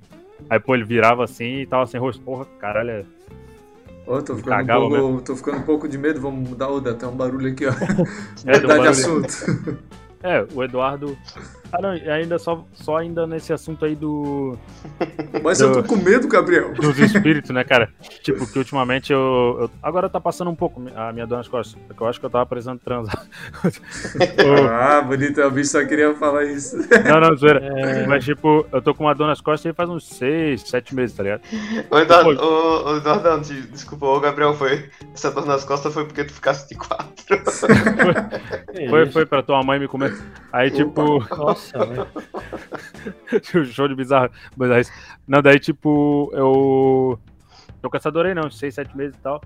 Aí, 0.48 0.60
pô, 0.60 0.74
ele 0.74 0.84
virava 0.84 1.24
assim 1.24 1.60
e 1.62 1.66
tava 1.66 1.86
sem 1.86 1.98
rosto. 1.98 2.22
Porra, 2.22 2.44
caralho, 2.60 2.90
é... 2.90 3.04
Tô, 4.24 4.36
ficando 4.36 4.62
um 4.62 4.88
pouco, 4.90 5.22
tô 5.22 5.36
ficando 5.36 5.58
um 5.58 5.62
pouco 5.62 5.88
de 5.88 5.96
medo, 5.96 6.20
vamos 6.20 6.48
mudar 6.48 6.68
o 6.68 6.76
até 6.78 7.06
um 7.06 7.14
barulho 7.16 7.50
aqui, 7.52 7.64
ó. 7.66 7.70
É, 8.46 8.58
Mudar 8.58 8.58
de 8.60 8.66
barulho. 8.66 8.90
assunto. 8.90 9.78
É, 10.22 10.46
o 10.52 10.62
Eduardo. 10.64 11.16
Ah, 11.72 11.80
não, 11.80 11.94
e 11.96 12.08
ainda 12.10 12.38
só, 12.38 12.64
só 12.74 12.96
ainda 12.96 13.26
nesse 13.26 13.52
assunto 13.52 13.84
aí 13.84 13.94
do, 13.94 14.56
Mas 15.42 15.60
eu 15.60 15.72
tô 15.72 15.82
com 15.84 15.96
medo, 15.96 16.26
Gabriel. 16.26 16.72
dos 16.74 16.98
espíritos, 16.98 17.50
né, 17.50 17.62
cara? 17.64 17.88
Tipo, 18.22 18.46
que 18.50 18.58
ultimamente 18.58 19.12
eu, 19.12 19.56
eu- 19.60 19.70
Agora 19.82 20.08
tá 20.08 20.20
passando 20.20 20.50
um 20.50 20.54
pouco 20.54 20.82
a 20.96 21.12
minha 21.12 21.26
dor 21.26 21.36
nas 21.38 21.48
costas. 21.48 21.80
Porque 21.86 22.02
eu 22.02 22.06
acho 22.08 22.18
que 22.20 22.26
eu 22.26 22.30
tava 22.30 22.44
precisando 22.46 22.80
transar. 22.80 23.24
Ah, 24.70 25.00
bonito, 25.02 25.40
o 25.40 25.50
bicho 25.50 25.70
só 25.70 25.84
queria 25.84 26.14
falar 26.14 26.44
isso. 26.44 26.76
não, 27.04 27.20
não, 27.20 27.36
zoeira. 27.36 27.60
É. 27.64 28.06
Mas, 28.06 28.24
tipo, 28.24 28.66
eu 28.72 28.82
tô 28.82 28.94
com 28.94 29.04
uma 29.04 29.14
dor 29.14 29.26
nas 29.26 29.40
costas 29.40 29.66
aí 29.70 29.74
faz 29.74 29.88
uns 29.88 30.06
seis, 30.08 30.62
sete 30.62 30.94
meses, 30.94 31.16
tá 31.16 31.22
ligado? 31.22 31.42
Ô, 31.90 31.98
Eduardo, 31.98 32.30
ô, 32.42 32.90
ô, 32.92 32.96
Eduardo, 32.96 33.28
não, 33.30 33.40
te- 33.40 33.62
desculpa, 33.68 34.06
ô, 34.06 34.20
Gabriel, 34.20 34.54
foi. 34.54 34.88
Essa 35.14 35.30
dor 35.30 35.46
nas 35.46 35.64
costas 35.64 35.92
foi 35.92 36.04
porque 36.04 36.24
tu 36.24 36.32
ficasse 36.32 36.68
de 36.68 36.74
quatro. 36.76 37.10
Foi, 38.88 39.06
foi 39.10 39.26
pra 39.26 39.42
tua 39.42 39.62
mãe 39.62 39.78
me 39.78 39.88
comer. 39.88 40.16
Aí, 40.52 40.70
tipo. 40.70 41.24
Nossa, 41.36 41.59
velho. 41.72 42.06
Show 43.72 43.88
de 43.88 43.94
bizarro. 43.94 44.30
bizarrice. 44.56 44.92
Não, 45.26 45.42
daí, 45.42 45.58
tipo, 45.58 46.30
eu. 46.34 47.18
Dor 48.12 48.26
aí, 48.26 48.34
não, 48.34 48.50
seis, 48.50 48.74
sete 48.74 48.96
meses 48.96 49.16
e 49.16 49.20
tal. 49.20 49.40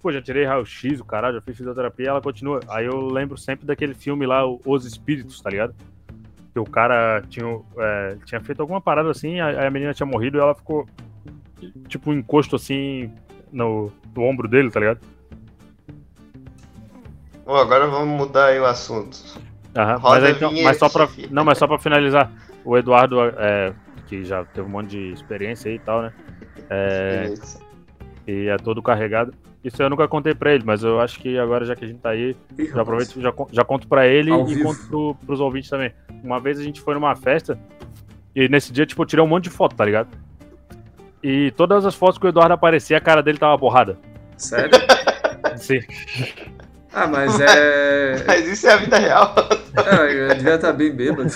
Pô, 0.00 0.12
já 0.12 0.20
tirei 0.20 0.44
raio-x, 0.44 1.00
o 1.00 1.04
caralho, 1.04 1.36
já 1.36 1.40
fiz 1.40 1.56
fisioterapia, 1.56 2.10
ela 2.10 2.20
continua. 2.20 2.60
Aí 2.68 2.84
eu 2.84 3.06
lembro 3.06 3.38
sempre 3.38 3.64
daquele 3.64 3.94
filme 3.94 4.26
lá, 4.26 4.42
Os 4.46 4.84
Espíritos, 4.84 5.40
tá 5.40 5.48
ligado? 5.48 5.74
Que 6.52 6.58
o 6.58 6.64
cara 6.64 7.22
tinha, 7.28 7.60
é, 7.78 8.16
tinha 8.24 8.40
feito 8.40 8.60
alguma 8.60 8.80
parada 8.80 9.10
assim, 9.10 9.40
aí 9.40 9.66
a 9.66 9.70
menina 9.70 9.94
tinha 9.94 10.06
morrido 10.06 10.36
e 10.36 10.40
ela 10.40 10.54
ficou, 10.54 10.86
tipo, 11.88 12.10
um 12.10 12.14
encosto 12.14 12.54
assim 12.54 13.10
no, 13.50 13.90
no 14.14 14.22
ombro 14.24 14.46
dele, 14.46 14.70
tá 14.70 14.78
ligado? 14.78 15.00
Bom, 17.46 17.56
agora 17.56 17.86
vamos 17.86 18.08
mudar 18.08 18.46
aí 18.46 18.58
o 18.58 18.66
assunto. 18.66 19.18
Aham, 19.76 19.98
mas, 20.02 20.24
aí, 20.24 20.32
então, 20.32 20.52
mas 20.62 20.76
só 20.76 20.88
pra, 20.88 21.08
não, 21.30 21.44
mas 21.44 21.58
só 21.58 21.66
pra 21.66 21.78
finalizar, 21.78 22.30
o 22.64 22.78
Eduardo, 22.78 23.20
é, 23.36 23.72
que 24.06 24.24
já 24.24 24.44
teve 24.44 24.66
um 24.66 24.70
monte 24.70 24.90
de 24.90 25.12
experiência 25.12 25.68
aí 25.68 25.76
e 25.76 25.80
tal, 25.80 26.02
né? 26.02 26.12
É, 26.70 27.32
e 28.26 28.46
é 28.48 28.56
todo 28.56 28.82
carregado. 28.82 29.34
Isso 29.64 29.82
eu 29.82 29.88
nunca 29.90 30.06
contei 30.06 30.34
pra 30.34 30.52
ele, 30.52 30.62
mas 30.64 30.84
eu 30.84 31.00
acho 31.00 31.18
que 31.18 31.38
agora, 31.38 31.64
já 31.64 31.74
que 31.74 31.84
a 31.84 31.88
gente 31.88 32.00
tá 32.00 32.10
aí, 32.10 32.36
Ih, 32.58 32.66
já 32.66 32.82
aproveito 32.82 33.20
já, 33.20 33.32
já 33.50 33.64
conto 33.64 33.88
pra 33.88 34.06
ele 34.06 34.30
Ao 34.30 34.42
e 34.46 34.54
vivo. 34.54 34.68
conto 34.68 34.80
pro, 34.88 35.14
pros 35.26 35.40
ouvintes 35.40 35.70
também. 35.70 35.92
Uma 36.22 36.38
vez 36.38 36.58
a 36.58 36.62
gente 36.62 36.80
foi 36.80 36.94
numa 36.94 37.16
festa 37.16 37.58
e 38.36 38.48
nesse 38.48 38.72
dia, 38.72 38.84
tipo, 38.84 39.00
eu 39.02 39.06
tirei 39.06 39.24
um 39.24 39.28
monte 39.28 39.44
de 39.44 39.50
foto, 39.50 39.74
tá 39.74 39.84
ligado? 39.84 40.08
E 41.22 41.50
todas 41.52 41.86
as 41.86 41.94
fotos 41.94 42.18
que 42.18 42.26
o 42.26 42.28
Eduardo 42.28 42.52
aparecia, 42.52 42.98
a 42.98 43.00
cara 43.00 43.22
dele 43.22 43.38
tava 43.38 43.56
borrada. 43.56 43.96
Sério? 44.36 44.78
Sim. 45.56 45.80
Ah, 46.92 47.06
mas 47.06 47.40
é. 47.40 48.24
Mas 48.28 48.46
isso 48.46 48.66
é 48.68 48.72
a 48.72 48.76
vida 48.76 48.98
real. 48.98 49.34
Eu 49.76 50.34
devia 50.36 50.54
estar 50.54 50.72
bem 50.72 50.94
bêbado. 50.94 51.30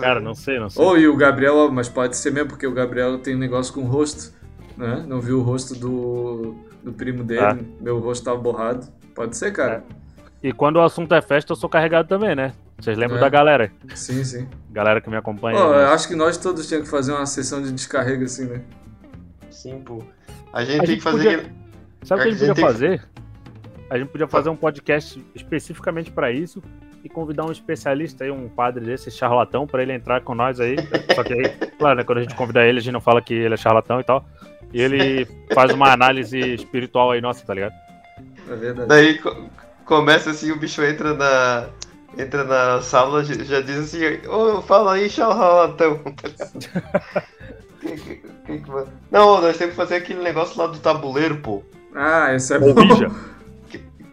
Cara, 0.00 0.20
não 0.20 0.34
sei, 0.34 0.58
não 0.58 0.70
sei. 0.70 0.82
Ou 0.84 0.98
e 0.98 1.08
o 1.08 1.16
Gabriel, 1.16 1.70
mas 1.70 1.88
pode 1.88 2.16
ser 2.16 2.30
mesmo, 2.30 2.48
porque 2.50 2.66
o 2.66 2.72
Gabriel 2.72 3.18
tem 3.18 3.34
um 3.34 3.38
negócio 3.38 3.72
com 3.74 3.80
o 3.80 3.86
rosto, 3.86 4.32
né? 4.76 5.04
Não 5.06 5.20
viu 5.20 5.40
o 5.40 5.42
rosto 5.42 5.74
do, 5.74 6.54
do 6.82 6.92
primo 6.92 7.22
dele, 7.24 7.40
Ah. 7.40 7.58
meu 7.80 7.98
rosto 7.98 8.24
tava 8.24 8.38
borrado. 8.38 8.86
Pode 9.14 9.36
ser, 9.36 9.52
cara. 9.52 9.84
E 10.42 10.52
quando 10.52 10.76
o 10.76 10.80
assunto 10.82 11.14
é 11.14 11.22
festa, 11.22 11.52
eu 11.52 11.56
sou 11.56 11.68
carregado 11.68 12.08
também, 12.08 12.34
né? 12.34 12.52
Vocês 12.78 12.96
lembram 12.98 13.18
É. 13.18 13.20
da 13.20 13.28
galera? 13.28 13.70
Sim, 13.94 14.22
sim. 14.24 14.48
Galera 14.70 15.00
que 15.00 15.08
me 15.08 15.16
acompanha. 15.16 15.58
Né? 15.58 15.64
eu 15.84 15.88
acho 15.88 16.08
que 16.08 16.14
nós 16.14 16.36
todos 16.36 16.66
tínhamos 16.66 16.88
que 16.88 16.94
fazer 16.96 17.12
uma 17.12 17.26
sessão 17.26 17.62
de 17.62 17.72
descarrega 17.72 18.24
assim, 18.24 18.46
né? 18.46 18.60
Sim, 19.50 19.80
pô. 19.84 20.02
A 20.52 20.64
gente 20.64 20.76
A 20.76 20.78
tem 20.80 20.86
gente 20.88 20.96
que 20.98 21.02
fazer. 21.02 21.36
podia- 21.42 21.52
Sabe 22.04 22.20
o 22.20 22.24
que 22.24 22.28
a 22.28 22.32
gente 22.32 22.40
podia 22.40 22.54
tem 22.54 22.64
que- 22.64 22.72
fazer? 22.72 23.02
A 23.90 23.98
gente 23.98 24.08
podia 24.08 24.26
fazer 24.26 24.48
um 24.48 24.56
podcast 24.56 25.22
especificamente 25.34 26.10
pra 26.10 26.32
isso 26.32 26.62
e 27.04 27.08
convidar 27.08 27.44
um 27.44 27.52
especialista 27.52 28.24
aí, 28.24 28.30
um 28.30 28.48
padre 28.48 28.84
desse 28.84 29.10
charlatão, 29.10 29.66
pra 29.66 29.82
ele 29.82 29.92
entrar 29.92 30.22
com 30.22 30.34
nós 30.34 30.58
aí. 30.58 30.76
Só 31.14 31.22
que 31.22 31.34
aí, 31.34 31.48
claro, 31.78 31.98
né, 31.98 32.04
quando 32.04 32.18
a 32.18 32.22
gente 32.22 32.34
convidar 32.34 32.66
ele, 32.66 32.78
a 32.78 32.82
gente 32.82 32.92
não 32.92 33.00
fala 33.00 33.20
que 33.20 33.34
ele 33.34 33.54
é 33.54 33.58
charlatão 33.58 34.00
e 34.00 34.04
tal. 34.04 34.24
E 34.72 34.80
ele 34.80 35.26
faz 35.54 35.72
uma 35.72 35.92
análise 35.92 36.38
espiritual 36.38 37.10
aí, 37.12 37.20
nossa, 37.20 37.44
tá 37.44 37.54
ligado? 37.54 37.74
É 38.48 38.56
verdade. 38.56 38.88
Daí 38.88 39.18
co- 39.18 39.36
começa 39.84 40.30
assim, 40.30 40.50
o 40.50 40.58
bicho 40.58 40.82
entra 40.82 41.14
na. 41.14 41.66
Entra 42.16 42.44
na 42.44 42.80
sala, 42.80 43.24
já 43.24 43.34
já 43.42 43.60
diz 43.60 43.76
assim, 43.76 43.98
ô, 44.28 44.62
fala 44.62 44.94
aí, 44.94 45.10
charlatão. 45.10 45.98
tá 46.14 47.22
ligado? 48.48 48.88
Não, 49.10 49.40
nós 49.40 49.58
temos 49.58 49.72
que 49.72 49.76
fazer 49.76 49.96
aquele 49.96 50.22
negócio 50.22 50.58
lá 50.60 50.68
do 50.68 50.78
tabuleiro, 50.78 51.38
pô. 51.38 51.62
Ah, 51.94 52.32
esse 52.34 52.54
é 52.54 52.58
Ou 52.58 52.72
bom. 52.72 52.80
Ouija. 52.80 53.10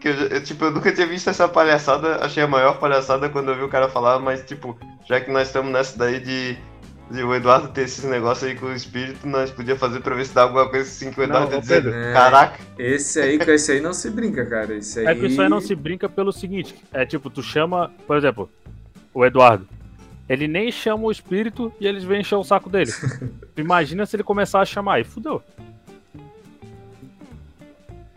Que 0.01 0.07
eu, 0.07 0.43
tipo, 0.43 0.65
eu 0.65 0.71
nunca 0.71 0.91
tinha 0.91 1.05
visto 1.05 1.29
essa 1.29 1.47
palhaçada, 1.47 2.25
achei 2.25 2.41
a 2.41 2.47
maior 2.47 2.79
palhaçada 2.79 3.29
quando 3.29 3.51
eu 3.51 3.55
vi 3.55 3.61
o 3.61 3.69
cara 3.69 3.87
falar, 3.87 4.17
mas 4.17 4.41
tipo, 4.41 4.75
já 5.05 5.21
que 5.21 5.29
nós 5.29 5.47
estamos 5.47 5.71
nessa 5.71 5.95
daí 5.95 6.19
de, 6.19 6.57
de 7.11 7.23
o 7.23 7.35
Eduardo 7.35 7.67
ter 7.67 7.83
esses 7.83 8.03
negócios 8.03 8.49
aí 8.49 8.57
com 8.57 8.65
o 8.65 8.73
espírito, 8.73 9.27
nós 9.27 9.51
podíamos 9.51 9.79
fazer 9.79 9.99
pra 9.99 10.15
ver 10.15 10.25
se 10.25 10.33
dá 10.33 10.41
alguma 10.41 10.67
coisa 10.67 10.89
assim 10.89 11.11
que 11.11 11.19
o 11.19 11.23
Eduardo 11.23 11.51
Não, 11.51 11.59
dizer. 11.59 11.85
É. 11.85 12.13
Caraca, 12.13 12.59
Esse 12.79 13.21
aí, 13.21 13.37
com 13.37 13.51
esse 13.51 13.73
aí 13.73 13.79
não 13.79 13.93
se 13.93 14.09
brinca, 14.09 14.43
cara. 14.43 14.73
Esse 14.75 15.01
aí... 15.01 15.05
É 15.05 15.13
que 15.13 15.27
isso 15.27 15.39
aí 15.39 15.47
não 15.47 15.61
se 15.61 15.75
brinca 15.75 16.09
pelo 16.09 16.33
seguinte: 16.33 16.75
é 16.91 17.05
tipo, 17.05 17.29
tu 17.29 17.43
chama, 17.43 17.91
por 18.07 18.17
exemplo, 18.17 18.49
o 19.13 19.23
Eduardo. 19.23 19.67
Ele 20.27 20.47
nem 20.47 20.71
chama 20.71 21.03
o 21.03 21.11
espírito 21.11 21.71
e 21.79 21.85
eles 21.85 22.03
vêm 22.03 22.21
encher 22.21 22.35
o 22.35 22.43
saco 22.43 22.69
dele. 22.69 22.91
Imagina 23.55 24.05
se 24.05 24.15
ele 24.15 24.23
começar 24.23 24.61
a 24.61 24.65
chamar, 24.65 24.95
aí 24.95 25.03
fudeu. 25.03 25.43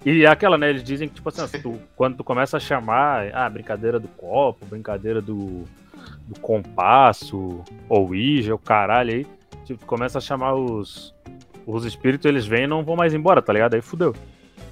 E 0.05 0.25
é 0.25 0.27
aquela, 0.27 0.59
né? 0.59 0.69
Eles 0.71 0.85
dizem 0.85 1.09
que, 1.09 1.15
tipo 1.15 1.29
assim, 1.29 1.59
tu- 1.61 1.81
quando 1.97 2.17
tu 2.19 2.25
começa 2.25 2.57
a 2.57 2.61
chamar, 2.61 3.31
ah, 3.35 3.49
brincadeira 3.49 3.99
do 3.99 4.09
copo, 4.09 4.67
brincadeira 4.67 5.21
do, 5.23 5.65
do 6.27 6.39
compasso, 6.41 7.65
ou 7.89 8.09
Ouija, 8.09 8.55
o 8.55 8.59
caralho 8.59 9.13
aí, 9.15 9.27
tipo, 9.65 9.81
tu 9.81 9.87
começa 9.87 10.19
a 10.19 10.21
chamar 10.21 10.55
os, 10.55 11.15
os 11.67 11.85
espíritos, 11.87 12.27
eles 12.27 12.47
vêm 12.47 12.65
e 12.65 12.67
não 12.67 12.85
vão 12.85 12.97
mais 12.97 13.15
embora, 13.15 13.41
tá 13.41 13.53
ligado? 13.53 13.75
Aí 13.75 13.81
fudeu. 13.81 14.15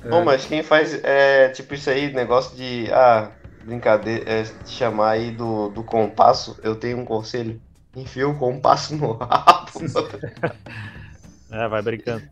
É. 0.05 0.09
Bom, 0.11 0.25
mas 0.25 0.45
quem 0.45 0.63
faz 0.63 1.03
é 1.03 1.49
tipo 1.49 1.75
isso 1.75 1.89
aí, 1.89 2.13
negócio 2.13 2.57
de. 2.57 2.91
Ah, 2.93 3.31
brincadeira, 3.65 4.25
é, 4.29 4.43
de 4.43 4.71
chamar 4.71 5.11
aí 5.11 5.31
do, 5.31 5.69
do 5.71 5.83
compasso, 5.83 6.59
eu 6.63 6.75
tenho 6.75 6.99
um 6.99 7.05
conselho. 7.05 7.61
Enfia 7.97 8.29
o 8.29 8.37
compasso 8.39 8.97
no 8.97 9.13
rabo. 9.13 9.71
É, 11.53 11.69
vai 11.69 11.83
brincando. 11.83 12.23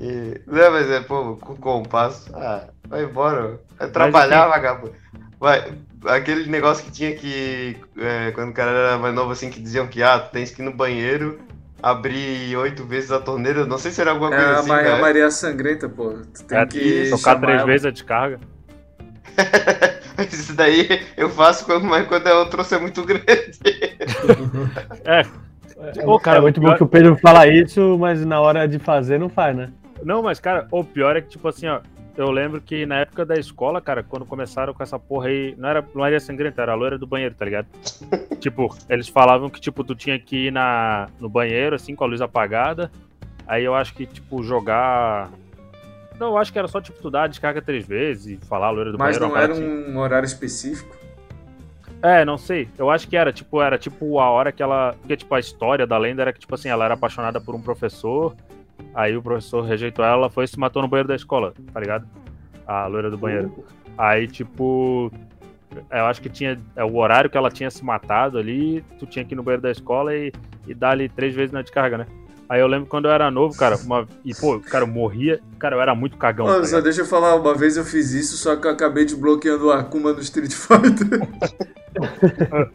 E, 0.00 0.40
não, 0.46 0.70
mas 0.72 0.90
é, 0.90 1.00
pô, 1.00 1.36
com 1.36 1.56
compasso. 1.56 2.30
Ah, 2.34 2.68
vai 2.88 3.04
embora. 3.04 3.60
Vai 3.78 3.90
trabalhar, 3.90 4.48
vagabundo. 4.48 4.94
Vai. 5.38 5.72
Aquele 6.06 6.48
negócio 6.50 6.84
que 6.84 6.90
tinha 6.90 7.14
que. 7.14 7.76
é, 7.98 8.30
quando 8.32 8.50
o 8.50 8.54
cara 8.54 8.70
era 8.70 8.98
mais 8.98 9.14
novo, 9.14 9.32
assim, 9.32 9.50
que 9.50 9.60
diziam 9.60 9.86
que, 9.86 10.02
ah, 10.02 10.18
tu 10.18 10.32
tens 10.32 10.50
que 10.50 10.62
ir 10.62 10.64
no 10.64 10.72
banheiro, 10.72 11.40
abrir 11.82 12.56
oito 12.56 12.84
vezes 12.84 13.12
a 13.12 13.20
torneira. 13.20 13.66
Não 13.66 13.78
sei 13.78 13.90
se 13.92 14.00
era 14.00 14.10
alguma 14.12 14.32
É 14.32 14.36
coisa 14.36 14.50
a, 14.50 14.58
assim. 14.60 14.68
Cara. 14.68 14.94
a 14.96 15.00
Maria 15.00 15.30
Sangrenta, 15.30 15.88
pô. 15.88 16.14
Tu 16.34 16.44
tem 16.44 16.58
É, 16.58 16.66
que 16.66 17.10
tocar 17.10 17.40
três 17.40 17.58
ela. 17.58 17.66
vezes 17.66 17.86
a 17.86 17.90
descarga. 17.90 18.40
Mas 20.16 20.32
Isso 20.32 20.54
daí 20.54 21.06
eu 21.16 21.30
faço 21.30 21.64
quando, 21.64 21.84
mas 21.84 22.06
quando 22.06 22.26
o 22.28 22.46
troço 22.46 22.74
é 22.74 22.78
muito 22.78 23.02
grande. 23.04 23.58
É, 25.04 25.20
É, 25.20 25.26
Ô, 26.04 26.18
cara, 26.18 26.38
é 26.38 26.40
muito 26.40 26.58
o 26.58 26.60
bom 26.60 26.68
pior- 26.68 26.76
que 26.76 26.82
o 26.84 26.88
Pedro 26.88 27.16
fala 27.16 27.46
isso, 27.46 27.96
mas 27.98 28.24
na 28.24 28.40
hora 28.40 28.66
de 28.66 28.78
fazer 28.78 29.18
não 29.18 29.28
faz, 29.28 29.56
né? 29.56 29.70
Não, 30.04 30.22
mas, 30.22 30.38
cara, 30.40 30.66
o 30.70 30.82
pior 30.84 31.16
é 31.16 31.20
que, 31.20 31.28
tipo 31.28 31.46
assim, 31.48 31.66
ó, 31.68 31.80
eu 32.16 32.30
lembro 32.30 32.60
que 32.60 32.84
na 32.84 32.96
época 33.00 33.24
da 33.24 33.36
escola, 33.36 33.80
cara, 33.80 34.02
quando 34.02 34.26
começaram 34.26 34.74
com 34.74 34.82
essa 34.82 34.98
porra 34.98 35.28
aí, 35.28 35.54
não 35.56 35.68
era 35.68 35.84
Maria 35.94 36.20
Sangrenta, 36.20 36.60
era 36.62 36.72
a 36.72 36.74
loira 36.74 36.98
do 36.98 37.06
banheiro, 37.06 37.34
tá 37.34 37.44
ligado? 37.44 37.66
tipo, 38.40 38.74
eles 38.88 39.08
falavam 39.08 39.48
que, 39.48 39.60
tipo, 39.60 39.82
tu 39.84 39.94
tinha 39.94 40.18
que 40.18 40.46
ir 40.48 40.52
na, 40.52 41.08
no 41.20 41.28
banheiro, 41.28 41.74
assim, 41.76 41.94
com 41.94 42.04
a 42.04 42.06
luz 42.06 42.20
apagada, 42.20 42.90
aí 43.46 43.64
eu 43.64 43.74
acho 43.74 43.94
que, 43.94 44.04
tipo, 44.06 44.42
jogar 44.42 45.30
Não, 46.18 46.28
eu 46.28 46.38
acho 46.38 46.52
que 46.52 46.58
era 46.58 46.68
só, 46.68 46.80
tipo, 46.80 47.00
tu 47.00 47.10
dar 47.10 47.24
a 47.24 47.26
descarga 47.28 47.62
três 47.62 47.86
vezes 47.86 48.26
e 48.38 48.46
falar 48.46 48.66
a 48.66 48.70
loira 48.70 48.92
do 48.92 48.98
Mas 48.98 49.16
banheiro. 49.18 49.24
não 49.26 49.32
uma 49.34 49.42
era 49.42 49.52
assim. 49.52 49.92
um 49.92 49.98
horário 49.98 50.26
específico. 50.26 50.96
É, 52.02 52.24
não 52.24 52.36
sei. 52.36 52.68
Eu 52.76 52.90
acho 52.90 53.06
que 53.06 53.16
era, 53.16 53.32
tipo, 53.32 53.62
era 53.62 53.78
tipo 53.78 54.18
a 54.18 54.28
hora 54.28 54.50
que 54.50 54.62
ela. 54.62 54.94
Porque, 55.00 55.16
tipo, 55.16 55.32
a 55.34 55.40
história 55.40 55.86
da 55.86 55.96
lenda 55.96 56.22
era 56.22 56.32
que, 56.32 56.40
tipo 56.40 56.54
assim, 56.54 56.68
ela 56.68 56.84
era 56.84 56.94
apaixonada 56.94 57.40
por 57.40 57.54
um 57.54 57.62
professor. 57.62 58.34
Aí 58.92 59.16
o 59.16 59.22
professor 59.22 59.62
rejeitou 59.62 60.04
ela, 60.04 60.28
foi 60.28 60.44
e 60.44 60.48
se 60.48 60.58
matou 60.58 60.82
no 60.82 60.88
banheiro 60.88 61.08
da 61.08 61.14
escola, 61.14 61.54
tá 61.72 61.78
ligado? 61.78 62.06
A 62.66 62.86
loira 62.86 63.08
do 63.08 63.16
banheiro. 63.16 63.64
Aí, 63.96 64.26
tipo. 64.26 65.12
Eu 65.90 66.06
acho 66.06 66.20
que 66.20 66.28
tinha. 66.28 66.60
É, 66.74 66.84
o 66.84 66.96
horário 66.96 67.30
que 67.30 67.36
ela 67.36 67.50
tinha 67.50 67.70
se 67.70 67.84
matado 67.84 68.36
ali, 68.36 68.84
tu 68.98 69.06
tinha 69.06 69.24
que 69.24 69.34
ir 69.34 69.36
no 69.36 69.42
banheiro 69.42 69.62
da 69.62 69.70
escola 69.70 70.14
e, 70.14 70.32
e 70.66 70.74
dar 70.74 70.90
ali 70.90 71.08
três 71.08 71.34
vezes 71.34 71.52
na 71.52 71.62
descarga, 71.62 71.98
né? 71.98 72.06
Aí 72.52 72.60
eu 72.60 72.66
lembro 72.66 72.86
quando 72.86 73.06
eu 73.06 73.10
era 73.10 73.30
novo, 73.30 73.56
cara, 73.56 73.78
uma, 73.78 74.06
e 74.22 74.34
pô, 74.34 74.60
cara, 74.60 74.84
eu 74.84 74.86
morria. 74.86 75.40
Cara, 75.58 75.74
eu 75.74 75.80
era 75.80 75.94
muito 75.94 76.18
cagão. 76.18 76.44
Ó, 76.44 76.60
tá 76.60 76.66
só 76.66 76.82
deixa 76.82 77.00
eu 77.00 77.06
falar, 77.06 77.34
uma 77.34 77.54
vez 77.54 77.78
eu 77.78 77.84
fiz 77.84 78.12
isso, 78.12 78.36
só 78.36 78.54
que 78.56 78.66
eu 78.66 78.70
acabei 78.70 79.06
desbloqueando 79.06 79.68
o 79.68 79.70
Akuma 79.70 80.12
no 80.12 80.20
Street 80.20 80.52
Fighter. 80.52 81.26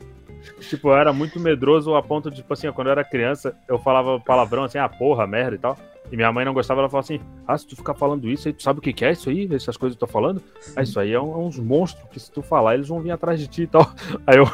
Tipo, 0.59 0.89
eu 0.89 0.95
era 0.97 1.13
muito 1.13 1.39
medroso 1.39 1.95
a 1.95 2.01
ponto 2.01 2.29
de, 2.29 2.37
tipo 2.37 2.51
assim, 2.53 2.71
quando 2.71 2.87
eu 2.87 2.91
era 2.91 3.03
criança, 3.03 3.55
eu 3.67 3.77
falava 3.77 4.19
palavrão 4.19 4.63
assim, 4.63 4.77
ah, 4.79 4.89
porra, 4.89 5.27
merda 5.27 5.55
e 5.55 5.59
tal. 5.59 5.77
E 6.11 6.15
minha 6.15 6.31
mãe 6.31 6.45
não 6.45 6.53
gostava, 6.53 6.79
ela 6.81 6.89
falava 6.89 7.05
assim, 7.05 7.19
ah, 7.45 7.57
se 7.57 7.67
tu 7.67 7.75
ficar 7.75 7.93
falando 7.93 8.29
isso 8.29 8.47
aí, 8.47 8.53
tu 8.53 8.63
sabe 8.63 8.79
o 8.79 8.81
que 8.81 9.03
é 9.05 9.11
isso 9.11 9.29
aí? 9.29 9.47
Essas 9.53 9.75
coisas 9.75 9.97
que 9.97 10.03
eu 10.03 10.07
tô 10.07 10.11
falando? 10.11 10.41
Ah, 10.75 10.81
isso 10.81 10.97
aí 10.99 11.11
é, 11.11 11.19
um- 11.19 11.33
é 11.33 11.37
uns 11.37 11.59
monstros 11.59 12.07
que 12.09 12.19
se 12.19 12.31
tu 12.31 12.41
falar, 12.41 12.75
eles 12.75 12.87
vão 12.87 13.01
vir 13.01 13.11
atrás 13.11 13.39
de 13.39 13.45
ti 13.47 13.63
e 13.63 13.67
tal. 13.67 13.81
Aí 14.25 14.37
eu, 14.37 14.45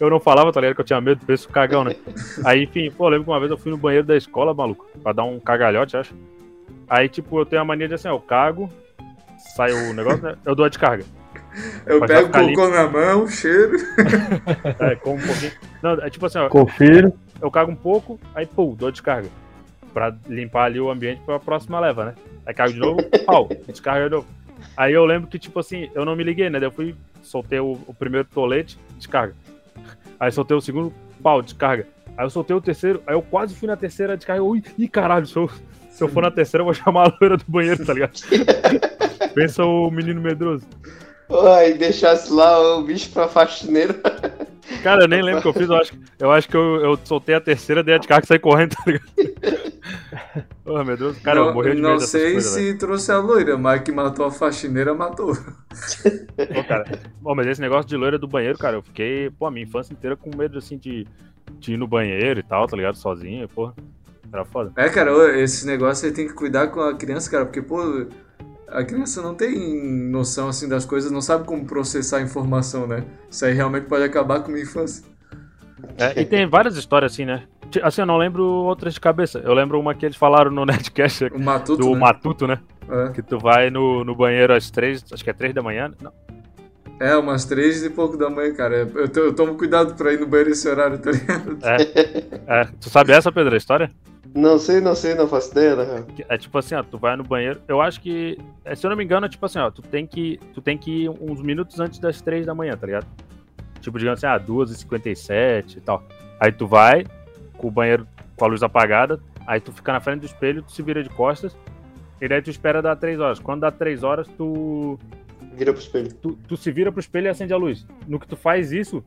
eu 0.00 0.08
não 0.10 0.18
falava, 0.18 0.50
tá 0.50 0.58
ligado? 0.60 0.74
Que 0.76 0.80
eu 0.80 0.84
tinha 0.86 1.00
medo, 1.02 1.24
penso 1.26 1.48
cagão, 1.50 1.84
né? 1.84 1.94
Aí, 2.44 2.64
enfim, 2.64 2.90
pô, 2.90 3.08
lembro 3.08 3.24
que 3.24 3.30
uma 3.30 3.38
vez 3.38 3.50
eu 3.50 3.58
fui 3.58 3.70
no 3.70 3.76
banheiro 3.76 4.06
da 4.06 4.16
escola, 4.16 4.54
maluco, 4.54 4.86
pra 5.02 5.12
dar 5.12 5.24
um 5.24 5.38
cagalhote, 5.38 5.96
acho. 5.98 6.14
Aí, 6.88 7.08
tipo, 7.10 7.38
eu 7.38 7.44
tenho 7.46 7.60
a 7.60 7.64
mania 7.64 7.86
de 7.86 7.94
assim, 7.94 8.08
ó, 8.08 8.12
eu 8.14 8.20
cago, 8.20 8.70
sai 9.54 9.72
o 9.72 9.92
negócio, 9.92 10.22
né? 10.22 10.34
Eu 10.46 10.54
dou 10.54 10.64
a 10.64 10.68
descarga. 10.68 11.04
Eu 11.86 12.00
Mas 12.00 12.10
pego 12.10 12.28
o 12.28 12.32
cocô 12.32 12.68
na 12.68 12.88
mão, 12.88 13.28
cheiro. 13.28 13.76
É, 14.78 14.96
como 14.96 15.16
um 15.16 15.26
pouquinho. 15.26 15.52
Não, 15.82 15.92
é 15.92 16.10
tipo 16.10 16.26
assim, 16.26 16.38
ó, 16.38 16.48
Confiro. 16.48 17.12
eu 17.40 17.50
cago 17.50 17.70
um 17.70 17.76
pouco, 17.76 18.18
aí 18.34 18.46
pô, 18.46 18.74
dou 18.76 18.90
descarga. 18.90 19.28
Pra 19.92 20.14
limpar 20.28 20.64
ali 20.64 20.80
o 20.80 20.90
ambiente 20.90 21.20
pra 21.24 21.38
próxima 21.38 21.78
leva, 21.78 22.06
né? 22.06 22.14
Aí 22.46 22.54
cago 22.54 22.72
de 22.72 22.78
novo, 22.78 22.98
pau, 23.26 23.48
descarga 23.66 24.04
de 24.04 24.14
novo. 24.16 24.26
Aí 24.76 24.92
eu 24.92 25.04
lembro 25.04 25.28
que, 25.28 25.38
tipo 25.38 25.58
assim, 25.60 25.90
eu 25.94 26.04
não 26.04 26.16
me 26.16 26.24
liguei, 26.24 26.48
né? 26.48 26.58
Daí 26.58 26.68
eu 26.68 26.72
fui, 26.72 26.94
soltei 27.22 27.60
o, 27.60 27.78
o 27.86 27.94
primeiro 27.94 28.26
tolete, 28.32 28.78
descarga. 28.96 29.34
Aí 30.18 30.30
soltei 30.30 30.56
o 30.56 30.60
segundo, 30.60 30.92
pau, 31.22 31.42
descarga. 31.42 31.86
Aí 32.16 32.24
eu 32.24 32.30
soltei 32.30 32.54
o 32.54 32.60
terceiro, 32.60 33.02
aí 33.06 33.14
eu 33.14 33.22
quase 33.22 33.54
fui 33.54 33.66
na 33.66 33.76
terceira 33.76 34.16
descarga. 34.16 34.42
Ui, 34.42 34.62
ih, 34.78 34.88
caralho, 34.88 35.26
se 35.26 35.36
eu, 35.36 35.50
se 35.90 36.02
eu 36.02 36.08
for 36.08 36.22
na 36.22 36.30
terceira, 36.30 36.62
eu 36.62 36.66
vou 36.66 36.74
chamar 36.74 37.08
a 37.08 37.18
loira 37.20 37.36
do 37.36 37.44
banheiro, 37.46 37.84
tá 37.84 37.92
ligado? 37.92 38.12
Pensa 39.34 39.64
o 39.64 39.90
menino 39.90 40.20
medroso. 40.20 40.66
Ai, 41.30 41.74
deixasse 41.74 42.32
lá 42.32 42.76
o 42.76 42.82
bicho 42.82 43.10
pra 43.10 43.28
faxineiro. 43.28 43.94
Cara, 44.82 45.04
eu 45.04 45.08
nem 45.08 45.22
lembro 45.22 45.40
o 45.40 45.42
que 45.42 45.48
eu 45.48 45.54
fiz, 45.54 45.68
eu 45.68 45.76
acho, 45.76 45.92
que- 45.92 45.98
eu 46.18 46.32
acho 46.32 46.48
que 46.48 46.56
eu, 46.56 46.76
eu 46.80 46.98
soltei 47.04 47.34
a 47.34 47.40
terceira, 47.40 47.82
dei 47.82 47.94
a 47.94 47.98
descarga 47.98 48.24
e 48.24 48.28
saí 48.28 48.38
correndo, 48.38 48.74
tá 48.76 48.82
ligado? 48.86 49.12
Porra, 50.64 50.84
medroso. 50.84 51.20
Cara, 51.20 51.40
eu 51.40 51.46
não 51.46 51.54
morri 51.54 51.74
de 51.74 51.82
medo 51.82 51.92
não 51.92 51.98
sei 52.00 52.32
coisas, 52.32 52.52
velho. 52.54 52.72
se 52.72 52.78
trouxe 52.78 53.12
a 53.12 53.18
loira, 53.18 53.56
mas 53.58 53.82
que 53.82 53.92
matou 53.92 54.26
a 54.26 54.30
faxineira, 54.30 54.94
matou. 54.94 55.34
Pô, 55.34 56.64
cara. 56.64 56.84
Bom, 57.20 57.34
mas 57.34 57.46
esse 57.46 57.60
negócio 57.60 57.88
de 57.88 57.96
loira 57.96 58.18
do 58.18 58.28
banheiro, 58.28 58.58
cara, 58.58 58.76
eu 58.76 58.82
fiquei, 58.82 59.30
pô, 59.30 59.46
a 59.46 59.50
minha 59.50 59.64
infância 59.64 59.92
inteira 59.92 60.16
com 60.16 60.34
medo, 60.36 60.58
assim, 60.58 60.76
de, 60.78 61.06
de 61.58 61.74
ir 61.74 61.76
no 61.76 61.86
banheiro 61.86 62.40
e 62.40 62.42
tal, 62.42 62.66
tá 62.66 62.76
ligado? 62.76 62.96
Sozinho, 62.96 63.48
porra. 63.48 63.74
Era 64.32 64.44
foda. 64.44 64.72
É, 64.76 64.88
cara, 64.88 65.38
esse 65.38 65.66
negócio 65.66 66.06
aí 66.08 66.14
tem 66.14 66.26
que 66.26 66.32
cuidar 66.32 66.68
com 66.68 66.80
a 66.80 66.94
criança, 66.96 67.30
cara, 67.30 67.44
porque, 67.44 67.60
pô, 67.60 68.06
a 68.72 68.84
criança 68.84 69.20
não 69.22 69.34
tem 69.34 70.08
noção, 70.08 70.48
assim, 70.48 70.68
das 70.68 70.84
coisas, 70.84 71.10
não 71.10 71.20
sabe 71.20 71.44
como 71.44 71.64
processar 71.64 72.18
a 72.18 72.22
informação, 72.22 72.86
né? 72.86 73.04
Isso 73.30 73.44
aí 73.44 73.52
realmente 73.52 73.86
pode 73.86 74.04
acabar 74.04 74.40
com 74.40 74.48
a 74.48 74.52
minha 74.52 74.64
infância. 74.64 75.04
É, 75.98 76.20
e 76.20 76.24
tem 76.24 76.46
várias 76.46 76.76
histórias 76.76 77.12
assim, 77.12 77.24
né? 77.24 77.44
Assim, 77.82 78.02
eu 78.02 78.06
não 78.06 78.16
lembro 78.16 78.44
outras 78.44 78.94
de 78.94 79.00
cabeça. 79.00 79.38
Eu 79.38 79.54
lembro 79.54 79.80
uma 79.80 79.94
que 79.94 80.06
eles 80.06 80.16
falaram 80.16 80.50
no 80.50 80.64
Nerdcast 80.66 81.24
O 81.34 81.40
matuto, 81.40 81.82
do 81.82 81.90
né? 81.90 81.98
Matuto, 81.98 82.46
né? 82.46 82.60
É. 82.88 83.08
Que 83.10 83.22
tu 83.22 83.38
vai 83.38 83.70
no, 83.70 84.04
no 84.04 84.14
banheiro 84.14 84.54
às 84.54 84.70
três, 84.70 85.04
acho 85.12 85.24
que 85.24 85.30
é 85.30 85.32
três 85.32 85.54
da 85.54 85.62
manhã. 85.62 85.90
Não. 86.00 86.12
É, 87.00 87.16
umas 87.16 87.44
três 87.44 87.82
e 87.82 87.90
pouco 87.90 88.16
da 88.16 88.30
manhã, 88.30 88.54
cara. 88.54 88.88
Eu, 88.94 89.10
eu 89.24 89.34
tomo 89.34 89.56
cuidado 89.56 89.94
pra 89.94 90.12
ir 90.12 90.20
no 90.20 90.26
banheiro 90.26 90.50
esse 90.50 90.68
horário, 90.68 90.98
tá 90.98 91.10
ligado? 91.10 91.58
É, 92.46 92.64
tu 92.80 92.88
sabe 92.88 93.12
essa, 93.12 93.32
Pedro, 93.32 93.54
a 93.54 93.58
história? 93.58 93.90
Não 94.34 94.58
sei, 94.58 94.80
não 94.80 94.94
sei, 94.94 95.14
não 95.14 95.28
faço 95.28 95.50
ideia. 95.50 95.76
Que 96.14 96.24
É 96.28 96.38
tipo 96.38 96.56
assim, 96.56 96.74
ó, 96.74 96.82
tu 96.82 96.96
vai 96.96 97.16
no 97.16 97.24
banheiro. 97.24 97.60
Eu 97.68 97.80
acho 97.80 98.00
que, 98.00 98.38
é, 98.64 98.74
se 98.74 98.86
eu 98.86 98.90
não 98.90 98.96
me 98.96 99.04
engano, 99.04 99.26
é 99.26 99.28
tipo 99.28 99.44
assim, 99.44 99.58
ó, 99.58 99.70
tu 99.70 99.82
tem 99.82 100.06
que, 100.06 100.40
tu 100.54 100.60
tem 100.60 100.78
que 100.78 101.04
ir 101.04 101.08
uns 101.10 101.42
minutos 101.42 101.78
antes 101.80 101.98
das 101.98 102.20
três 102.22 102.46
da 102.46 102.54
manhã, 102.54 102.76
tá 102.76 102.86
ligado? 102.86 103.06
Tipo, 103.80 103.98
digamos 103.98 104.22
assim, 104.22 104.32
ah, 104.34 104.38
2h57 104.40 105.76
e 105.76 105.80
tal. 105.80 106.02
Aí 106.40 106.50
tu 106.50 106.66
vai 106.66 107.04
com 107.58 107.68
o 107.68 107.70
banheiro 107.70 108.06
com 108.36 108.44
a 108.44 108.48
luz 108.48 108.62
apagada, 108.62 109.20
aí 109.46 109.60
tu 109.60 109.72
fica 109.72 109.92
na 109.92 110.00
frente 110.00 110.20
do 110.20 110.26
espelho, 110.26 110.62
tu 110.62 110.72
se 110.72 110.82
vira 110.82 111.02
de 111.02 111.10
costas, 111.10 111.56
e 112.20 112.26
daí 112.28 112.40
tu 112.40 112.50
espera 112.50 112.80
dar 112.80 112.96
três 112.96 113.20
horas. 113.20 113.38
Quando 113.38 113.60
dá 113.60 113.70
três 113.70 114.02
horas, 114.02 114.26
tu, 114.38 114.98
Vira 115.54 115.72
pro 115.72 115.82
espelho. 115.82 116.12
tu, 116.14 116.38
tu 116.48 116.56
se 116.56 116.70
vira 116.70 116.90
pro 116.90 117.00
espelho 117.00 117.26
e 117.26 117.28
acende 117.28 117.52
a 117.52 117.56
luz. 117.56 117.86
No 118.06 118.18
que 118.18 118.26
tu 118.26 118.36
faz 118.36 118.72
isso, 118.72 119.04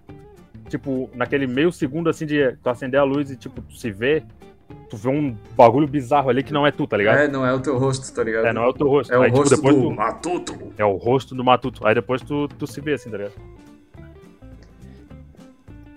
tipo, 0.69 1.09
naquele 1.15 1.47
meio 1.47 1.71
segundo 1.71 2.09
assim 2.09 2.25
de 2.25 2.51
tu 2.61 2.69
acender 2.69 2.99
a 2.99 3.03
luz 3.03 3.31
e 3.31 3.35
tipo, 3.35 3.61
tu 3.61 3.75
se 3.75 3.91
vê, 3.91 4.23
tu 4.89 4.97
vê 4.97 5.09
um 5.09 5.35
bagulho 5.55 5.87
bizarro 5.87 6.29
ali 6.29 6.43
que 6.43 6.53
não 6.53 6.65
é 6.65 6.71
tu, 6.71 6.85
tá 6.87 6.95
ligado? 6.97 7.17
É, 7.17 7.27
não 7.27 7.45
é 7.45 7.53
o 7.53 7.59
teu 7.59 7.77
rosto, 7.77 8.13
tá 8.13 8.23
ligado? 8.23 8.45
É, 8.45 8.53
não 8.53 8.63
é 8.63 8.67
o 8.67 8.73
teu 8.73 8.87
rosto. 8.87 9.13
É 9.13 9.17
o 9.17 9.21
Aí, 9.21 9.29
tipo, 9.29 9.39
rosto 9.39 9.55
depois 9.55 9.75
do 9.75 9.81
tu- 9.83 9.91
matuto. 9.91 10.57
É 10.77 10.85
o 10.85 10.95
rosto 10.95 11.35
do 11.35 11.43
Matuto. 11.43 11.85
Aí 11.87 11.95
depois 11.95 12.21
tu, 12.21 12.47
tu 12.47 12.67
se 12.67 12.79
vê 12.81 12.93
assim, 12.93 13.09
tá 13.09 13.17
ligado? 13.17 13.33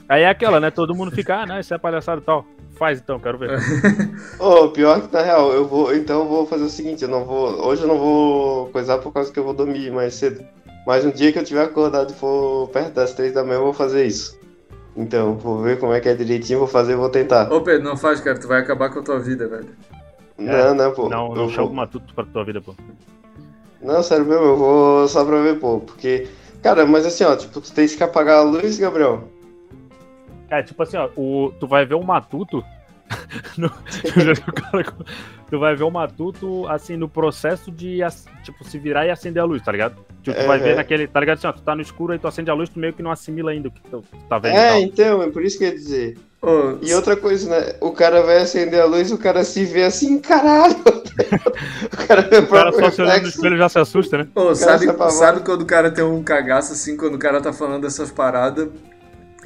Aí 0.08 0.22
é 0.22 0.28
aquela, 0.28 0.58
né? 0.58 0.70
Todo 0.70 0.94
mundo 0.94 1.10
fica, 1.10 1.42
ah, 1.42 1.46
não, 1.46 1.60
isso 1.60 1.74
é 1.74 1.78
palhaçada 1.78 2.20
e 2.20 2.24
tal. 2.24 2.44
Faz 2.78 2.98
então, 3.00 3.18
quero 3.18 3.36
ver. 3.38 3.50
Ô, 4.38 4.68
pior 4.68 5.02
que 5.02 5.12
na 5.12 5.20
real, 5.22 5.52
eu 5.52 5.66
vou. 5.66 5.94
Então 5.94 6.20
eu 6.20 6.28
vou 6.28 6.46
fazer 6.46 6.64
o 6.64 6.68
seguinte, 6.68 7.02
eu 7.02 7.08
não 7.08 7.24
vou. 7.24 7.66
Hoje 7.66 7.82
eu 7.82 7.88
não 7.88 7.98
vou 7.98 8.66
coisar 8.68 8.98
por 8.98 9.12
causa 9.12 9.32
que 9.32 9.38
eu 9.38 9.44
vou 9.44 9.52
dormir 9.52 9.90
mais 9.90 10.14
cedo. 10.14 10.44
Mas 10.86 11.04
um 11.04 11.10
dia 11.10 11.30
que 11.32 11.38
eu 11.38 11.44
tiver 11.44 11.64
acordado 11.64 12.12
e 12.12 12.14
for 12.14 12.68
perto 12.68 12.94
das 12.94 13.12
três 13.12 13.34
da 13.34 13.42
manhã, 13.44 13.56
eu 13.58 13.64
vou 13.64 13.74
fazer 13.74 14.06
isso. 14.06 14.37
Então, 14.98 15.36
vou 15.36 15.62
ver 15.62 15.78
como 15.78 15.92
é 15.92 16.00
que 16.00 16.08
é 16.08 16.14
direitinho, 16.14 16.58
vou 16.58 16.66
fazer, 16.66 16.96
vou 16.96 17.08
tentar. 17.08 17.52
Ô, 17.52 17.60
Pedro, 17.60 17.84
não 17.84 17.96
faz, 17.96 18.20
cara. 18.20 18.36
Tu 18.36 18.48
vai 18.48 18.60
acabar 18.60 18.90
com 18.90 18.98
a 18.98 19.02
tua 19.02 19.20
vida, 19.20 19.46
velho. 19.46 19.68
Não, 20.36 20.74
não, 20.74 20.92
pô. 20.92 21.08
Não, 21.08 21.28
eu 21.28 21.36
não 21.36 21.48
chama 21.48 21.68
o 21.68 21.74
Matuto 21.74 22.12
pra 22.12 22.24
tua 22.24 22.44
vida, 22.44 22.60
pô. 22.60 22.74
Não, 23.80 24.02
sério 24.02 24.26
mesmo, 24.26 24.44
eu 24.44 24.56
vou 24.56 25.06
só 25.06 25.24
pra 25.24 25.40
ver, 25.40 25.60
pô. 25.60 25.78
Porque. 25.78 26.26
Cara, 26.64 26.84
mas 26.84 27.06
assim, 27.06 27.22
ó, 27.22 27.36
tipo, 27.36 27.60
tu 27.60 27.72
tens 27.72 27.94
que 27.94 28.02
apagar 28.02 28.38
a 28.38 28.42
luz, 28.42 28.76
Gabriel. 28.76 29.22
É, 30.50 30.64
tipo 30.64 30.82
assim, 30.82 30.96
ó, 30.96 31.08
o, 31.16 31.52
tu 31.60 31.68
vai 31.68 31.86
ver 31.86 31.94
o 31.94 32.02
Matuto. 32.02 32.64
no- 33.56 33.70
cara 33.70 34.84
tu 35.50 35.58
vai 35.58 35.74
ver 35.74 35.84
o 35.84 35.90
Matuto, 35.90 36.66
assim, 36.68 36.96
no 36.96 37.08
processo 37.08 37.70
de, 37.70 38.00
tipo, 38.42 38.62
se 38.64 38.78
virar 38.78 39.06
e 39.06 39.10
acender 39.10 39.42
a 39.42 39.46
luz, 39.46 39.62
tá 39.62 39.72
ligado? 39.72 39.96
Tipo, 40.22 40.38
tu 40.38 40.46
vai 40.46 40.58
Uhum. 40.58 40.64
ver 40.64 40.76
naquele, 40.76 41.06
tá 41.06 41.18
ligado? 41.20 41.38
Assim, 41.38 41.46
ó, 41.46 41.52
tu 41.52 41.62
tá 41.62 41.74
no 41.74 41.80
escuro 41.82 42.12
aí 42.12 42.18
tu 42.18 42.28
acende 42.28 42.50
a 42.50 42.54
luz, 42.54 42.68
tu 42.68 42.78
meio 42.78 42.92
que 42.92 43.02
não 43.02 43.10
assimila 43.10 43.50
ainda 43.50 43.68
o 43.68 43.70
que 43.70 43.80
tu, 43.82 44.02
tu 44.02 44.18
tá 44.28 44.38
vendo. 44.38 44.54
e 44.54 44.58
É, 44.58 44.68
tal. 44.68 44.78
então, 44.80 45.22
é 45.22 45.30
por 45.30 45.42
isso 45.42 45.56
que 45.58 45.64
eu 45.64 45.68
ia 45.68 45.74
dizer. 45.74 46.18
Ô, 46.40 46.78
E 46.82 46.94
outra 46.94 47.16
coisa, 47.16 47.48
né? 47.50 47.74
O 47.80 47.90
cara 47.92 48.22
vai 48.22 48.38
acender 48.38 48.80
a 48.80 48.84
luz, 48.84 49.10
o 49.10 49.18
cara 49.18 49.42
se 49.42 49.64
vê 49.64 49.84
assim, 49.84 50.18
caralho! 50.20 50.76
o 51.92 52.06
cara 52.06 52.22
vê 52.22 52.36
o 52.38 52.42
O 52.44 52.46
cara 52.48 52.72
só 52.72 52.90
se 52.90 53.02
olhando 53.02 53.22
no 53.22 53.28
espelho 53.28 53.56
já 53.56 53.68
se 53.68 53.78
assusta, 53.78 54.18
né? 54.18 54.28
Ô, 54.34 54.54
sabe, 54.54 54.86
sabe 55.10 55.40
quando 55.40 55.62
o 55.62 55.66
cara 55.66 55.90
tem 55.90 56.04
um 56.04 56.22
cagaço 56.22 56.72
assim, 56.74 56.96
quando 56.96 57.14
o 57.14 57.18
cara 57.18 57.40
tá 57.40 57.52
falando 57.52 57.86
essas 57.86 58.10
paradas 58.12 58.68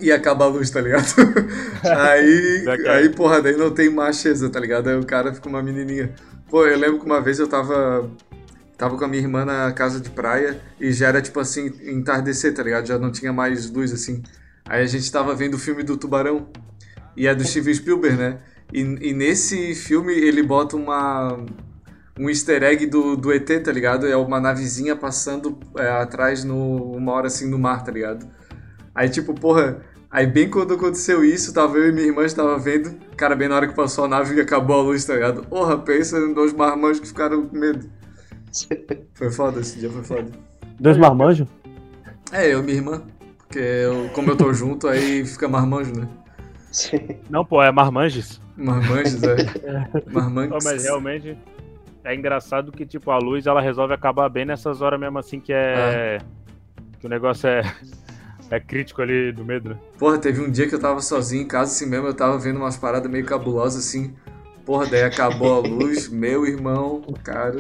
e 0.03 0.11
acaba 0.11 0.45
a 0.45 0.49
luz, 0.49 0.69
tá 0.69 0.81
ligado? 0.81 1.07
aí, 1.85 2.65
aí, 2.89 3.09
porra, 3.09 3.41
daí 3.41 3.57
não 3.57 3.71
tem 3.71 3.89
macheza, 3.89 4.51
tá 4.51 4.59
ligado? 4.59 4.89
Aí 4.89 4.99
o 4.99 5.07
cara 5.07 5.33
fica 5.33 5.49
uma 5.49 5.63
menininha. 5.63 6.13
Pô, 6.51 6.67
eu 6.67 6.77
lembro 6.77 6.99
que 6.99 7.07
uma 7.07 7.21
vez 7.21 7.39
eu 7.39 7.47
tava. 7.47 8.11
Tava 8.77 8.99
com 8.99 9.05
a 9.05 9.09
minha 9.09 9.23
irmã 9.23 9.45
na 9.45 9.71
casa 9.73 10.01
de 10.01 10.11
praia 10.11 10.61
e 10.81 10.93
já 10.93 11.07
era 11.07 11.23
tipo 11.23 11.39
assim, 11.39 11.73
entardecer, 11.85 12.53
tá 12.53 12.65
ligado? 12.65 12.87
Já 12.87 12.99
não 12.99 13.13
tinha 13.13 13.33
mais 13.33 13.71
luz 13.71 13.93
assim. 13.93 14.23
Aí 14.69 14.83
a 14.83 14.87
gente 14.87 15.11
tava 15.13 15.35
vendo 15.37 15.55
o 15.55 15.59
filme 15.59 15.85
do 15.85 15.97
Tubarão. 15.97 16.49
E 17.17 17.29
é 17.29 17.35
do 17.35 17.45
Steven 17.45 17.75
Spielberg, 17.75 18.17
né? 18.17 18.39
E, 18.73 18.81
e 18.81 19.13
nesse 19.13 19.75
filme 19.75 20.13
ele 20.13 20.43
bota 20.43 20.77
uma, 20.77 21.39
um 22.19 22.29
easter 22.29 22.63
egg 22.63 22.87
do, 22.87 23.17
do 23.17 23.33
ET, 23.33 23.49
tá 23.63 23.71
ligado? 23.71 24.07
É 24.07 24.17
uma 24.17 24.41
navezinha 24.41 24.97
passando 24.97 25.59
é, 25.77 25.89
atrás 25.89 26.43
no, 26.43 26.93
uma 26.93 27.13
hora 27.13 27.27
assim 27.29 27.49
no 27.49 27.59
mar, 27.59 27.85
tá 27.85 27.93
ligado? 27.93 28.27
Aí 28.95 29.09
tipo, 29.09 29.35
porra, 29.35 29.81
aí 30.13 30.27
bem 30.27 30.49
quando 30.49 30.75
aconteceu 30.75 31.25
isso, 31.25 31.53
tava 31.53 31.79
eu 31.79 31.89
e 31.89 31.93
minha 31.93 32.07
irmã 32.07 32.25
estava 32.25 32.57
vendo, 32.59 32.95
cara, 33.17 33.35
bem 33.35 33.49
na 33.49 33.57
hora 33.57 33.67
que 33.67 33.75
passou 33.75 34.05
a 34.05 34.09
nave 34.09 34.37
e 34.37 34.41
acabou 34.41 34.79
a 34.79 34.83
luz, 34.83 35.05
tá 35.05 35.15
ligado? 35.15 35.43
Porra, 35.43 35.77
pensa 35.79 36.19
em 36.19 36.33
dois 36.33 36.53
marmanjos 36.53 37.01
que 37.01 37.09
ficaram 37.09 37.47
com 37.47 37.57
medo. 37.57 37.91
Foi 39.15 39.31
foda, 39.31 39.61
esse 39.61 39.79
dia 39.79 39.89
foi 39.89 40.03
foda. 40.03 40.31
Dois 40.79 40.99
marmanjos? 40.99 41.49
É, 42.31 42.53
eu 42.53 42.61
e 42.61 42.63
minha 42.63 42.77
irmã. 42.77 43.03
Porque 43.39 43.59
eu, 43.59 44.11
como 44.15 44.31
eu 44.31 44.37
tô 44.37 44.53
junto, 44.53 44.89
aí 44.89 45.25
fica 45.25 45.49
marmanjo, 45.49 45.93
né? 45.95 46.07
Não, 47.29 47.45
pô, 47.45 47.63
é 47.63 47.71
Marmanges. 47.71 48.41
Marmanjos, 48.57 49.23
é. 49.23 49.37
Marmanjos. 50.11 50.65
mas 50.65 50.85
realmente. 50.85 51.37
é 52.05 52.15
engraçado 52.15 52.73
que, 52.73 52.87
tipo, 52.87 53.11
a 53.11 53.19
luz 53.19 53.47
ela 53.47 53.61
resolve 53.61 53.93
acabar 53.93 54.29
bem 54.29 54.45
nessas 54.45 54.81
horas 54.81 54.99
mesmo 54.99 55.19
assim 55.19 55.39
que 55.39 55.53
é. 55.53 56.19
Que 56.99 57.07
o 57.07 57.11
negócio 57.11 57.49
é. 57.49 57.63
É 58.53 58.61
crítico 58.61 59.01
ali 59.01 59.33
do 59.33 59.43
medo, 59.47 59.71
né? 59.71 59.77
Porra, 59.99 60.19
teve 60.19 60.43
um 60.43 60.51
dia 60.51 60.69
que 60.69 60.75
eu 60.75 60.79
tava 60.79 61.01
sozinho 61.01 61.43
em 61.43 61.49
casa 61.49 61.73
assim 61.73 61.87
mesmo, 61.87 62.07
eu 62.07 62.13
tava 62.15 62.39
vendo 62.39 62.59
umas 62.59 62.77
paradas 62.77 63.11
meio 63.11 63.25
cabulosas 63.25 63.83
assim. 63.87 64.15
Porra, 64.67 64.85
daí 64.87 65.03
acabou 65.05 65.55
a 65.55 65.59
luz, 65.59 66.09
meu 66.13 66.45
irmão, 66.47 67.01
cara. 67.25 67.57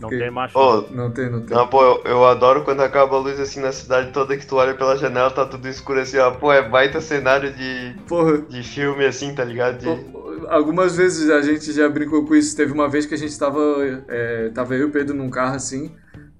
Não 0.00 0.08
Fiquei- 0.08 0.18
tem 0.18 0.30
macho. 0.32 0.58
Ô, 0.58 0.80
Não 0.90 1.12
tem, 1.12 1.30
não 1.30 1.42
tem. 1.42 1.56
não, 1.56 1.68
pô, 1.68 1.80
eu, 1.80 2.02
eu 2.06 2.24
adoro 2.26 2.64
quando 2.64 2.80
acaba 2.80 3.14
a 3.14 3.20
luz 3.20 3.38
assim 3.38 3.60
na 3.60 3.70
cidade 3.70 4.10
toda 4.10 4.36
que 4.36 4.44
tu 4.44 4.56
olha 4.56 4.74
pela 4.74 4.96
janela, 4.96 5.30
tá 5.30 5.46
tudo 5.46 5.68
escuro 5.68 6.00
assim, 6.00 6.18
ó. 6.18 6.32
Pô, 6.32 6.52
é 6.52 6.68
baita 6.68 7.00
cenário 7.00 7.52
de, 7.52 7.94
Porra, 8.08 8.38
de 8.38 8.64
filme 8.64 9.06
assim, 9.06 9.32
tá 9.32 9.44
ligado? 9.44 9.78
De... 9.78 10.12
Algumas 10.48 10.96
vezes 10.96 11.30
a 11.30 11.40
gente 11.40 11.72
já 11.72 11.88
brincou 11.88 12.26
com 12.26 12.34
isso. 12.34 12.56
Teve 12.56 12.72
uma 12.72 12.88
vez 12.88 13.06
que 13.06 13.14
a 13.14 13.18
gente 13.18 13.38
tava. 13.38 13.60
é, 14.08 14.50
tava 14.52 14.74
eu 14.74 14.80
e 14.80 14.84
o 14.86 14.90
Pedro 14.90 15.14
num 15.14 15.30
carro 15.30 15.54
assim. 15.54 15.94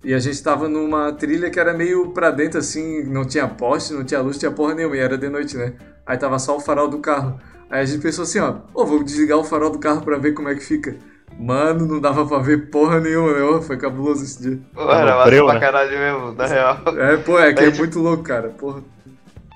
E 0.04 0.12
a 0.14 0.18
gente 0.18 0.42
tava 0.42 0.68
numa 0.68 1.12
trilha 1.12 1.48
que 1.50 1.60
era 1.60 1.72
meio 1.72 2.10
pra 2.10 2.30
dentro 2.30 2.58
assim. 2.58 3.04
Não 3.04 3.24
tinha 3.24 3.46
poste, 3.46 3.92
não 3.92 4.04
tinha 4.04 4.20
luz, 4.20 4.36
tinha 4.38 4.50
porra 4.50 4.74
nenhuma. 4.74 4.96
E 4.96 5.00
era 5.00 5.16
de 5.16 5.28
noite, 5.28 5.56
né? 5.56 5.74
Aí 6.04 6.16
tava 6.18 6.38
só 6.38 6.56
o 6.56 6.60
farol 6.60 6.88
do 6.88 6.98
carro. 6.98 7.38
Aí 7.70 7.80
a 7.82 7.84
gente 7.84 8.02
pensou 8.02 8.24
assim: 8.24 8.40
ó, 8.40 8.56
ô, 8.74 8.84
vou 8.84 9.02
desligar 9.04 9.38
o 9.38 9.44
farol 9.44 9.70
do 9.70 9.78
carro 9.78 10.02
pra 10.02 10.18
ver 10.18 10.32
como 10.32 10.48
é 10.48 10.54
que 10.54 10.60
fica. 10.64 10.96
Mano, 11.38 11.86
não 11.86 12.00
dava 12.00 12.26
pra 12.26 12.38
ver 12.38 12.68
porra 12.70 13.00
nenhuma, 13.00 13.32
né? 13.32 13.42
Ô, 13.42 13.62
Foi 13.62 13.76
cabuloso 13.76 14.22
esse 14.24 14.42
dia. 14.42 14.58
Pô, 14.74 14.82
era 14.90 15.14
massa 15.16 15.24
breu, 15.30 15.44
pra 15.46 15.54
né? 15.54 15.60
caralho 15.60 15.98
mesmo, 15.98 16.32
na 16.32 16.46
real. 16.46 16.78
É, 16.98 17.16
pô, 17.18 17.38
é 17.38 17.52
que 17.54 17.60
é 17.60 17.64
Aí, 17.66 17.70
tipo- 17.70 17.82
muito 17.84 17.98
louco, 18.00 18.22
cara. 18.24 18.48
Porra. 18.50 18.82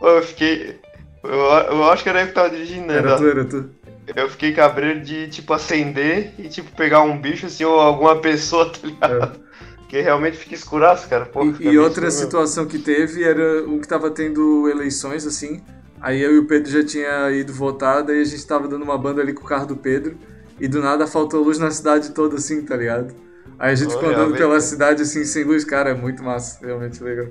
Pô, 0.01 0.09
eu 0.09 0.23
fiquei. 0.23 0.79
Eu, 1.25 1.31
eu 1.31 1.91
acho 1.91 2.03
que 2.05 2.09
era 2.09 2.23
eu 2.23 2.29
que 2.29 2.33
tava 2.33 2.51
dirigindo, 2.51 2.87
né? 2.87 2.99
Era 2.99 3.17
tu, 3.17 3.29
era 3.29 3.45
tu. 3.45 3.69
Eu 4.15 4.31
fiquei 4.31 4.53
cabreiro 4.53 5.01
de, 5.01 5.27
tipo, 5.29 5.53
acender 5.53 6.33
e, 6.39 6.49
tipo, 6.49 6.71
pegar 6.77 7.03
um 7.03 7.19
bicho, 7.21 7.47
assim, 7.47 7.65
ou 7.65 7.81
alguma 7.81 8.15
pessoa, 8.21 8.71
tá 8.71 8.79
ligado? 8.87 9.41
Porque 9.87 10.01
realmente 10.01 10.37
fica 10.37 10.53
escuraço, 10.55 11.09
cara. 11.09 11.26
Pô. 11.26 11.45
E, 11.45 11.68
e 11.68 11.78
outra 11.78 12.03
mesmo. 12.03 12.20
situação 12.20 12.66
que 12.66 12.76
teve 12.76 13.22
era 13.22 13.62
um 13.68 13.78
que 13.78 13.87
tava 13.87 14.11
tendo 14.11 14.68
eleições, 14.68 15.24
assim. 15.24 15.62
Aí 16.01 16.20
eu 16.20 16.34
e 16.34 16.39
o 16.39 16.47
Pedro 16.47 16.70
já 16.70 16.84
tinha 16.84 17.30
ido 17.30 17.53
votar, 17.53 18.03
daí 18.03 18.20
a 18.20 18.24
gente 18.24 18.45
tava 18.45 18.66
dando 18.66 18.82
uma 18.82 18.99
banda 18.99 19.22
ali 19.22 19.32
com 19.32 19.45
o 19.45 19.47
carro 19.47 19.66
do 19.66 19.76
Pedro. 19.76 20.16
E 20.59 20.66
do 20.66 20.80
nada 20.80 21.07
faltou 21.07 21.41
luz 21.43 21.59
na 21.59 21.70
cidade 21.70 22.11
toda, 22.11 22.37
assim, 22.37 22.62
tá 22.62 22.76
ligado? 22.76 23.14
Aí 23.59 23.72
a 23.72 23.74
gente 23.76 23.93
ficou 23.93 24.09
andando 24.11 24.37
pela 24.37 24.61
cidade, 24.61 25.03
assim, 25.03 25.24
sem 25.24 25.45
luz. 25.45 25.64
Cara, 25.64 25.91
é 25.91 25.95
muito 25.95 26.22
massa, 26.22 26.66
realmente 26.66 27.03
legal. 27.03 27.26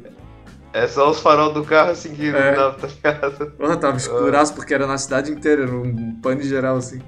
É 0.71 0.87
só 0.87 1.09
os 1.11 1.19
farol 1.19 1.51
do 1.51 1.63
carro, 1.63 1.91
assim, 1.91 2.13
que 2.13 2.29
É. 2.29 2.55
não 2.55 2.55
dá, 2.55 2.71
tá 2.73 2.87
ligado? 2.87 3.51
Porra, 3.51 3.75
tava 3.77 3.97
escuraço 3.97 4.53
porque 4.53 4.73
era 4.73 4.87
na 4.87 4.97
cidade 4.97 5.31
inteira, 5.31 5.63
era 5.63 5.75
um 5.75 6.15
pane 6.21 6.43
geral, 6.43 6.77
assim. 6.77 7.01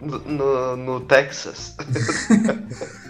No, 0.00 0.18
no, 0.18 0.76
no 0.76 1.00
Texas. 1.00 1.76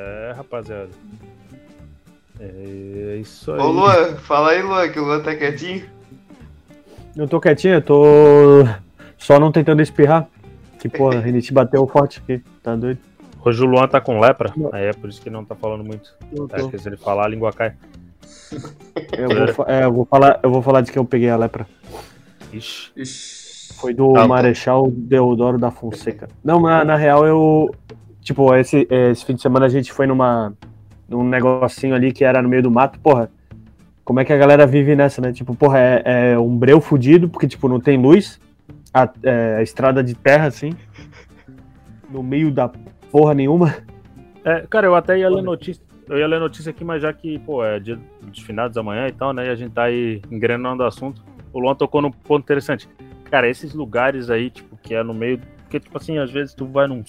É, 0.00 0.32
rapaziada. 0.34 0.90
É 2.38 3.18
isso 3.20 3.52
aí. 3.52 3.60
Ô, 3.60 3.66
Luan, 3.70 4.16
fala 4.16 4.52
aí, 4.52 4.62
Luan, 4.62 4.88
que 4.88 4.98
o 4.98 5.04
Luan 5.04 5.20
tá 5.20 5.34
quietinho. 5.34 5.84
Eu 7.14 7.28
tô 7.28 7.38
quietinho, 7.38 7.74
eu 7.74 7.82
tô 7.82 8.64
só 9.18 9.38
não 9.38 9.52
tentando 9.52 9.82
espirrar. 9.82 10.26
Que, 10.78 10.88
porra, 10.88 11.18
a 11.18 11.20
rinite 11.20 11.52
bateu 11.52 11.86
forte 11.86 12.20
aqui, 12.20 12.42
tá 12.62 12.74
doido? 12.74 12.98
Hoje 13.44 13.62
o 13.62 13.66
Luan 13.66 13.86
tá 13.86 14.00
com 14.00 14.18
lepra, 14.18 14.52
Não. 14.56 14.70
aí 14.72 14.86
é 14.86 14.92
por 14.92 15.10
isso 15.10 15.20
que 15.20 15.28
não 15.28 15.44
tá 15.44 15.54
falando 15.54 15.84
muito. 15.84 16.14
Acho 16.52 16.68
que 16.68 16.78
se 16.78 16.88
ele 16.88 16.96
falar, 16.96 17.26
a 17.26 17.28
língua 17.28 17.52
cai. 17.52 17.74
eu 19.16 19.54
vou, 19.54 19.66
é, 19.66 19.84
eu 19.84 19.92
vou 19.92 20.04
falar, 20.06 20.40
eu 20.42 20.50
vou 20.50 20.62
falar 20.62 20.80
de 20.80 20.92
que 20.92 20.98
eu 20.98 21.04
peguei 21.04 21.28
a 21.28 21.36
lepra. 21.36 21.66
Ixi. 22.52 22.90
Ixi. 22.96 23.74
Foi 23.74 23.94
do. 23.94 24.12
Marechal 24.12 24.90
Deodoro 24.90 25.58
da 25.58 25.70
Fonseca. 25.70 26.28
Não, 26.44 26.60
na, 26.60 26.84
na 26.84 26.96
real 26.96 27.26
eu. 27.26 27.74
Tipo, 28.20 28.54
esse, 28.54 28.86
esse 28.90 29.24
fim 29.24 29.34
de 29.34 29.42
semana 29.42 29.66
a 29.66 29.68
gente 29.68 29.92
foi 29.92 30.06
numa. 30.06 30.52
num 31.08 31.24
negocinho 31.24 31.94
ali 31.94 32.12
que 32.12 32.24
era 32.24 32.42
no 32.42 32.48
meio 32.48 32.62
do 32.62 32.70
mato, 32.70 32.98
porra. 33.00 33.30
Como 34.04 34.18
é 34.18 34.24
que 34.24 34.32
a 34.32 34.36
galera 34.36 34.66
vive 34.66 34.96
nessa, 34.96 35.20
né? 35.20 35.32
Tipo, 35.32 35.54
porra, 35.54 35.78
é, 35.78 36.32
é 36.32 36.38
um 36.38 36.56
breu 36.56 36.80
fudido, 36.80 37.28
porque, 37.28 37.46
tipo, 37.46 37.68
não 37.68 37.78
tem 37.78 37.96
luz. 37.96 38.40
A, 38.92 39.08
é, 39.22 39.56
a 39.58 39.62
estrada 39.62 40.02
de 40.02 40.14
terra, 40.14 40.46
assim. 40.46 40.72
No 42.10 42.22
meio 42.22 42.50
da 42.50 42.68
porra 43.10 43.34
nenhuma. 43.34 43.76
É, 44.44 44.66
cara, 44.68 44.86
eu 44.86 44.94
até 44.94 45.18
ia 45.18 45.28
ler 45.28 45.42
notícia. 45.42 45.82
Eu 46.08 46.18
ia 46.18 46.26
ler 46.26 46.40
notícia 46.40 46.70
aqui, 46.70 46.82
mas 46.82 47.02
já 47.02 47.12
que, 47.12 47.38
pô, 47.38 47.64
é 47.64 47.78
dia 47.78 47.96
dos 48.20 48.40
finados 48.40 48.76
amanhã 48.76 49.06
e 49.06 49.12
tal, 49.12 49.32
né? 49.32 49.46
E 49.46 49.50
a 49.50 49.54
gente 49.54 49.72
tá 49.72 49.84
aí 49.84 50.20
engrenando 50.28 50.82
o 50.82 50.86
assunto. 50.86 51.22
O 51.52 51.60
Luan 51.60 51.76
tocou 51.76 52.02
num 52.02 52.10
ponto 52.10 52.42
interessante. 52.42 52.88
Cara, 53.30 53.48
esses 53.48 53.74
lugares 53.74 54.28
aí, 54.28 54.50
tipo, 54.50 54.76
que 54.76 54.92
é 54.92 55.04
no 55.04 55.14
meio. 55.14 55.40
Porque, 55.62 55.78
tipo 55.78 55.96
assim, 55.96 56.18
às 56.18 56.30
vezes 56.30 56.52
tu 56.52 56.66
vai 56.66 56.88
num. 56.88 57.04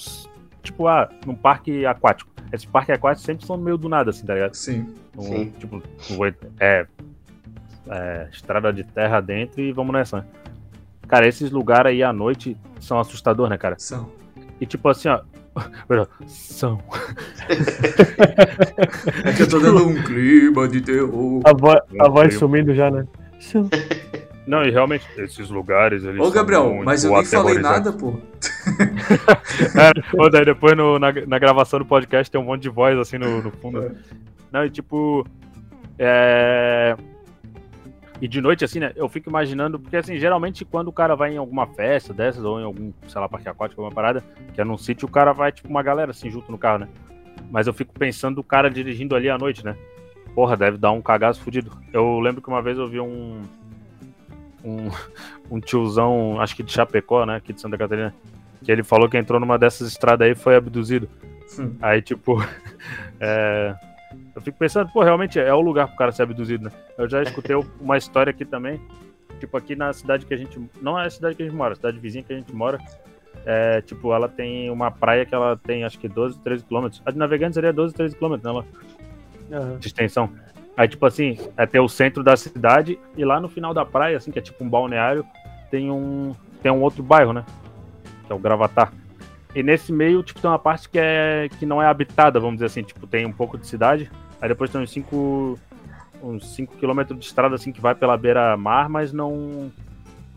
Tipo, 0.62 0.88
ah, 0.88 1.10
num 1.26 1.36
parque 1.36 1.86
aquático. 1.86 2.30
Esses 2.52 2.66
parques 2.66 2.94
aquáticos 2.96 3.26
sempre 3.26 3.46
são 3.46 3.58
no 3.58 3.64
meio 3.64 3.78
do 3.78 3.88
nada, 3.90 4.10
assim, 4.10 4.26
tá 4.26 4.34
ligado? 4.34 4.54
Sim. 4.56 4.94
Um, 5.18 5.22
Sim. 5.22 5.54
Tipo, 5.58 5.82
é, 6.60 6.86
é, 7.88 8.28
estrada 8.32 8.72
de 8.72 8.84
terra 8.84 9.22
dentro 9.22 9.62
e 9.62 9.72
vamos 9.72 9.94
nessa. 9.94 10.18
né? 10.18 10.26
Cara, 11.08 11.28
esses 11.28 11.52
lugares 11.52 11.92
aí 11.92 12.04
à 12.04 12.14
noite 12.14 12.58
são 12.80 13.00
assustadores, 13.00 13.50
né, 13.50 13.58
cara? 13.58 13.76
São. 13.78 14.10
E 14.60 14.66
tipo 14.66 14.88
assim, 14.88 15.10
ó. 15.10 15.22
Perdão, 15.88 16.08
São. 16.28 16.82
É 19.26 19.34
que 19.34 19.42
eu 19.42 19.50
tô 19.50 19.60
dando 19.60 19.88
um 19.88 20.04
clima 20.04 20.68
de 20.68 20.80
terror. 20.82 21.42
A, 21.44 21.54
vo 21.54 21.72
a 22.00 22.10
voz 22.10 22.36
sumindo 22.36 22.74
já, 22.74 22.90
né? 22.90 23.06
Sim. 23.40 23.70
Não, 24.52 24.64
e 24.64 24.70
realmente, 24.70 25.08
esses 25.18 25.50
lugares 25.50 26.04
eles 26.04 26.20
Ô, 26.20 26.30
Gabriel, 26.30 26.82
mas 26.84 27.06
eu 27.06 27.14
nem 27.14 27.24
falei 27.24 27.58
nada, 27.58 27.94
pô. 27.94 28.20
É, 29.74 30.30
daí 30.30 30.44
depois 30.44 30.76
no- 30.76 31.00
na, 31.00 31.14
na 31.26 31.40
gravação 31.40 31.80
do 31.80 31.86
podcast 31.86 32.30
tem 32.30 32.40
um 32.42 32.44
monte 32.44 32.64
de 32.64 32.70
voz 32.70 32.98
assim 33.00 33.18
no, 33.18 33.42
no 33.42 33.50
fundo. 33.50 33.82
É. 33.82 33.92
Não, 34.52 34.66
e 34.66 34.70
tipo. 34.70 35.26
É... 35.98 36.98
E 38.20 38.28
de 38.28 38.42
noite, 38.42 38.66
assim, 38.66 38.82
né? 38.82 38.92
Eu 38.94 39.08
fico 39.08 39.30
imaginando, 39.30 39.80
porque 39.80 39.96
assim, 39.96 40.18
geralmente 40.18 40.66
quando 40.66 40.90
o 40.90 40.94
cara 40.94 41.16
vai 41.16 41.34
em 41.34 41.38
alguma 41.38 41.66
festa 41.68 42.14
dessas, 42.14 42.44
ou 42.44 42.60
em 42.60 42.66
algum, 42.66 42.92
sei 43.08 43.22
lá, 43.22 43.30
parque 43.30 43.48
aquático, 43.48 43.80
alguma 43.80 43.96
parada, 43.96 44.22
que 44.54 44.60
é 44.60 44.66
num 44.66 44.78
sítio, 44.78 45.08
o 45.08 45.12
cara 45.12 45.32
vai, 45.32 45.54
tipo, 45.54 45.70
uma 45.70 45.82
galera 45.82 46.12
assim, 46.12 46.30
junto 46.30 46.52
no 46.52 46.58
carro, 46.58 46.80
né? 46.80 46.90
Mas 47.50 47.68
eu 47.68 47.74
fico 47.74 47.94
pensando 47.98 48.40
o 48.40 48.44
cara 48.44 48.70
dirigindo 48.70 49.16
ali 49.16 49.30
à 49.30 49.38
noite, 49.38 49.64
né? 49.64 49.78
Porra, 50.36 50.58
deve 50.58 50.78
dar 50.78 50.92
um 50.92 51.02
cagaço 51.02 51.42
fudido. 51.42 51.72
Eu 51.94 52.20
lembro 52.20 52.42
que 52.42 52.50
uma 52.50 52.62
vez 52.62 52.78
eu 52.78 52.90
vi 52.90 53.00
um. 53.00 53.44
Um, 54.64 54.90
um 55.50 55.60
tiozão, 55.60 56.40
acho 56.40 56.56
que 56.56 56.64
de 56.64 56.72
Chapecó, 56.72 57.26
né? 57.26 57.36
Aqui 57.36 57.54
de 57.54 57.62
Santa 57.62 57.78
Catarina. 57.78 58.14
Que 58.64 58.72
ele 58.72 58.84
falou 58.84 59.10
que 59.10 59.18
entrou 59.18 59.40
numa 59.40 59.58
dessas 59.58 59.88
estradas 59.88 60.26
aí 60.26 60.34
e 60.34 60.36
foi 60.36 60.56
abduzido. 60.56 61.10
Hum. 61.60 61.76
Aí, 61.82 62.02
tipo. 62.02 62.38
é, 63.20 63.76
eu 64.36 64.42
fico 64.42 64.58
pensando, 64.58 64.90
pô, 64.92 65.04
realmente 65.04 65.40
é 65.40 65.54
o 65.54 65.62
lugar 65.62 65.88
pro 65.88 65.98
cara 65.98 66.12
ser 66.12 66.24
abduzido, 66.24 66.66
né? 66.66 66.72
Eu 66.98 67.10
já 67.10 67.22
escutei 67.24 67.56
uma 67.80 67.98
história 67.98 68.32
aqui 68.32 68.46
também. 68.46 68.80
Tipo, 69.40 69.58
aqui 69.58 69.76
na 69.76 69.92
cidade 69.92 70.26
que 70.26 70.34
a 70.34 70.38
gente. 70.38 70.60
Não 70.82 71.00
é 71.00 71.08
a 71.08 71.10
cidade 71.10 71.36
que 71.36 71.42
a 71.42 71.46
gente 71.46 71.56
mora, 71.56 71.74
a 71.74 71.76
cidade 71.76 72.00
vizinha 72.00 72.24
que 72.24 72.34
a 72.34 72.38
gente 72.38 72.54
mora. 72.54 72.80
É, 73.46 73.82
tipo, 73.82 74.14
ela 74.14 74.30
tem 74.30 74.70
uma 74.70 74.92
praia 74.92 75.26
que 75.26 75.34
ela 75.34 75.58
tem 75.58 75.84
acho 75.84 75.98
que 75.98 76.08
12, 76.08 76.40
13 76.40 76.64
quilômetros. 76.64 77.02
A 77.06 77.12
de 77.12 77.18
Navegantes 77.18 77.56
seria 77.56 77.74
12, 77.74 77.94
13 77.94 78.16
quilômetros, 78.16 78.44
né? 78.44 78.52
Ela, 78.52 79.62
Aham. 79.62 79.78
de 79.80 79.88
extensão. 79.88 80.30
Aí, 80.76 80.88
tipo 80.88 81.06
assim, 81.06 81.38
é 81.58 81.66
ter 81.66 81.80
o 81.80 81.90
centro 81.90 82.24
da 82.24 82.36
cidade 82.38 82.98
e 83.18 83.26
lá 83.26 83.40
no 83.40 83.50
final 83.50 83.74
da 83.74 83.86
praia, 83.86 84.18
assim, 84.18 84.32
que 84.32 84.40
é 84.40 84.42
tipo 84.42 84.64
um 84.64 84.70
balneário, 84.70 85.26
tem 85.70 85.92
um, 85.92 86.36
tem 86.62 86.72
um 86.72 86.82
outro 86.82 87.04
bairro, 87.04 87.34
né? 87.34 87.46
Que 88.26 88.32
é 88.32 88.36
o 88.36 88.40
Gravatar. 88.40 88.92
E 89.54 89.62
nesse 89.62 89.92
meio, 89.92 90.24
tipo, 90.24 90.40
tem 90.40 90.50
uma 90.50 90.60
parte 90.60 90.88
que, 90.88 90.98
é, 90.98 91.50
que 91.60 91.66
não 91.66 91.82
é 91.82 91.86
habitada, 91.86 92.40
vamos 92.40 92.56
dizer 92.56 92.68
assim. 92.68 92.84
Tipo, 92.84 93.06
tem 93.06 93.26
um 93.26 93.34
pouco 93.34 93.58
de 93.58 93.68
cidade. 93.68 94.10
Aí 94.42 94.48
depois 94.48 94.72
tem 94.72 94.82
uns 94.82 94.92
5 94.92 95.60
uns 96.24 96.56
5 96.56 96.78
quilômetros 96.78 97.20
de 97.20 97.26
estrada, 97.26 97.56
assim, 97.56 97.72
que 97.72 97.82
vai 97.82 97.96
pela 97.96 98.16
beira-mar, 98.16 98.88
mas 98.88 99.12
não... 99.12 99.72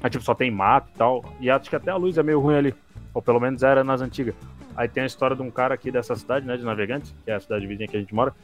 Aí, 0.03 0.11
tipo, 0.11 0.25
só 0.25 0.35
tem 0.35 0.51
mato 0.51 0.89
e 0.95 0.99
tal. 0.99 1.25
E 1.41 1.51
acho 1.51 1.71
que 1.71 1.77
até 1.77 1.91
a 1.91 1.97
luz 1.97 2.19
é 2.19 2.23
meio 2.23 2.41
ruim 2.41 2.57
ali. 2.57 2.75
Ou 3.13 3.23
pelo 3.23 3.39
menos 3.39 3.63
era 3.63 3.85
nas 3.85 4.01
antigas. 4.01 4.35
Aí 4.77 4.89
tem 4.89 5.05
a 5.05 5.07
história 5.07 5.37
de 5.37 5.43
um 5.43 5.51
cara 5.51 5.75
aqui 5.75 5.91
dessa 5.91 6.17
cidade, 6.17 6.47
né, 6.47 6.57
de 6.57 6.65
Navegantes, 6.65 7.15
que 7.25 7.31
é 7.31 7.35
a 7.35 7.41
cidade 7.41 7.67
vizinha 7.67 7.87
que 7.87 7.97
a 7.97 8.01
gente 8.01 8.15
mora. 8.15 8.35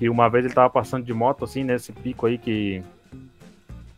E 0.00 0.08
uma 0.08 0.28
vez 0.28 0.44
ele 0.44 0.54
tava 0.54 0.68
passando 0.68 1.04
de 1.04 1.12
moto, 1.12 1.44
assim, 1.44 1.64
nesse 1.64 1.92
pico 1.92 2.26
aí 2.26 2.38
que. 2.38 2.82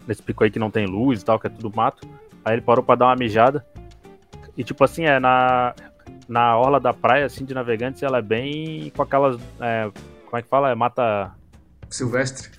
Nesse 0.06 0.22
pico 0.22 0.44
aí 0.44 0.50
que 0.50 0.58
não 0.58 0.70
tem 0.70 0.86
luz 0.86 1.20
e 1.20 1.24
tal, 1.24 1.38
que 1.38 1.46
é 1.46 1.50
tudo 1.50 1.74
mato. 1.74 2.06
Aí 2.44 2.54
ele 2.54 2.62
parou 2.62 2.84
pra 2.84 2.94
dar 2.94 3.06
uma 3.06 3.16
mijada. 3.16 3.64
E 4.56 4.62
tipo 4.62 4.82
assim, 4.84 5.04
é 5.04 5.18
na. 5.18 5.74
Na 6.26 6.58
orla 6.58 6.78
da 6.78 6.92
praia, 6.92 7.24
assim, 7.24 7.44
de 7.44 7.54
navegantes, 7.54 8.02
ela 8.02 8.18
é 8.18 8.22
bem 8.22 8.92
com 8.94 9.02
aquelas. 9.02 9.40
é, 9.60 9.90
como 10.26 10.36
é 10.36 10.42
que 10.42 10.48
fala? 10.48 10.70
É 10.70 10.74
mata. 10.74 11.32
Silvestre. 11.88 12.50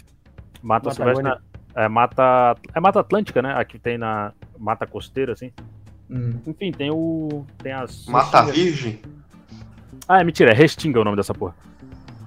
Mata 0.61 0.89
Patagônia. 0.89 1.15
silvestre. 1.15 1.43
É 1.75 1.87
mata. 1.87 2.55
É 2.73 2.79
mata 2.79 2.99
atlântica, 2.99 3.41
né? 3.41 3.53
Aqui 3.53 3.77
tem 3.77 3.97
na. 3.97 4.33
Mata 4.57 4.87
costeira, 4.87 5.33
assim. 5.33 5.51
Hum. 6.09 6.39
Enfim, 6.47 6.71
tem 6.71 6.89
o. 6.91 7.45
Tem 7.59 7.71
as. 7.71 8.07
Mata 8.07 8.41
Virgem. 8.43 8.99
Ah, 10.07 10.19
é 10.19 10.23
mentira, 10.23 10.51
é 10.51 10.53
Restinga 10.53 10.99
o 10.99 11.03
nome 11.03 11.15
dessa 11.15 11.33
porra. 11.33 11.55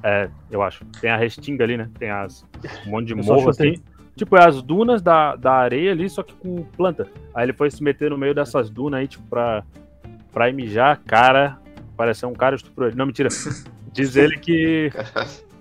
É, 0.02 0.28
eu 0.50 0.62
acho. 0.62 0.84
Tem 1.00 1.10
a 1.10 1.16
Restinga 1.16 1.64
ali, 1.64 1.76
né? 1.76 1.88
Tem 1.98 2.10
as. 2.10 2.44
Um 2.86 2.90
monte 2.90 3.06
de 3.06 3.12
Eu 3.12 3.24
morro 3.24 3.50
assim. 3.50 3.74
Tipo, 4.14 4.36
é 4.36 4.46
as 4.46 4.60
dunas 4.62 5.00
da, 5.00 5.36
da 5.36 5.54
areia 5.54 5.92
ali, 5.92 6.08
só 6.08 6.22
que 6.22 6.34
com 6.34 6.62
planta. 6.76 7.08
Aí 7.34 7.46
ele 7.46 7.52
foi 7.52 7.70
se 7.70 7.82
meter 7.82 8.10
no 8.10 8.18
meio 8.18 8.34
dessas 8.34 8.68
dunas 8.68 9.00
aí, 9.00 9.08
tipo, 9.08 9.24
pra, 9.28 9.64
pra 10.32 10.50
ir 10.50 10.52
mijar, 10.52 11.00
cara. 11.06 11.58
Pareceu 11.96 12.28
um 12.28 12.34
cara 12.34 12.56
estuprou 12.56 12.88
ele. 12.88 12.96
Não, 12.96 13.06
mentira. 13.06 13.28
Diz 13.92 14.16
ele 14.16 14.38
que, 14.38 14.90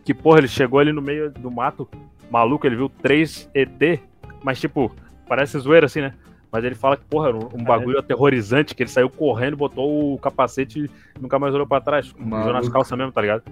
que, 0.05 0.13
porra, 0.13 0.39
ele 0.39 0.47
chegou 0.47 0.79
ali 0.79 0.93
no 0.93 1.01
meio 1.01 1.29
do 1.29 1.51
mato, 1.51 1.87
maluco, 2.29 2.65
ele 2.65 2.77
viu 2.77 2.87
três 2.87 3.49
ET, 3.53 3.99
mas 4.41 4.57
tipo, 4.57 4.89
parece 5.27 5.59
zoeira 5.59 5.85
assim, 5.85 5.99
né? 5.99 6.13
Mas 6.49 6.63
ele 6.63 6.75
fala 6.75 6.95
que, 6.95 7.03
porra, 7.03 7.29
era 7.29 7.37
um, 7.37 7.49
um 7.53 7.63
bagulho 7.63 7.99
aterrorizante, 7.99 8.73
que 8.73 8.83
ele 8.83 8.89
saiu 8.89 9.09
correndo, 9.09 9.57
botou 9.57 10.13
o 10.13 10.17
capacete 10.17 10.85
e 10.85 11.19
nunca 11.21 11.37
mais 11.37 11.53
olhou 11.53 11.67
pra 11.67 11.81
trás. 11.81 12.13
Mijou 12.13 12.29
nas 12.29 12.53
Maluco. 12.53 12.71
calças 12.71 12.97
mesmo, 12.97 13.11
tá 13.11 13.21
ligado? 13.21 13.43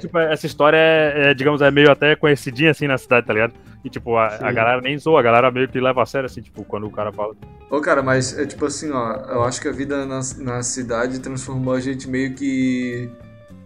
Tipo, 0.00 0.18
essa 0.18 0.46
história 0.46 0.76
é, 0.76 1.30
é, 1.30 1.34
digamos, 1.34 1.62
é 1.62 1.70
meio 1.70 1.90
até 1.90 2.16
conhecidinha 2.16 2.70
assim 2.70 2.86
na 2.86 2.98
cidade, 2.98 3.26
tá 3.26 3.32
ligado? 3.32 3.54
E 3.84 3.90
tipo, 3.90 4.16
a, 4.16 4.26
a 4.40 4.52
galera 4.52 4.80
nem 4.80 4.98
zoa, 4.98 5.20
a 5.20 5.22
galera 5.22 5.50
meio 5.50 5.68
que 5.68 5.78
leva 5.80 6.02
a 6.02 6.06
sério, 6.06 6.26
assim, 6.26 6.40
tipo, 6.40 6.64
quando 6.64 6.86
o 6.86 6.90
cara 6.90 7.12
fala. 7.12 7.34
Ô, 7.70 7.80
cara, 7.80 8.02
mas 8.02 8.38
é 8.38 8.46
tipo 8.46 8.64
assim, 8.66 8.90
ó, 8.90 9.14
eu 9.28 9.44
acho 9.44 9.60
que 9.60 9.68
a 9.68 9.72
vida 9.72 10.04
na, 10.06 10.20
na 10.38 10.62
cidade 10.62 11.20
transformou 11.20 11.74
a 11.74 11.80
gente 11.80 12.08
meio 12.08 12.34
que 12.34 13.08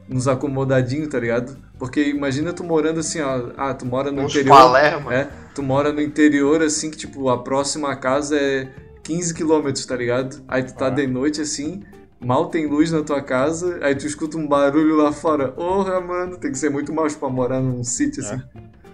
nos 0.09 0.26
acomodadinhos, 0.26 1.09
tá 1.09 1.20
ligado? 1.20 1.57
Porque 1.78 2.03
imagina 2.09 2.53
tu 2.53 2.64
morando 2.64 3.01
assim, 3.01 3.20
ó, 3.20 3.51
ah, 3.57 3.74
tu 3.74 3.86
mora 3.86 4.11
no 4.11 4.22
Uns 4.22 4.32
interior. 4.34 4.57
Palermo. 4.57 5.12
É, 5.12 5.28
tu 5.55 5.62
mora 5.62 5.92
no 5.92 6.01
interior, 6.01 6.62
assim, 6.62 6.90
que, 6.90 6.96
tipo, 6.96 7.28
a 7.28 7.42
próxima 7.42 7.94
casa 7.96 8.36
é 8.36 8.68
15 9.05 9.34
quilômetros, 9.34 9.86
tá 9.86 9.94
ligado? 9.96 10.42
Aí 10.49 10.62
tu 10.62 10.74
tá 10.74 10.86
Ah. 10.86 10.90
de 10.90 11.07
noite, 11.07 11.40
assim, 11.40 11.82
mal 12.21 12.47
tem 12.47 12.66
luz 12.66 12.91
na 12.93 13.03
tua 13.03 13.23
casa, 13.23 13.79
aí 13.83 13.95
tu 13.95 14.07
escuta 14.07 14.37
um 14.37 14.47
barulho 14.47 14.97
lá 14.97 15.12
fora. 15.12 15.49
Porra, 15.49 16.01
mano, 16.01 16.37
tem 16.37 16.51
que 16.53 16.59
ser 16.59 16.71
muito 16.71 16.93
macho 16.93 17.19
pra 17.19 17.29
morar 17.29 17.61
num 17.61 17.83
sítio, 17.85 18.23
assim. 18.23 18.41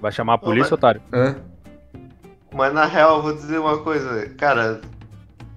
Vai 0.01 0.13
chamar 0.13 0.35
a 0.35 0.39
polícia, 0.39 0.63
mas- 0.71 0.73
otário. 0.73 1.01
É. 1.13 1.35
Mas 2.55 2.73
na 2.73 2.85
real, 2.85 3.17
eu 3.17 3.23
vou 3.23 3.35
dizer 3.35 3.59
uma 3.59 3.79
coisa. 3.79 4.29
Cara, 4.39 4.81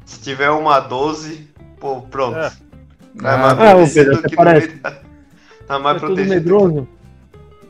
se 0.05 0.20
tiver 0.22 0.49
uma 0.49 0.80
12, 0.80 1.47
pô, 1.80 2.01
pronto. 2.01 2.38
É. 2.38 2.49
Tá 3.22 3.34
Ah, 3.34 3.38
mais 3.38 3.53
Ah, 3.53 3.55
protegido 3.76 3.93
Pedro, 4.05 4.22
que 4.22 4.26
até 4.28 4.30
no 4.30 4.36
parece. 4.38 4.68
meio 4.68 4.80
da... 4.82 4.91
Tá 5.68 5.80
mais 5.80 5.97
É 5.97 5.99
protegido. 5.99 6.30
medroso. 6.36 6.88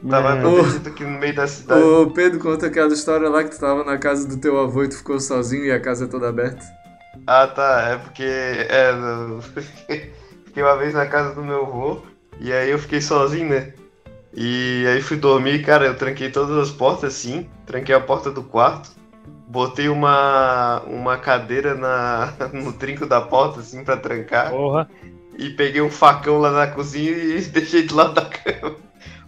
Tá 0.10 0.22
mais 0.22 0.38
É. 0.38 0.41
protegido 0.41 0.91
que 0.91 1.04
no 1.04 1.18
meio 1.20 1.36
da 1.36 1.48
cidade. 1.48 1.82
Ô, 1.82 2.12
Pedro, 2.12 2.39
conta 2.39 2.68
aquela 2.68 2.93
história 2.93 3.28
lá 3.30 3.43
que 3.43 3.50
tu 3.52 3.60
tava 3.60 3.84
na 3.84 3.98
casa 3.98 4.28
do 4.28 4.38
teu 4.38 4.60
avô 4.60 4.84
e 4.84 4.89
tu 4.89 4.98
ficou 4.98 5.20
sozinho 5.20 5.66
e 5.66 5.72
a 5.72 5.80
casa 5.80 6.06
é 6.06 6.08
toda 6.08 6.30
aberta. 6.30 6.64
Ah, 7.28 7.45
tá. 7.47 7.89
É 7.91 7.97
porque. 7.97 8.23
É, 8.23 8.91
não- 8.93 9.41
fiquei 10.45 10.63
uma 10.63 10.78
vez 10.78 10.93
na 10.93 11.05
casa 11.05 11.36
do 11.36 11.43
meu 11.43 11.65
avô 11.65 12.01
e 12.39 12.51
aí 12.51 12.69
eu 12.71 12.80
fiquei 12.80 13.01
sozinho, 13.01 13.49
né? 13.49 13.73
E 14.34 14.86
aí 14.88 15.01
fui 15.01 15.17
dormir, 15.17 15.63
cara. 15.63 15.86
Eu 15.86 15.95
tranquei 15.97 16.32
todas 16.32 16.57
as 16.57 16.71
portas 16.71 17.15
assim, 17.15 17.49
tranquei 17.65 17.93
a 17.93 17.99
porta 17.99 18.32
do 18.32 18.43
quarto, 18.43 18.91
botei 19.47 19.89
uma, 19.89 20.82
uma 20.88 21.17
cadeira 21.17 21.75
na, 21.75 22.34
no 22.53 22.71
trinco 22.73 23.05
da 23.05 23.19
porta, 23.21 23.59
assim, 23.59 23.84
pra 23.84 23.97
trancar. 23.97 24.51
Porra. 24.51 24.89
E 25.38 25.51
peguei 25.51 25.82
um 25.82 25.91
facão 25.91 26.39
lá 26.39 26.51
na 26.51 26.67
cozinha 26.67 27.11
e 27.11 27.41
deixei 27.51 27.84
de 27.86 27.93
lado 27.93 28.13
da 28.13 28.25
cama. 28.25 28.75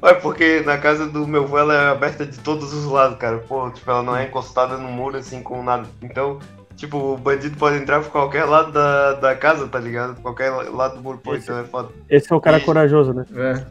Olha, 0.01 0.15
porque 0.15 0.61
na 0.61 0.77
casa 0.77 1.07
do 1.07 1.27
meu 1.27 1.43
avô 1.43 1.57
ela 1.57 1.73
é 1.73 1.89
aberta 1.89 2.25
de 2.25 2.39
todos 2.39 2.73
os 2.73 2.85
lados, 2.85 3.17
cara. 3.17 3.39
Pô, 3.39 3.69
tipo, 3.69 3.89
ela 3.91 4.01
não 4.01 4.15
é 4.15 4.25
encostada 4.25 4.77
no 4.77 4.87
muro 4.89 5.17
assim 5.17 5.43
com 5.43 5.61
nada. 5.61 5.87
Então, 6.01 6.39
tipo, 6.79 6.97
o 6.97 7.17
bandido 7.17 7.57
pode 7.57 7.77
entrar 7.77 8.01
por 8.01 8.09
qualquer 8.11 8.45
lado 8.45 8.71
da, 8.71 9.13
da 9.13 9.35
casa, 9.35 9.67
tá 9.67 9.79
ligado? 9.79 10.15
Por 10.15 10.21
qualquer 10.23 10.49
lado 10.51 10.95
do 10.95 11.01
muro, 11.03 11.17
pô, 11.17 11.35
Esse- 11.35 11.43
então 11.43 11.59
é 11.59 11.63
foda. 11.65 11.89
Esse 12.09 12.31
é 12.31 12.35
o 12.35 12.41
cara 12.41 12.57
E- 12.57 12.61
corajoso, 12.61 13.13
né? 13.13 13.25
É. 13.35 13.65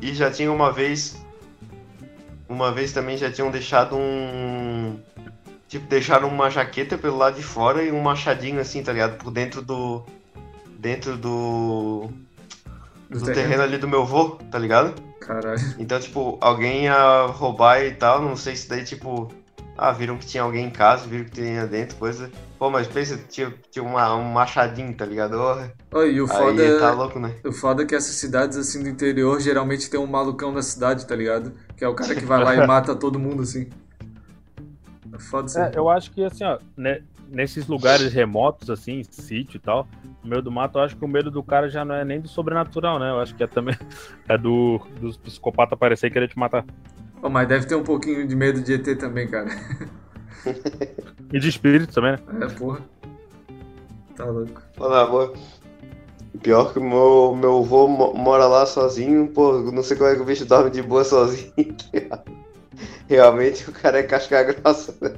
E 0.00 0.14
já 0.14 0.30
tinha 0.30 0.50
uma 0.50 0.72
vez. 0.72 1.16
Uma 2.48 2.70
vez 2.72 2.92
também 2.92 3.16
já 3.16 3.30
tinham 3.30 3.50
deixado 3.50 3.96
um. 3.96 4.98
Tipo, 5.68 5.86
deixaram 5.88 6.28
uma 6.28 6.48
jaqueta 6.48 6.96
pelo 6.96 7.16
lado 7.16 7.36
de 7.36 7.42
fora 7.42 7.82
e 7.82 7.90
um 7.90 8.00
machadinho 8.00 8.60
assim, 8.60 8.82
tá 8.82 8.92
ligado? 8.92 9.16
Por 9.18 9.30
dentro 9.32 9.60
do. 9.62 10.02
Dentro 10.78 11.16
do. 11.16 12.08
Do 13.10 13.18
Do 13.20 13.24
terreno. 13.26 13.34
terreno 13.34 13.62
ali 13.62 13.78
do 13.78 13.86
meu 13.88 14.02
avô, 14.02 14.30
tá 14.50 14.58
ligado? 14.58 15.00
Caralho. 15.20 15.58
Então, 15.78 15.98
tipo, 15.98 16.38
alguém 16.40 16.84
ia 16.84 17.26
roubar 17.26 17.80
e 17.84 17.92
tal, 17.92 18.20
não 18.22 18.36
sei 18.36 18.54
se 18.56 18.68
daí, 18.68 18.84
tipo, 18.84 19.30
ah, 19.78 19.92
viram 19.92 20.16
que 20.16 20.26
tinha 20.26 20.42
alguém 20.42 20.66
em 20.66 20.70
casa, 20.70 21.06
viram 21.06 21.24
que 21.24 21.32
tinha 21.32 21.66
dentro, 21.66 21.96
coisa. 21.96 22.30
Pô, 22.58 22.70
mas 22.70 22.86
pensa, 22.86 23.18
tinha, 23.28 23.52
tinha 23.70 23.84
uma, 23.84 24.14
um 24.14 24.24
machadinho, 24.24 24.94
tá 24.94 25.04
ligado? 25.04 25.36
Oh, 25.92 25.98
Oi, 25.98 26.14
e 26.14 26.20
o 26.20 26.26
foda, 26.26 26.62
aí 26.62 26.70
é, 26.70 26.78
tá 26.78 26.90
louco, 26.92 27.18
né? 27.18 27.34
o 27.44 27.52
foda 27.52 27.82
é 27.82 27.86
que 27.86 27.94
essas 27.94 28.14
cidades 28.14 28.56
assim 28.56 28.82
do 28.82 28.88
interior 28.88 29.38
geralmente 29.40 29.90
tem 29.90 30.00
um 30.00 30.06
malucão 30.06 30.50
na 30.50 30.62
cidade, 30.62 31.06
tá 31.06 31.14
ligado? 31.14 31.52
Que 31.76 31.84
é 31.84 31.88
o 31.88 31.94
cara 31.94 32.14
que 32.14 32.24
vai 32.24 32.42
lá 32.42 32.54
e 32.54 32.64
mata 32.66 32.94
todo 32.94 33.18
mundo 33.18 33.42
assim. 33.42 33.68
É 35.12 35.18
foda 35.18 35.48
isso. 35.48 35.58
É, 35.58 35.72
eu 35.74 35.88
acho 35.90 36.10
que 36.10 36.24
assim, 36.24 36.44
ó, 36.44 36.58
né, 36.74 37.02
nesses 37.28 37.66
lugares 37.66 38.12
remotos, 38.12 38.70
assim, 38.70 39.02
sítio 39.04 39.58
e 39.58 39.60
tal, 39.60 39.86
no 40.22 40.30
meio 40.30 40.42
do 40.42 40.50
mato, 40.50 40.78
eu 40.78 40.82
acho 40.82 40.96
que 40.96 41.04
o 41.04 41.08
medo 41.08 41.30
do 41.30 41.42
cara 41.42 41.68
já 41.68 41.84
não 41.84 41.94
é 41.94 42.04
nem 42.04 42.20
do 42.20 42.28
sobrenatural, 42.28 42.98
né? 42.98 43.10
Eu 43.10 43.20
acho 43.20 43.34
que 43.34 43.42
é 43.42 43.46
também 43.46 43.76
é 44.26 44.38
do 44.38 44.80
dos 45.00 45.18
psicopatas 45.18 45.74
aparecer 45.74 46.06
e 46.06 46.10
querer 46.10 46.28
te 46.28 46.38
matar. 46.38 46.64
Pô, 47.20 47.28
mas 47.28 47.48
deve 47.48 47.66
ter 47.66 47.74
um 47.74 47.82
pouquinho 47.82 48.26
de 48.26 48.36
medo 48.36 48.60
de 48.60 48.74
ET 48.74 48.98
também, 48.98 49.28
cara. 49.28 49.48
E 51.32 51.40
de 51.40 51.48
espírito 51.48 51.92
também, 51.92 52.12
né? 52.12 52.18
É, 52.42 52.46
porra. 52.46 52.78
Tá 54.14 54.24
louco. 54.26 54.62
Pô, 54.76 54.88
na 54.88 55.04
boa. 55.04 55.32
Pior 56.40 56.72
que 56.72 56.78
o 56.78 56.82
meu, 56.84 57.34
meu 57.34 57.58
avô 57.58 57.88
mo- 57.88 58.14
mora 58.14 58.46
lá 58.46 58.64
sozinho, 58.64 59.26
pô, 59.26 59.58
não 59.72 59.82
sei 59.82 59.96
como 59.96 60.08
é 60.08 60.14
que 60.14 60.20
o 60.20 60.24
bicho 60.24 60.44
dorme 60.46 60.70
de 60.70 60.82
boa 60.82 61.02
sozinho. 61.02 61.52
Realmente 63.08 63.68
o 63.68 63.72
cara 63.72 63.98
é 63.98 64.02
casca 64.04 64.40
grossa. 64.44 64.94
né? 65.00 65.10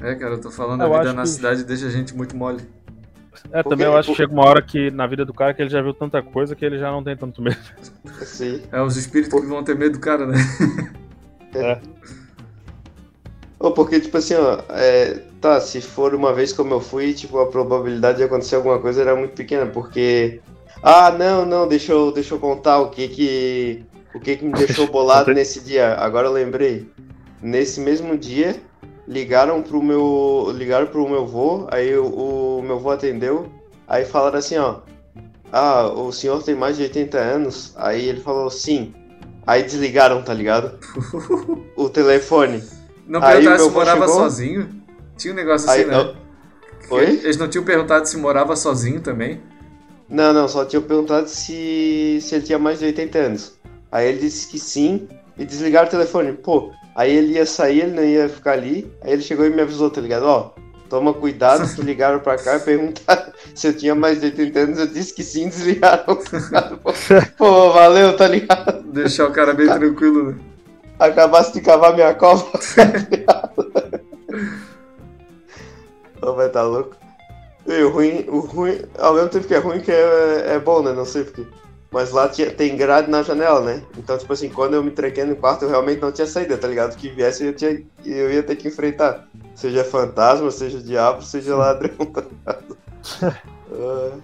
É, 0.00 0.14
cara, 0.14 0.34
eu 0.36 0.40
tô 0.40 0.50
falando, 0.50 0.82
Eu 0.82 0.94
a 0.94 0.98
vida 1.00 1.12
na 1.12 1.22
que- 1.22 1.28
cidade 1.28 1.64
deixa 1.64 1.86
a 1.86 1.90
gente 1.90 2.16
muito 2.16 2.34
mole. 2.34 2.62
É, 3.50 3.62
Porque- 3.62 3.68
também 3.68 3.86
eu 3.86 3.96
acho 3.96 4.10
que 4.10 4.16
chega 4.16 4.32
uma 4.32 4.46
hora 4.46 4.62
que 4.62 4.90
na 4.90 5.06
vida 5.06 5.24
do 5.24 5.34
cara 5.34 5.52
que 5.52 5.60
ele 5.60 5.68
já 5.70 5.82
viu 5.82 5.92
tanta 5.92 6.22
coisa 6.22 6.56
que 6.56 6.64
ele 6.64 6.78
já 6.78 6.90
não 6.90 7.04
tem 7.04 7.14
tanto 7.16 7.42
medo. 7.42 7.58
Assim. 8.22 8.62
É 8.72 8.80
os 8.80 8.96
espíritos 8.96 9.38
que 9.38 9.46
vão 9.46 9.62
ter 9.62 9.76
medo 9.76 9.92
do 9.94 10.00
cara, 10.00 10.26
né? 10.26 10.38
Ô, 13.62 13.70
porque, 13.70 14.00
tipo 14.00 14.16
assim, 14.16 14.34
ó, 14.34 14.58
é, 14.70 15.20
tá, 15.40 15.60
se 15.60 15.80
for 15.80 16.14
uma 16.16 16.32
vez 16.32 16.52
como 16.52 16.74
eu 16.74 16.80
fui, 16.80 17.14
tipo, 17.14 17.38
a 17.38 17.46
probabilidade 17.46 18.18
de 18.18 18.24
acontecer 18.24 18.56
alguma 18.56 18.80
coisa 18.80 19.02
era 19.02 19.14
muito 19.14 19.34
pequena, 19.34 19.66
porque. 19.66 20.40
Ah, 20.82 21.12
não, 21.12 21.46
não, 21.46 21.68
deixa 21.68 21.92
eu, 21.92 22.10
deixa 22.10 22.34
eu 22.34 22.40
contar 22.40 22.80
o 22.80 22.90
que 22.90 23.06
que. 23.06 23.84
O 24.14 24.18
que 24.18 24.36
que 24.36 24.44
me 24.44 24.52
deixou 24.52 24.86
bolado 24.90 25.32
nesse 25.32 25.60
dia. 25.60 25.94
Agora 25.94 26.26
eu 26.26 26.32
lembrei. 26.32 26.90
Nesse 27.40 27.80
mesmo 27.80 28.18
dia, 28.18 28.60
ligaram 29.06 29.62
pro 29.62 29.80
meu. 29.80 30.52
Ligaram 30.54 30.88
pro 30.88 31.08
meu 31.08 31.24
vô, 31.24 31.68
aí 31.70 31.96
o, 31.96 32.58
o 32.58 32.62
meu 32.62 32.80
vô 32.80 32.90
atendeu, 32.90 33.46
aí 33.86 34.04
falaram 34.04 34.38
assim, 34.38 34.56
ó. 34.56 34.80
Ah, 35.52 35.86
o 35.86 36.10
senhor 36.10 36.42
tem 36.42 36.54
mais 36.56 36.78
de 36.78 36.82
80 36.84 37.18
anos? 37.18 37.74
Aí 37.76 38.08
ele 38.08 38.20
falou 38.20 38.50
sim. 38.50 38.92
Aí 39.46 39.62
desligaram, 39.62 40.22
tá 40.22 40.32
ligado? 40.32 40.78
o 41.76 41.88
telefone. 41.88 42.62
Não 43.06 43.20
perguntaram 43.20 43.64
se 43.64 43.70
morava 43.70 44.00
chegou. 44.06 44.14
sozinho? 44.20 44.82
Tinha 45.16 45.32
um 45.32 45.36
negócio 45.36 45.68
assim, 45.68 45.80
Aí, 45.80 45.86
né? 45.86 45.96
ó, 45.96 46.94
Oi? 46.94 47.04
Eles 47.22 47.36
não 47.36 47.48
tinham 47.48 47.64
perguntado 47.64 48.06
se 48.06 48.16
morava 48.16 48.54
sozinho 48.56 49.00
também? 49.00 49.40
Não, 50.08 50.32
não, 50.32 50.46
só 50.46 50.64
tinha 50.64 50.80
perguntado 50.80 51.28
se, 51.28 52.18
se 52.20 52.34
ele 52.34 52.44
tinha 52.44 52.58
mais 52.58 52.78
de 52.78 52.86
80 52.86 53.18
anos. 53.18 53.58
Aí 53.90 54.08
ele 54.08 54.18
disse 54.20 54.46
que 54.48 54.58
sim 54.58 55.08
e 55.38 55.44
desligaram 55.44 55.88
o 55.88 55.90
telefone. 55.90 56.32
Pô, 56.32 56.70
aí 56.94 57.14
ele 57.14 57.32
ia 57.34 57.46
sair, 57.46 57.80
ele 57.80 57.92
não 57.92 58.04
ia 58.04 58.28
ficar 58.28 58.52
ali. 58.52 58.90
Aí 59.02 59.12
ele 59.12 59.22
chegou 59.22 59.46
e 59.46 59.50
me 59.50 59.62
avisou, 59.62 59.90
tá 59.90 60.00
ligado? 60.00 60.24
Ó, 60.24 60.50
toma 60.92 61.14
cuidado, 61.14 61.66
que 61.74 61.80
ligaram 61.80 62.20
pra 62.20 62.36
cá 62.36 62.56
e 62.56 62.60
perguntaram 62.60 63.32
se 63.56 63.66
eu 63.66 63.74
tinha 63.74 63.94
mais 63.94 64.20
de 64.20 64.26
80 64.26 64.58
anos. 64.60 64.78
Eu 64.78 64.86
disse 64.86 65.14
que 65.14 65.24
sim, 65.24 65.48
desligaram. 65.48 66.04
Pô, 66.04 66.92
Pô, 67.38 67.72
valeu, 67.72 68.14
tá 68.14 68.28
ligado? 68.28 68.82
Deixar 68.92 69.26
o 69.26 69.32
cara 69.32 69.54
bem 69.54 69.66
tranquilo, 69.66 70.32
né? 70.32 70.38
Acabasse 70.98 71.54
de 71.54 71.62
cavar 71.62 71.94
minha 71.94 72.12
cova. 72.12 72.46
Ô, 76.20 76.34
vai 76.34 76.50
tá 76.50 76.62
louco. 76.62 76.94
E 77.66 77.82
o 77.82 77.90
ruim, 77.90 78.26
o 78.28 78.40
ruim, 78.40 78.78
ao 78.98 79.14
mesmo 79.14 79.30
tempo 79.30 79.46
que 79.46 79.54
é 79.54 79.58
ruim, 79.58 79.80
que 79.80 79.90
é, 79.90 80.56
é 80.56 80.58
bom, 80.58 80.82
né? 80.82 80.92
Não 80.92 81.06
sei 81.06 81.24
porquê. 81.24 81.46
Mas 81.92 82.10
lá 82.10 82.26
tinha, 82.28 82.50
tem 82.50 82.74
grade 82.76 83.10
na 83.10 83.22
janela, 83.22 83.60
né? 83.60 83.82
Então, 83.98 84.16
tipo 84.16 84.32
assim, 84.32 84.48
quando 84.48 84.74
eu 84.74 84.82
me 84.82 84.90
tranquei 84.90 85.24
no 85.24 85.36
quarto, 85.36 85.64
eu 85.64 85.68
realmente 85.68 86.00
não 86.00 86.10
tinha 86.10 86.26
saída, 86.26 86.56
tá 86.56 86.66
ligado? 86.66 86.96
Que 86.96 87.10
viesse, 87.10 87.44
eu, 87.44 87.52
tinha, 87.54 87.82
eu 88.04 88.32
ia 88.32 88.42
ter 88.42 88.56
que 88.56 88.66
enfrentar. 88.68 89.28
Seja 89.54 89.84
fantasma, 89.84 90.50
seja 90.50 90.80
diabo, 90.80 91.22
seja 91.22 91.54
ladrão, 91.54 91.94
tá 92.06 92.22
ligado? 92.22 92.76
Ah, 93.74 94.18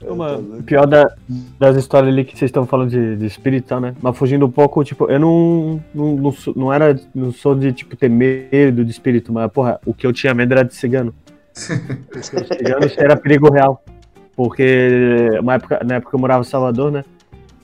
Ô, 0.00 0.08
tá 0.08 0.14
mano, 0.14 0.48
louco. 0.48 0.58
o 0.58 0.62
pior 0.62 0.86
da- 0.86 1.10
das 1.58 1.76
histórias 1.76 2.12
ali 2.12 2.24
que 2.24 2.36
vocês 2.36 2.48
estão 2.48 2.66
falando 2.66 2.90
de, 2.90 3.16
de 3.16 3.26
espírito 3.26 3.68
tal, 3.68 3.80
né? 3.80 3.94
Mas 4.00 4.16
fugindo 4.16 4.44
um 4.46 4.50
pouco, 4.50 4.82
tipo, 4.84 5.10
eu 5.10 5.18
não, 5.18 5.82
não, 5.94 6.16
não, 6.16 6.32
sou, 6.32 6.52
não 6.56 6.72
era, 6.72 6.98
não 7.14 7.32
sou 7.32 7.54
de, 7.54 7.72
tipo, 7.72 7.96
ter 7.96 8.08
medo 8.10 8.84
de 8.84 8.90
espírito, 8.90 9.32
mas, 9.32 9.50
porra, 9.50 9.80
o 9.86 9.94
que 9.94 10.06
eu 10.06 10.12
tinha 10.12 10.34
medo 10.34 10.52
era 10.52 10.62
de 10.64 10.74
cigano. 10.74 11.14
Ciganos 11.54 12.96
era 12.98 13.16
perigo 13.16 13.50
real. 13.50 13.82
Porque 14.36 15.30
uma 15.40 15.54
época, 15.54 15.80
na 15.84 15.94
época 15.94 16.14
eu 16.14 16.20
morava 16.20 16.42
em 16.42 16.44
Salvador, 16.44 16.92
né? 16.92 17.04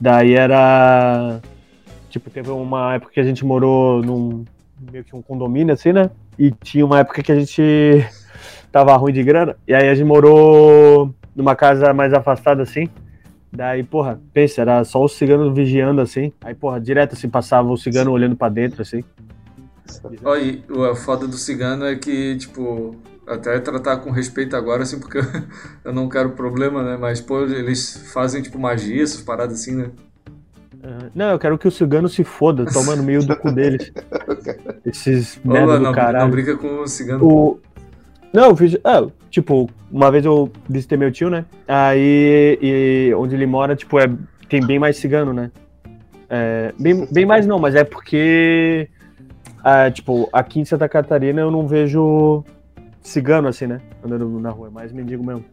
Daí 0.01 0.33
era. 0.33 1.39
Tipo, 2.09 2.29
teve 2.29 2.49
uma 2.49 2.95
época 2.95 3.13
que 3.13 3.19
a 3.19 3.23
gente 3.23 3.45
morou 3.45 4.01
num, 4.01 4.43
meio 4.91 5.03
que 5.03 5.15
um 5.15 5.21
condomínio, 5.21 5.73
assim, 5.73 5.93
né? 5.93 6.09
E 6.37 6.51
tinha 6.51 6.85
uma 6.85 6.99
época 6.99 7.21
que 7.21 7.31
a 7.31 7.39
gente 7.39 8.05
tava 8.71 8.95
ruim 8.97 9.13
de 9.13 9.23
grana. 9.23 9.55
E 9.67 9.73
aí 9.73 9.87
a 9.87 9.95
gente 9.95 10.05
morou 10.05 11.13
numa 11.35 11.55
casa 11.55 11.93
mais 11.93 12.11
afastada, 12.11 12.63
assim. 12.63 12.89
Daí, 13.51 13.83
porra, 13.83 14.19
pensa, 14.33 14.61
era 14.61 14.83
só 14.83 15.03
o 15.03 15.07
cigano 15.07 15.53
vigiando, 15.53 16.01
assim. 16.01 16.33
Aí, 16.41 16.55
porra, 16.55 16.81
direto, 16.81 17.13
assim, 17.13 17.29
passava 17.29 17.69
o 17.69 17.77
cigano 17.77 18.11
olhando 18.11 18.35
pra 18.35 18.49
dentro, 18.49 18.81
assim. 18.81 19.03
Olha, 20.23 20.59
o 20.69 20.95
foda 20.95 21.27
do 21.27 21.37
cigano 21.37 21.85
é 21.85 21.95
que, 21.95 22.35
tipo, 22.37 22.95
até 23.27 23.59
tratar 23.59 23.97
com 23.97 24.11
respeito 24.11 24.55
agora, 24.55 24.83
assim, 24.83 24.99
porque 24.99 25.19
eu 25.83 25.93
não 25.93 26.09
quero 26.09 26.31
problema, 26.31 26.83
né? 26.83 26.97
Mas, 26.99 27.21
pô, 27.21 27.41
eles 27.41 28.11
fazem, 28.13 28.41
tipo, 28.41 28.59
magia, 28.59 29.01
essas 29.01 29.21
paradas 29.21 29.61
assim, 29.61 29.75
né? 29.75 29.91
Uh, 30.83 31.09
não, 31.15 31.31
eu 31.31 31.39
quero 31.39 31.57
que 31.57 31.67
o 31.67 31.71
cigano 31.71 32.09
se 32.09 32.23
foda, 32.23 32.65
toma 32.65 32.95
no 32.95 33.03
meio 33.03 33.25
do 33.25 33.35
cu 33.37 33.51
deles. 33.51 33.91
Esses 34.85 35.39
merda 35.43 35.79
não, 35.79 35.91
do 35.91 35.95
caralho. 35.95 36.25
não 36.25 36.31
briga 36.31 36.57
com 36.57 36.81
o 36.81 36.87
cigano. 36.87 37.25
O... 37.25 37.59
Não, 38.33 38.49
eu 38.49 38.55
fiz. 38.55 38.77
Ah, 38.83 39.07
tipo, 39.29 39.69
uma 39.89 40.11
vez 40.11 40.25
eu 40.25 40.51
visitei 40.67 40.97
meu 40.97 41.11
tio, 41.11 41.29
né? 41.29 41.45
Aí, 41.67 42.57
e 42.61 43.13
onde 43.15 43.33
ele 43.33 43.45
mora, 43.45 43.75
tipo, 43.77 43.97
é, 43.97 44.11
tem 44.49 44.65
bem 44.65 44.77
mais 44.77 44.97
cigano, 44.97 45.31
né? 45.31 45.51
É, 46.29 46.73
bem, 46.77 47.07
bem 47.09 47.25
mais 47.25 47.45
não, 47.47 47.59
mas 47.59 47.75
é 47.75 47.83
porque, 47.83 48.89
ah, 49.63 49.89
tipo, 49.89 50.27
aqui 50.33 50.59
em 50.59 50.65
Santa 50.65 50.89
Catarina 50.89 51.39
eu 51.39 51.51
não 51.51 51.65
vejo 51.65 52.43
cigano 53.03 53.47
assim, 53.47 53.67
né? 53.67 53.81
Andando 54.03 54.27
na 54.39 54.49
rua, 54.49 54.67
é 54.67 54.71
mais 54.71 54.91
mendigo 54.91 55.23
mesmo. 55.23 55.45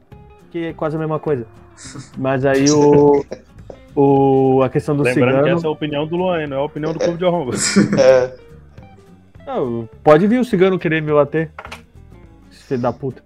Que 0.51 0.67
é 0.67 0.73
quase 0.73 0.97
a 0.97 0.99
mesma 0.99 1.19
coisa. 1.19 1.47
Mas 2.17 2.45
aí 2.45 2.71
o. 2.71 3.25
o 3.95 4.63
a 4.63 4.69
questão 4.69 4.97
do 4.97 5.03
Lembrando 5.03 5.27
cigano. 5.27 5.45
que 5.45 5.51
essa 5.51 5.67
é 5.67 5.69
a 5.69 5.73
opinião 5.73 6.07
do 6.07 6.17
Luan, 6.17 6.47
não 6.47 6.57
é 6.57 6.61
a 6.61 6.65
opinião 6.65 6.93
do 6.93 6.99
povo 6.99 7.19
de 7.19 7.25
Arromba. 7.25 7.53
É, 7.99 8.35
Não, 9.47 9.89
pode 10.05 10.27
vir 10.27 10.39
o 10.39 10.45
cigano 10.45 10.79
querer 10.79 11.03
me 11.03 11.13
bater. 11.13 11.51
Filho 12.51 12.81
da 12.81 12.93
puta. 12.93 13.23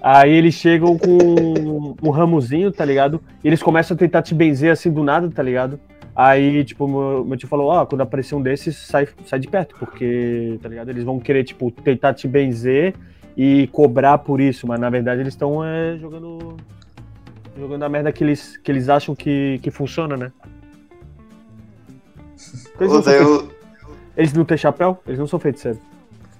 Aí 0.00 0.32
eles 0.32 0.54
chegam 0.54 0.96
com 0.96 1.94
um 2.02 2.10
ramozinho, 2.10 2.70
tá 2.70 2.84
ligado? 2.84 3.20
E 3.42 3.48
eles 3.48 3.62
começam 3.62 3.94
a 3.94 3.98
tentar 3.98 4.22
te 4.22 4.34
benzer 4.34 4.72
assim 4.72 4.90
do 4.90 5.02
nada, 5.02 5.28
tá 5.28 5.42
ligado? 5.42 5.78
Aí, 6.14 6.64
tipo, 6.64 6.88
meu, 6.88 7.24
meu 7.24 7.36
tio 7.36 7.48
falou, 7.48 7.68
ó, 7.68 7.86
quando 7.86 8.00
aparecer 8.00 8.34
um 8.34 8.42
desses, 8.42 8.76
sai, 8.76 9.06
sai 9.24 9.38
de 9.38 9.46
perto, 9.46 9.76
porque, 9.78 10.58
tá 10.60 10.68
ligado? 10.68 10.88
Eles 10.88 11.04
vão 11.04 11.20
querer, 11.20 11.44
tipo, 11.44 11.70
tentar 11.70 12.12
te 12.14 12.26
benzer 12.26 12.94
e 13.38 13.68
cobrar 13.68 14.18
por 14.18 14.40
isso, 14.40 14.66
mas 14.66 14.80
na 14.80 14.90
verdade 14.90 15.20
eles 15.20 15.34
estão 15.34 15.64
é, 15.64 15.96
jogando. 15.96 16.56
Jogando 17.56 17.84
a 17.84 17.88
merda 17.88 18.12
que 18.12 18.24
eles, 18.24 18.56
que 18.56 18.70
eles 18.70 18.88
acham 18.88 19.14
que, 19.14 19.60
que 19.62 19.70
funciona, 19.70 20.16
né? 20.16 20.32
Eles 22.78 22.92
não, 22.92 23.00
daí, 23.00 23.24
o, 23.24 23.50
eles 24.16 24.32
não 24.32 24.44
têm 24.44 24.56
chapéu? 24.56 25.00
Eles 25.04 25.18
não 25.18 25.26
são 25.26 25.40
feiticeiros. 25.40 25.80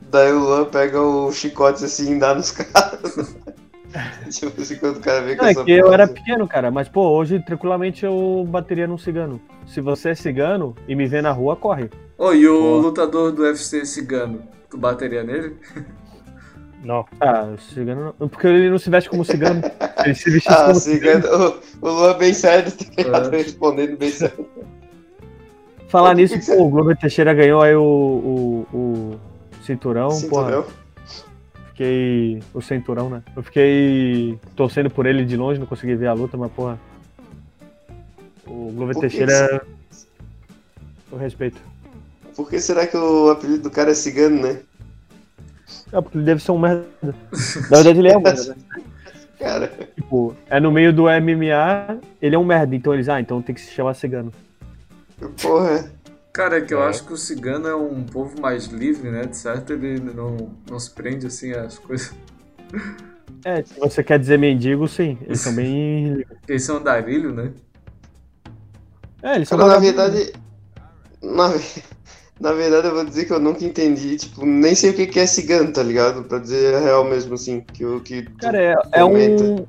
daí 0.03 0.33
o 0.33 0.39
Luan 0.39 0.65
pega 0.67 1.01
o 1.01 1.33
chicote 1.33 1.85
assim 1.85 2.15
e 2.15 2.19
dá 2.21 2.33
nos 2.33 2.53
caras. 2.55 3.37
tipo 4.31 4.63
assim, 4.63 4.77
quando 4.77 4.99
o 4.99 5.01
cara 5.01 5.23
vê 5.23 5.35
com 5.35 5.43
Não, 5.43 5.51
é 5.51 5.55
que 5.57 5.73
eu 5.73 5.93
era 5.93 6.07
pequeno, 6.07 6.47
cara, 6.47 6.71
mas 6.71 6.89
pô, 6.89 7.09
hoje 7.09 7.41
tranquilamente 7.41 8.07
eu 8.07 8.47
bateria 8.49 8.87
num 8.87 8.97
cigano. 8.97 9.41
Se 9.67 9.81
você 9.81 10.11
é 10.11 10.15
cigano 10.15 10.77
e 10.87 10.95
me 10.95 11.09
vê 11.09 11.21
na 11.21 11.33
rua, 11.33 11.57
corre. 11.57 11.91
Ô, 12.17 12.33
e 12.33 12.47
o 12.47 12.77
Ó. 12.77 12.81
lutador 12.81 13.33
do 13.33 13.43
UFC 13.43 13.85
cigano, 13.85 14.41
tu 14.71 14.79
bateria 14.79 15.25
nele? 15.25 15.57
Não. 16.83 17.05
Ah, 17.21 17.43
o 17.55 17.59
cigano 17.59 18.15
não. 18.19 18.29
Porque 18.29 18.47
ele 18.47 18.71
não 18.71 18.79
se 18.79 18.91
veste 18.91 19.11
como 19.11 19.25
cigano. 19.25 19.63
Ele 20.05 20.15
se 20.15 20.31
veste 20.31 20.49
Ah, 20.49 20.67
como 20.67 20.75
cigano, 20.77 21.27
o, 21.83 21.87
o 21.87 21.91
Luan 21.91 22.17
bem 22.17 22.33
sério, 22.33 22.71
tá 22.71 22.85
ligado? 22.97 23.35
É. 23.35 23.39
Respondendo 23.43 23.99
bem 23.99 24.11
sério. 24.11 24.49
Falar 25.89 26.15
nisso, 26.17 26.39
pô, 26.47 26.63
o 26.63 26.71
Glover 26.71 26.97
Teixeira 26.97 27.35
ganhou 27.35 27.61
aí 27.61 27.75
o, 27.75 27.83
o, 27.83 28.77
o 28.77 29.21
cinturão, 29.65 30.09
porra. 30.29 30.63
Cinturão. 30.63 30.67
Fiquei. 31.69 32.43
O 32.55 32.63
cinturão, 32.63 33.11
né? 33.11 33.23
Eu 33.37 33.43
fiquei 33.43 34.39
torcendo 34.55 34.89
por 34.89 35.05
ele 35.05 35.25
de 35.25 35.37
longe, 35.37 35.59
não 35.59 35.67
consegui 35.67 35.97
ver 35.97 36.07
a 36.07 36.13
luta, 36.13 36.37
mas 36.37 36.51
porra. 36.53 36.79
O 38.47 38.73
Glover 38.73 38.95
Por 38.95 39.03
que 39.03 39.09
Teixeira. 39.09 39.67
Eu 41.11 41.19
respeito. 41.19 41.61
Por 42.37 42.49
que 42.49 42.61
será 42.61 42.87
que 42.87 42.97
o 42.97 43.31
apelido 43.31 43.65
do 43.65 43.71
cara 43.71 43.91
é 43.91 43.95
cigano, 43.95 44.41
né? 44.41 44.61
É, 45.93 46.01
porque 46.01 46.19
ele 46.19 46.25
deve 46.25 46.43
ser 46.43 46.53
um 46.53 46.59
merda. 46.59 46.87
Na 47.03 47.77
verdade, 47.77 47.99
ele 47.99 48.09
é 48.09 48.17
um 48.17 48.21
merda? 48.21 48.57
Cara, 49.39 49.71
Tipo, 49.95 50.35
é 50.51 50.59
no 50.59 50.73
meio 50.73 50.93
do 50.93 51.05
MMA, 51.05 51.99
ele 52.21 52.35
é 52.35 52.39
um 52.39 52.45
merda, 52.45 52.75
então 52.75 52.93
eles, 52.93 53.09
ah, 53.09 53.21
então 53.21 53.41
tem 53.41 53.55
que 53.55 53.61
se 53.61 53.71
chamar 53.71 53.95
cigano. 53.95 54.33
porra. 55.41 55.91
Cara, 56.33 56.59
é 56.59 56.61
que 56.61 56.73
eu 56.75 56.83
É. 56.83 56.89
acho 56.89 57.05
que 57.05 57.13
o 57.13 57.17
cigano 57.17 57.67
é 57.69 57.75
um 57.75 58.03
povo 58.05 58.41
mais 58.41 58.67
livre, 58.67 59.11
né? 59.11 59.25
De 59.27 59.37
certo, 59.37 59.73
ele 59.73 59.99
não, 60.01 60.51
não 60.71 60.79
se 60.79 60.91
prende 60.91 61.27
assim 61.27 61.53
às 61.53 61.79
coisas. 61.79 62.13
É, 63.45 63.63
se 63.65 63.79
você 63.79 64.03
quer 64.05 64.19
dizer 64.19 64.39
mendigo, 64.39 64.87
sim. 64.89 65.19
Eles 65.23 65.41
são 65.41 65.55
bem. 65.55 66.25
Porque 66.29 66.53
eles 66.53 66.65
são 66.65 66.77
andarilho, 66.77 67.33
né? 67.33 67.53
É, 69.23 69.37
eles 69.37 69.49
são 69.49 69.59
Cara, 69.59 69.75
na 69.75 69.79
verdade. 69.79 70.33
Na, 71.23 71.49
na 72.41 72.53
verdade, 72.53 72.87
eu 72.87 72.95
vou 72.95 73.05
dizer 73.05 73.25
que 73.25 73.33
eu 73.33 73.41
nunca 73.41 73.65
entendi, 73.65 74.17
tipo, 74.17 74.45
nem 74.47 74.75
sei 74.75 74.91
o 74.91 74.95
que 74.95 75.07
que 75.07 75.19
é 75.21 75.27
cigano, 75.27 75.73
tá 75.73 75.83
ligado? 75.83 76.23
Pra 76.25 76.39
dizer 76.39 76.75
a 76.75 76.81
real 76.81 77.05
mesmo, 77.05 77.35
assim, 77.35 77.61
que 77.61 77.85
o 77.85 78.01
que. 78.01 78.23
Cara, 78.41 78.61
é, 78.63 78.75
é 78.93 79.05
um. 79.05 79.65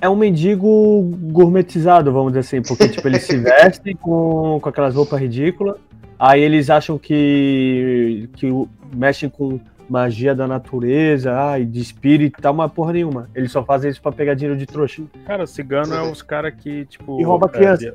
É 0.00 0.08
um 0.08 0.14
mendigo 0.14 1.02
gourmetizado, 1.32 2.12
vamos 2.12 2.28
dizer 2.32 2.40
assim, 2.40 2.62
porque 2.62 2.88
tipo, 2.88 3.08
eles 3.08 3.24
se 3.24 3.34
vestem 3.38 3.96
com, 3.96 4.60
com 4.62 4.68
aquelas 4.68 4.94
roupas 4.94 5.20
ridículas, 5.20 5.74
aí 6.16 6.40
eles 6.40 6.70
acham 6.70 6.96
que, 6.96 8.28
que 8.34 8.46
o- 8.46 8.68
mexem 8.94 9.28
com 9.28 9.58
magia 9.90 10.34
da 10.36 10.46
natureza, 10.46 11.32
ai, 11.34 11.64
de 11.64 11.80
espírito 11.80 12.38
e 12.38 12.42
tal, 12.42 12.54
mas 12.54 12.70
porra 12.70 12.92
nenhuma. 12.92 13.28
Eles 13.34 13.50
só 13.50 13.64
fazem 13.64 13.90
isso 13.90 14.00
pra 14.00 14.12
pegar 14.12 14.34
dinheiro 14.34 14.56
de 14.56 14.66
trouxa. 14.66 15.02
Cara, 15.26 15.46
cigano 15.46 15.92
é 15.94 16.02
os 16.02 16.22
caras 16.22 16.54
que, 16.56 16.84
tipo. 16.84 17.20
E 17.20 17.24
rouba 17.24 17.50
é, 17.52 17.56
criança. 17.56 17.94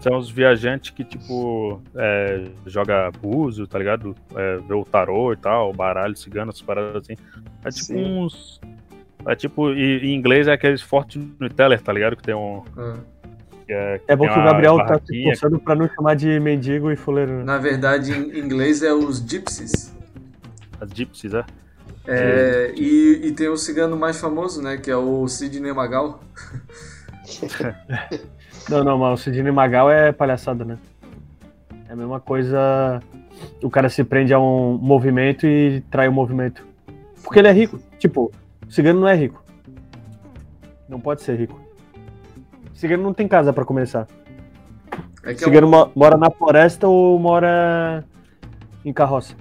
São 0.00 0.18
os 0.18 0.30
viajantes 0.30 0.90
que, 0.90 1.02
tipo, 1.02 1.80
é, 1.96 2.44
joga 2.66 3.10
búzio, 3.22 3.66
tá 3.66 3.78
ligado? 3.78 4.14
É, 4.34 4.56
vê 4.58 4.74
o 4.74 4.84
tarô 4.84 5.32
e 5.32 5.36
tal, 5.36 5.72
baralho, 5.72 6.14
cigano, 6.16 6.50
essas 6.50 6.62
paradas 6.62 7.02
assim. 7.02 7.14
É 7.64 7.70
tipo 7.70 7.84
Sim. 7.86 8.04
uns. 8.18 8.60
É 9.26 9.34
tipo, 9.34 9.70
e, 9.72 10.00
em 10.06 10.14
inglês 10.14 10.46
é 10.46 10.52
aqueles 10.52 10.82
fortune 10.82 11.32
teller, 11.56 11.80
tá 11.80 11.92
ligado? 11.92 12.16
Que 12.16 12.22
tem 12.22 12.34
um. 12.34 12.62
Que 13.66 13.72
é, 13.72 14.00
É 14.08 14.14
bom 14.14 14.26
que 14.28 14.38
o 14.38 14.44
Gabriel 14.44 14.76
tá 14.76 14.82
se 14.84 14.88
barraquinha. 14.90 15.32
esforçando 15.32 15.58
pra 15.58 15.74
não 15.74 15.88
chamar 15.88 16.14
de 16.16 16.38
mendigo 16.38 16.90
e 16.90 16.96
fuleiro. 16.96 17.32
né? 17.38 17.44
Na 17.44 17.56
verdade, 17.56 18.12
em 18.12 18.38
inglês 18.38 18.82
é 18.82 18.92
os 18.92 19.18
gypsies. 19.20 19.94
As 20.78 20.90
gypsies, 20.90 21.32
é? 21.32 21.44
É, 22.06 22.74
e, 22.76 23.28
e 23.28 23.32
tem 23.32 23.48
o 23.48 23.56
cigano 23.56 23.96
mais 23.96 24.20
famoso, 24.20 24.60
né? 24.60 24.76
Que 24.76 24.90
é 24.90 24.96
o 24.96 25.26
Sidney 25.26 25.72
Magal. 25.72 26.20
Não, 28.68 28.82
não, 28.82 28.96
mas 28.98 29.20
o 29.20 29.22
Sidney 29.22 29.52
Magal 29.52 29.90
é 29.90 30.10
palhaçada, 30.10 30.64
né? 30.64 30.78
É 31.88 31.92
a 31.92 31.96
mesma 31.96 32.18
coisa. 32.18 33.02
O 33.62 33.68
cara 33.68 33.90
se 33.90 34.02
prende 34.02 34.32
a 34.32 34.38
um 34.40 34.78
movimento 34.78 35.46
e 35.46 35.82
trai 35.90 36.08
o 36.08 36.12
movimento. 36.12 36.66
Porque 37.22 37.38
ele 37.40 37.48
é 37.48 37.52
rico. 37.52 37.78
Tipo, 37.98 38.32
o 38.66 38.72
cigano 38.72 39.00
não 39.00 39.08
é 39.08 39.14
rico. 39.14 39.42
Não 40.88 40.98
pode 40.98 41.20
ser 41.22 41.36
rico. 41.38 41.60
O 42.72 42.76
cigano 42.76 43.02
não 43.02 43.12
tem 43.12 43.28
casa 43.28 43.52
pra 43.52 43.64
começar. 43.66 44.06
É 45.22 45.32
O 45.32 45.36
que 45.36 45.44
é 45.44 45.46
um, 45.46 45.50
cigano 45.50 45.68
mo- 45.68 45.92
mora 45.94 46.16
na 46.16 46.30
floresta 46.30 46.88
ou 46.88 47.18
mora 47.18 48.02
em 48.84 48.92
carroça. 48.94 49.34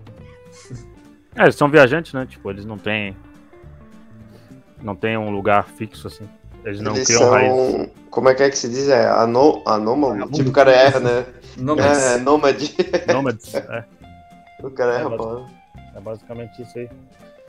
É, 1.35 1.43
eles 1.43 1.55
são 1.55 1.69
viajantes, 1.69 2.11
né? 2.13 2.25
Tipo, 2.25 2.49
eles 2.49 2.65
não 2.65 2.77
têm. 2.77 3.15
Não 4.81 4.95
tem 4.97 5.17
um 5.17 5.29
lugar 5.29 5.63
fixo, 5.65 6.07
assim. 6.07 6.27
Eles 6.65 6.81
não 6.81 6.95
Eles 6.95 7.07
criam 7.07 7.21
são. 7.21 7.31
raiz. 7.31 7.89
Como 8.09 8.29
é 8.29 8.35
que 8.35 8.43
é 8.43 8.49
que 8.49 8.57
se 8.57 8.69
diz? 8.69 8.87
É 8.89 9.07
anô, 9.07 9.61
anômalo? 9.65 10.13
Vagabundo. 10.13 10.37
Tipo, 10.37 10.49
o 10.49 10.53
cara 10.53 10.71
erra, 10.71 10.99
né? 10.99 11.25
não, 11.57 11.77
É, 11.79 12.17
nômade. 12.19 12.75
Nômades. 13.11 13.53
É, 13.55 13.83
O 14.65 14.69
cara 14.71 14.93
É, 14.93 14.99
erra, 15.01 15.09
mas- 15.09 15.17
pô. 15.17 15.45
é 15.95 15.99
basicamente 15.99 16.61
isso 16.61 16.77
aí. 16.79 16.89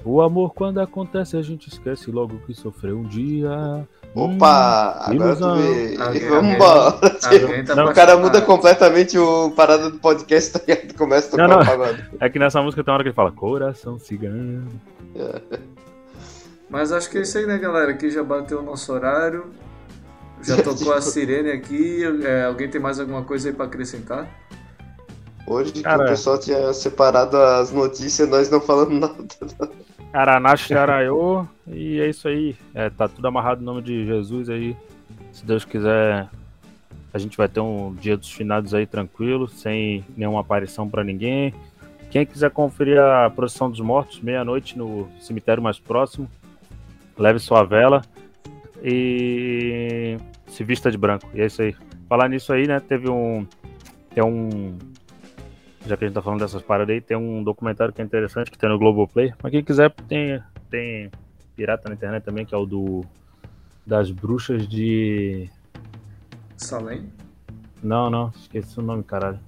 O 0.05 0.21
amor, 0.21 0.53
quando 0.53 0.81
acontece, 0.81 1.37
a 1.37 1.43
gente 1.43 1.69
esquece 1.69 2.11
logo 2.11 2.39
que 2.47 2.53
sofreu 2.55 2.99
um 2.99 3.05
dia. 3.05 3.87
Opa! 4.15 5.07
Hum, 5.09 5.13
agora 5.15 5.37
tu 5.37 5.55
vê. 5.55 5.97
Alguém- 6.03 6.29
Vambora! 6.29 6.99
alguém 7.43 7.65
tá 7.65 7.75
Não, 7.75 7.87
O 7.87 7.95
cara 7.95 8.17
muda 8.17 8.41
completamente 8.43 9.17
o 9.19 9.51
parada 9.53 9.91
do 9.91 9.99
podcast, 9.99 10.53
tá 10.53 10.61
ligado? 10.67 10.95
Começa 10.95 11.29
a 11.29 11.31
tocar 11.31 11.49
Não, 11.49 11.57
não. 11.57 11.63
o 11.63 11.67
pagode. 11.67 12.05
É 12.21 12.29
que 12.29 12.39
nessa 12.39 12.61
música 12.61 12.83
tem 12.85 12.91
uma 12.93 12.97
hora 12.97 13.03
que 13.05 13.09
ele 13.09 13.15
fala 13.17 13.33
Coração 13.33 13.99
cigano. 13.99 14.69
Mas 16.69 16.93
acho 16.93 17.11
que 17.11 17.19
é 17.19 17.23
isso 17.23 17.39
aí, 17.39 17.47
né, 17.47 17.59
galera? 17.59 17.93
Aqui 17.93 18.11
já 18.11 18.23
bateu 18.23 18.61
o 18.61 18.63
nosso 18.63 18.93
horário. 18.93 19.51
Já 20.43 20.63
tocou 20.63 20.93
a 20.93 21.01
sirene 21.03 21.51
aqui. 21.51 22.03
É, 22.25 22.45
alguém 22.45 22.69
tem 22.69 22.81
mais 22.81 22.99
alguma 22.99 23.23
coisa 23.23 23.49
aí 23.49 23.55
pra 23.55 23.67
acrescentar? 23.67 24.29
Hoje 25.47 25.73
que 25.73 25.83
Cara. 25.83 26.05
o 26.05 26.09
pessoal 26.09 26.39
tinha 26.39 26.73
separado 26.73 27.37
as 27.37 27.71
notícias, 27.71 28.29
nós 28.29 28.49
não 28.51 28.61
falamos 28.61 28.99
nada. 28.99 29.71
Aranash 30.13 30.73
Araiô. 30.73 31.47
E 31.67 32.01
é 32.01 32.09
isso 32.09 32.29
aí. 32.29 32.57
É, 32.75 32.89
tá 32.89 33.09
tudo 33.09 33.27
amarrado 33.29 33.61
no 33.61 33.67
nome 33.67 33.83
de 33.83 34.07
Jesus 34.07 34.49
aí. 34.49 34.75
Se 35.33 35.45
Deus 35.45 35.65
quiser, 35.65 36.29
a 37.13 37.19
gente 37.19 37.37
vai 37.37 37.49
ter 37.49 37.61
um 37.61 37.95
dia 37.95 38.17
dos 38.17 38.31
finados 38.33 38.73
aí 38.73 38.87
tranquilo, 38.87 39.49
sem 39.49 40.05
nenhuma 40.17 40.41
aparição 40.41 40.89
pra 40.89 41.05
ninguém. 41.05 41.53
quem 42.11 42.25
quiser 42.25 42.51
conferir 42.51 42.99
a 42.99 43.29
procissão 43.29 43.69
dos 43.69 43.81
mortos, 43.81 44.21
meia-noite 44.21 44.79
no 44.79 45.09
cemitério 45.21 45.63
mais 45.63 45.79
próximo, 45.79 46.29
leve 47.17 47.39
sua 47.39 47.65
vela 47.65 48.03
e 48.83 50.17
se 50.47 50.63
vista 50.63 50.91
de 50.91 50.99
branco. 50.99 51.29
E 51.35 51.41
é 51.41 51.47
isso 51.47 51.63
aí. 51.63 51.75
Falar 52.09 52.29
nisso 52.29 52.53
aí, 52.53 52.67
né? 52.67 52.79
Teve 52.81 53.09
um. 53.09 53.47
Tem 54.15 54.23
um. 54.23 54.79
Já 55.87 55.97
que 55.97 56.05
a 56.05 56.07
gente 56.07 56.15
tá 56.15 56.23
falando 56.23 56.41
dessas 56.41 56.63
paradas 56.63 56.95
aí, 56.95 57.01
tem 57.01 57.17
um 57.17 57.43
documentário 57.43 57.93
que 57.93 58.01
é 58.01 58.05
interessante 58.05 58.51
que 58.51 58.59
tem 58.59 58.69
no 58.69 58.79
Globoplay. 58.79 59.35
Mas 59.43 59.53
quem 59.53 59.63
quiser, 59.63 59.91
tem, 60.09 60.43
tem 60.71 61.11
pirata 61.57 61.89
na 61.89 61.95
internet 61.95 62.23
também, 62.23 62.45
que 62.45 62.55
é 62.55 62.59
o 62.59 62.67
do. 62.67 63.05
Das 63.87 64.11
bruxas 64.11 64.67
de. 64.67 65.51
Salem? 66.57 67.11
Não, 67.83 68.09
não, 68.09 68.31
esqueci 68.35 68.79
o 68.79 68.83
nome, 68.83 69.03
caralho. 69.03 69.39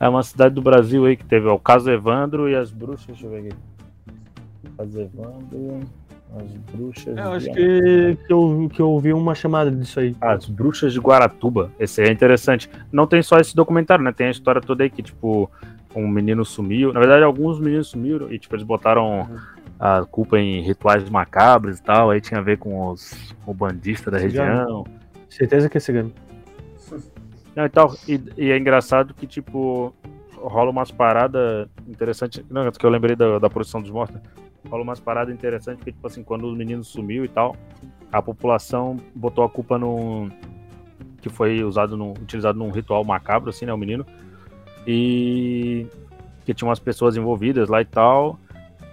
É 0.00 0.08
uma 0.08 0.22
cidade 0.22 0.54
do 0.54 0.62
Brasil 0.62 1.04
aí 1.04 1.16
que 1.16 1.24
teve 1.24 1.46
ó, 1.46 1.54
o 1.54 1.60
Caso 1.60 1.90
Evandro 1.90 2.48
e 2.48 2.56
as 2.56 2.70
bruxas. 2.70 3.06
Deixa 3.06 3.26
eu 3.26 3.30
ver 3.30 3.38
aqui. 3.46 3.56
Caso 4.76 5.00
Evandro. 5.00 5.80
As 6.36 6.50
bruxas. 6.74 7.16
É, 7.16 7.20
eu 7.20 7.30
de- 7.30 7.36
acho 7.36 7.52
que, 7.52 8.18
que, 8.26 8.32
eu, 8.32 8.70
que 8.72 8.80
eu 8.80 8.88
ouvi 8.90 9.12
uma 9.12 9.34
chamada 9.34 9.70
disso 9.70 10.00
aí. 10.00 10.16
As 10.20 10.46
Bruxas 10.48 10.92
de 10.92 10.98
Guaratuba. 11.00 11.70
Esse 11.78 12.00
aí 12.02 12.08
é 12.08 12.12
interessante. 12.12 12.70
Não 12.90 13.06
tem 13.06 13.22
só 13.22 13.38
esse 13.38 13.54
documentário, 13.54 14.02
né? 14.04 14.12
Tem 14.12 14.28
a 14.28 14.30
história 14.30 14.60
toda 14.60 14.82
aí 14.82 14.88
que, 14.90 15.02
tipo, 15.02 15.50
um 15.94 16.08
menino 16.08 16.44
sumiu. 16.44 16.92
Na 16.92 17.00
verdade, 17.00 17.22
alguns 17.22 17.60
meninos 17.60 17.88
sumiram 17.88 18.32
e, 18.32 18.38
tipo, 18.38 18.54
eles 18.54 18.64
botaram 18.64 19.28
a 19.78 20.04
culpa 20.06 20.38
em 20.38 20.62
rituais 20.62 21.08
macabros 21.10 21.78
e 21.78 21.82
tal. 21.82 22.10
Aí 22.10 22.20
tinha 22.20 22.40
a 22.40 22.42
ver 22.42 22.56
com 22.58 22.88
os 22.88 23.34
o 23.46 23.52
bandista 23.52 24.10
da 24.10 24.18
Cigano. 24.18 24.50
região. 24.60 24.84
Certeza 25.28 25.68
que 25.68 25.76
é 25.76 25.80
cigano. 25.80 26.12
Não, 27.54 27.66
e, 27.66 27.68
tal. 27.68 27.94
E, 28.08 28.20
e 28.38 28.50
é 28.50 28.56
engraçado 28.56 29.12
que, 29.12 29.26
tipo, 29.26 29.94
rola 30.36 30.70
umas 30.70 30.90
paradas 30.90 31.68
interessantes. 31.86 32.42
Não, 32.50 32.70
que 32.70 32.86
eu 32.86 32.90
lembrei 32.90 33.14
da, 33.14 33.38
da 33.38 33.50
produção 33.50 33.82
dos 33.82 33.90
mortos. 33.90 34.16
né? 34.16 34.22
Rola 34.68 34.82
umas 34.82 35.00
paradas 35.00 35.34
interessantes 35.34 35.84
que, 35.84 35.92
tipo 35.92 36.06
assim, 36.06 36.22
quando 36.22 36.48
o 36.48 36.54
menino 36.54 36.84
sumiu 36.84 37.24
e 37.24 37.28
tal, 37.28 37.56
a 38.10 38.22
população 38.22 38.96
botou 39.14 39.44
a 39.44 39.48
culpa 39.48 39.78
no. 39.78 40.30
que 41.20 41.28
foi 41.28 41.62
usado 41.64 41.96
num, 41.96 42.12
utilizado 42.12 42.58
num 42.58 42.70
ritual 42.70 43.04
macabro, 43.04 43.50
assim, 43.50 43.66
né? 43.66 43.72
O 43.72 43.78
menino. 43.78 44.06
E 44.86 45.86
que 46.44 46.52
tinha 46.52 46.68
umas 46.68 46.80
pessoas 46.80 47.16
envolvidas 47.16 47.68
lá 47.68 47.80
e 47.80 47.84
tal, 47.84 48.38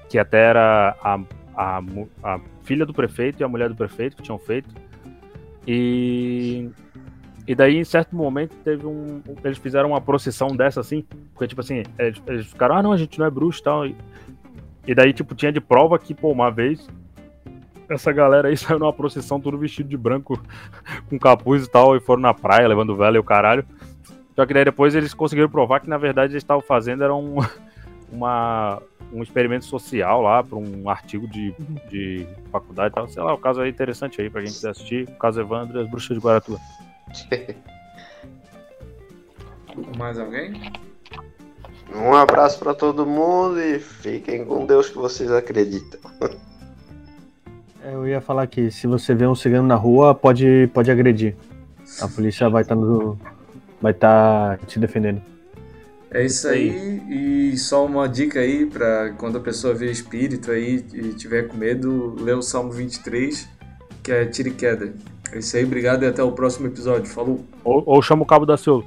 que 0.07 0.20
até 0.20 0.49
era 0.49 0.95
a, 1.01 1.20
a, 1.55 1.84
a 2.24 2.39
filha 2.63 2.86
do 2.86 2.93
prefeito 2.93 3.41
e 3.41 3.43
a 3.43 3.47
mulher 3.47 3.70
do 3.70 3.76
prefeito 3.76 4.17
que 4.17 4.24
tinham 4.24 4.38
feito. 4.38 4.70
E 5.67 6.70
e 7.49 7.55
daí, 7.55 7.78
em 7.78 7.84
certo 7.84 8.15
momento, 8.15 8.55
teve 8.63 8.86
um. 8.86 9.24
Eles 9.43 9.57
fizeram 9.57 9.89
uma 9.89 9.99
procissão 9.99 10.49
dessa 10.55 10.82
assim. 10.82 11.03
Porque, 11.34 11.47
tipo 11.47 11.61
assim, 11.61 11.82
eles, 11.97 12.22
eles 12.28 12.45
ficaram, 12.45 12.76
ah, 12.76 12.84
não, 12.84 12.91
a 12.91 12.97
gente 12.97 13.17
não 13.17 13.26
é 13.26 13.30
bruxo 13.32 13.59
e 13.59 13.63
tal. 13.63 13.88
E, 14.89 14.95
daí, 14.95 15.13
tipo, 15.13 15.35
tinha 15.35 15.51
de 15.51 15.61
prova 15.61 15.99
que, 15.99 16.15
pô, 16.15 16.31
uma 16.31 16.49
vez. 16.49 16.89
Essa 17.87 18.11
galera 18.11 18.47
aí 18.47 18.57
saiu 18.57 18.79
numa 18.79 18.91
procissão 18.91 19.39
tudo 19.39 19.55
vestido 19.55 19.87
de 19.87 19.95
branco, 19.95 20.41
com 21.07 21.19
capuz 21.19 21.65
e 21.65 21.69
tal, 21.69 21.95
e 21.95 21.99
foram 21.99 22.23
na 22.23 22.33
praia 22.33 22.67
levando 22.67 22.95
vela 22.95 23.15
e 23.15 23.19
o 23.19 23.23
caralho. 23.23 23.63
Só 24.35 24.47
que 24.47 24.53
daí 24.53 24.65
depois 24.65 24.95
eles 24.95 25.13
conseguiram 25.13 25.47
provar 25.47 25.79
que, 25.79 25.87
na 25.87 25.97
verdade, 25.99 26.33
eles 26.33 26.41
estavam 26.41 26.63
fazendo 26.63 27.03
era 27.03 27.13
um, 27.13 27.35
uma, 28.11 28.81
um 29.13 29.21
experimento 29.21 29.65
social 29.65 30.23
lá, 30.23 30.43
para 30.43 30.57
um 30.57 30.89
artigo 30.89 31.27
de, 31.27 31.53
de 31.87 32.25
faculdade 32.51 32.91
e 32.91 32.95
tal. 32.95 33.07
Sei 33.07 33.21
lá, 33.21 33.31
o 33.31 33.37
caso 33.37 33.61
é 33.61 33.69
interessante 33.69 34.19
aí 34.19 34.27
pra 34.27 34.41
quiser 34.41 34.71
assistir. 34.71 35.07
O 35.07 35.19
caso 35.19 35.39
Evandro 35.39 35.79
e 35.79 35.83
as 35.83 35.87
Bruxas 35.87 36.17
de 36.17 36.23
Guaratuba. 36.23 36.59
Mais 39.99 40.17
alguém? 40.17 40.88
Um 41.95 42.13
abraço 42.13 42.59
pra 42.59 42.73
todo 42.73 43.05
mundo 43.05 43.59
e 43.59 43.79
fiquem 43.79 44.45
com 44.45 44.65
Deus 44.65 44.89
que 44.89 44.97
vocês 44.97 45.31
acreditam. 45.31 45.99
É, 47.83 47.93
Eu 47.93 48.07
ia 48.07 48.21
falar 48.21 48.45
que 48.47 48.69
se 48.69 48.87
você 48.87 49.13
vê 49.15 49.25
um 49.25 49.35
cigano 49.35 49.67
na 49.67 49.75
rua, 49.75 50.13
pode, 50.13 50.69
pode 50.73 50.91
agredir. 50.91 51.35
A 52.01 52.07
polícia 52.07 52.49
vai 52.49 52.61
estar 52.61 52.75
no. 52.75 53.17
Vai 53.81 53.91
estar 53.91 54.57
te 54.67 54.77
defendendo. 54.79 55.21
É 56.11 56.25
isso 56.25 56.47
aí, 56.47 57.01
e 57.07 57.57
só 57.57 57.85
uma 57.85 58.09
dica 58.09 58.39
aí 58.39 58.65
pra 58.65 59.13
quando 59.17 59.37
a 59.37 59.41
pessoa 59.41 59.75
vê 59.75 59.91
espírito 59.91 60.49
aí 60.49 60.83
e 60.91 61.13
tiver 61.13 61.43
com 61.43 61.55
medo, 61.55 62.15
lê 62.19 62.33
o 62.33 62.41
Salmo 62.41 62.71
23, 62.71 63.47
que 64.01 64.11
é 64.11 64.25
tiro 64.25 64.49
e 64.49 64.53
queda. 64.53 64.91
É 65.31 65.37
isso 65.37 65.55
aí, 65.55 65.63
obrigado 65.63 66.03
e 66.03 66.07
até 66.07 66.23
o 66.23 66.31
próximo 66.31 66.65
episódio. 66.65 67.05
Falou! 67.05 67.45
Ou, 67.63 67.83
ou 67.85 68.01
chama 68.01 68.23
o 68.23 68.25
cabo 68.25 68.43
da 68.43 68.57
Silva. 68.57 68.83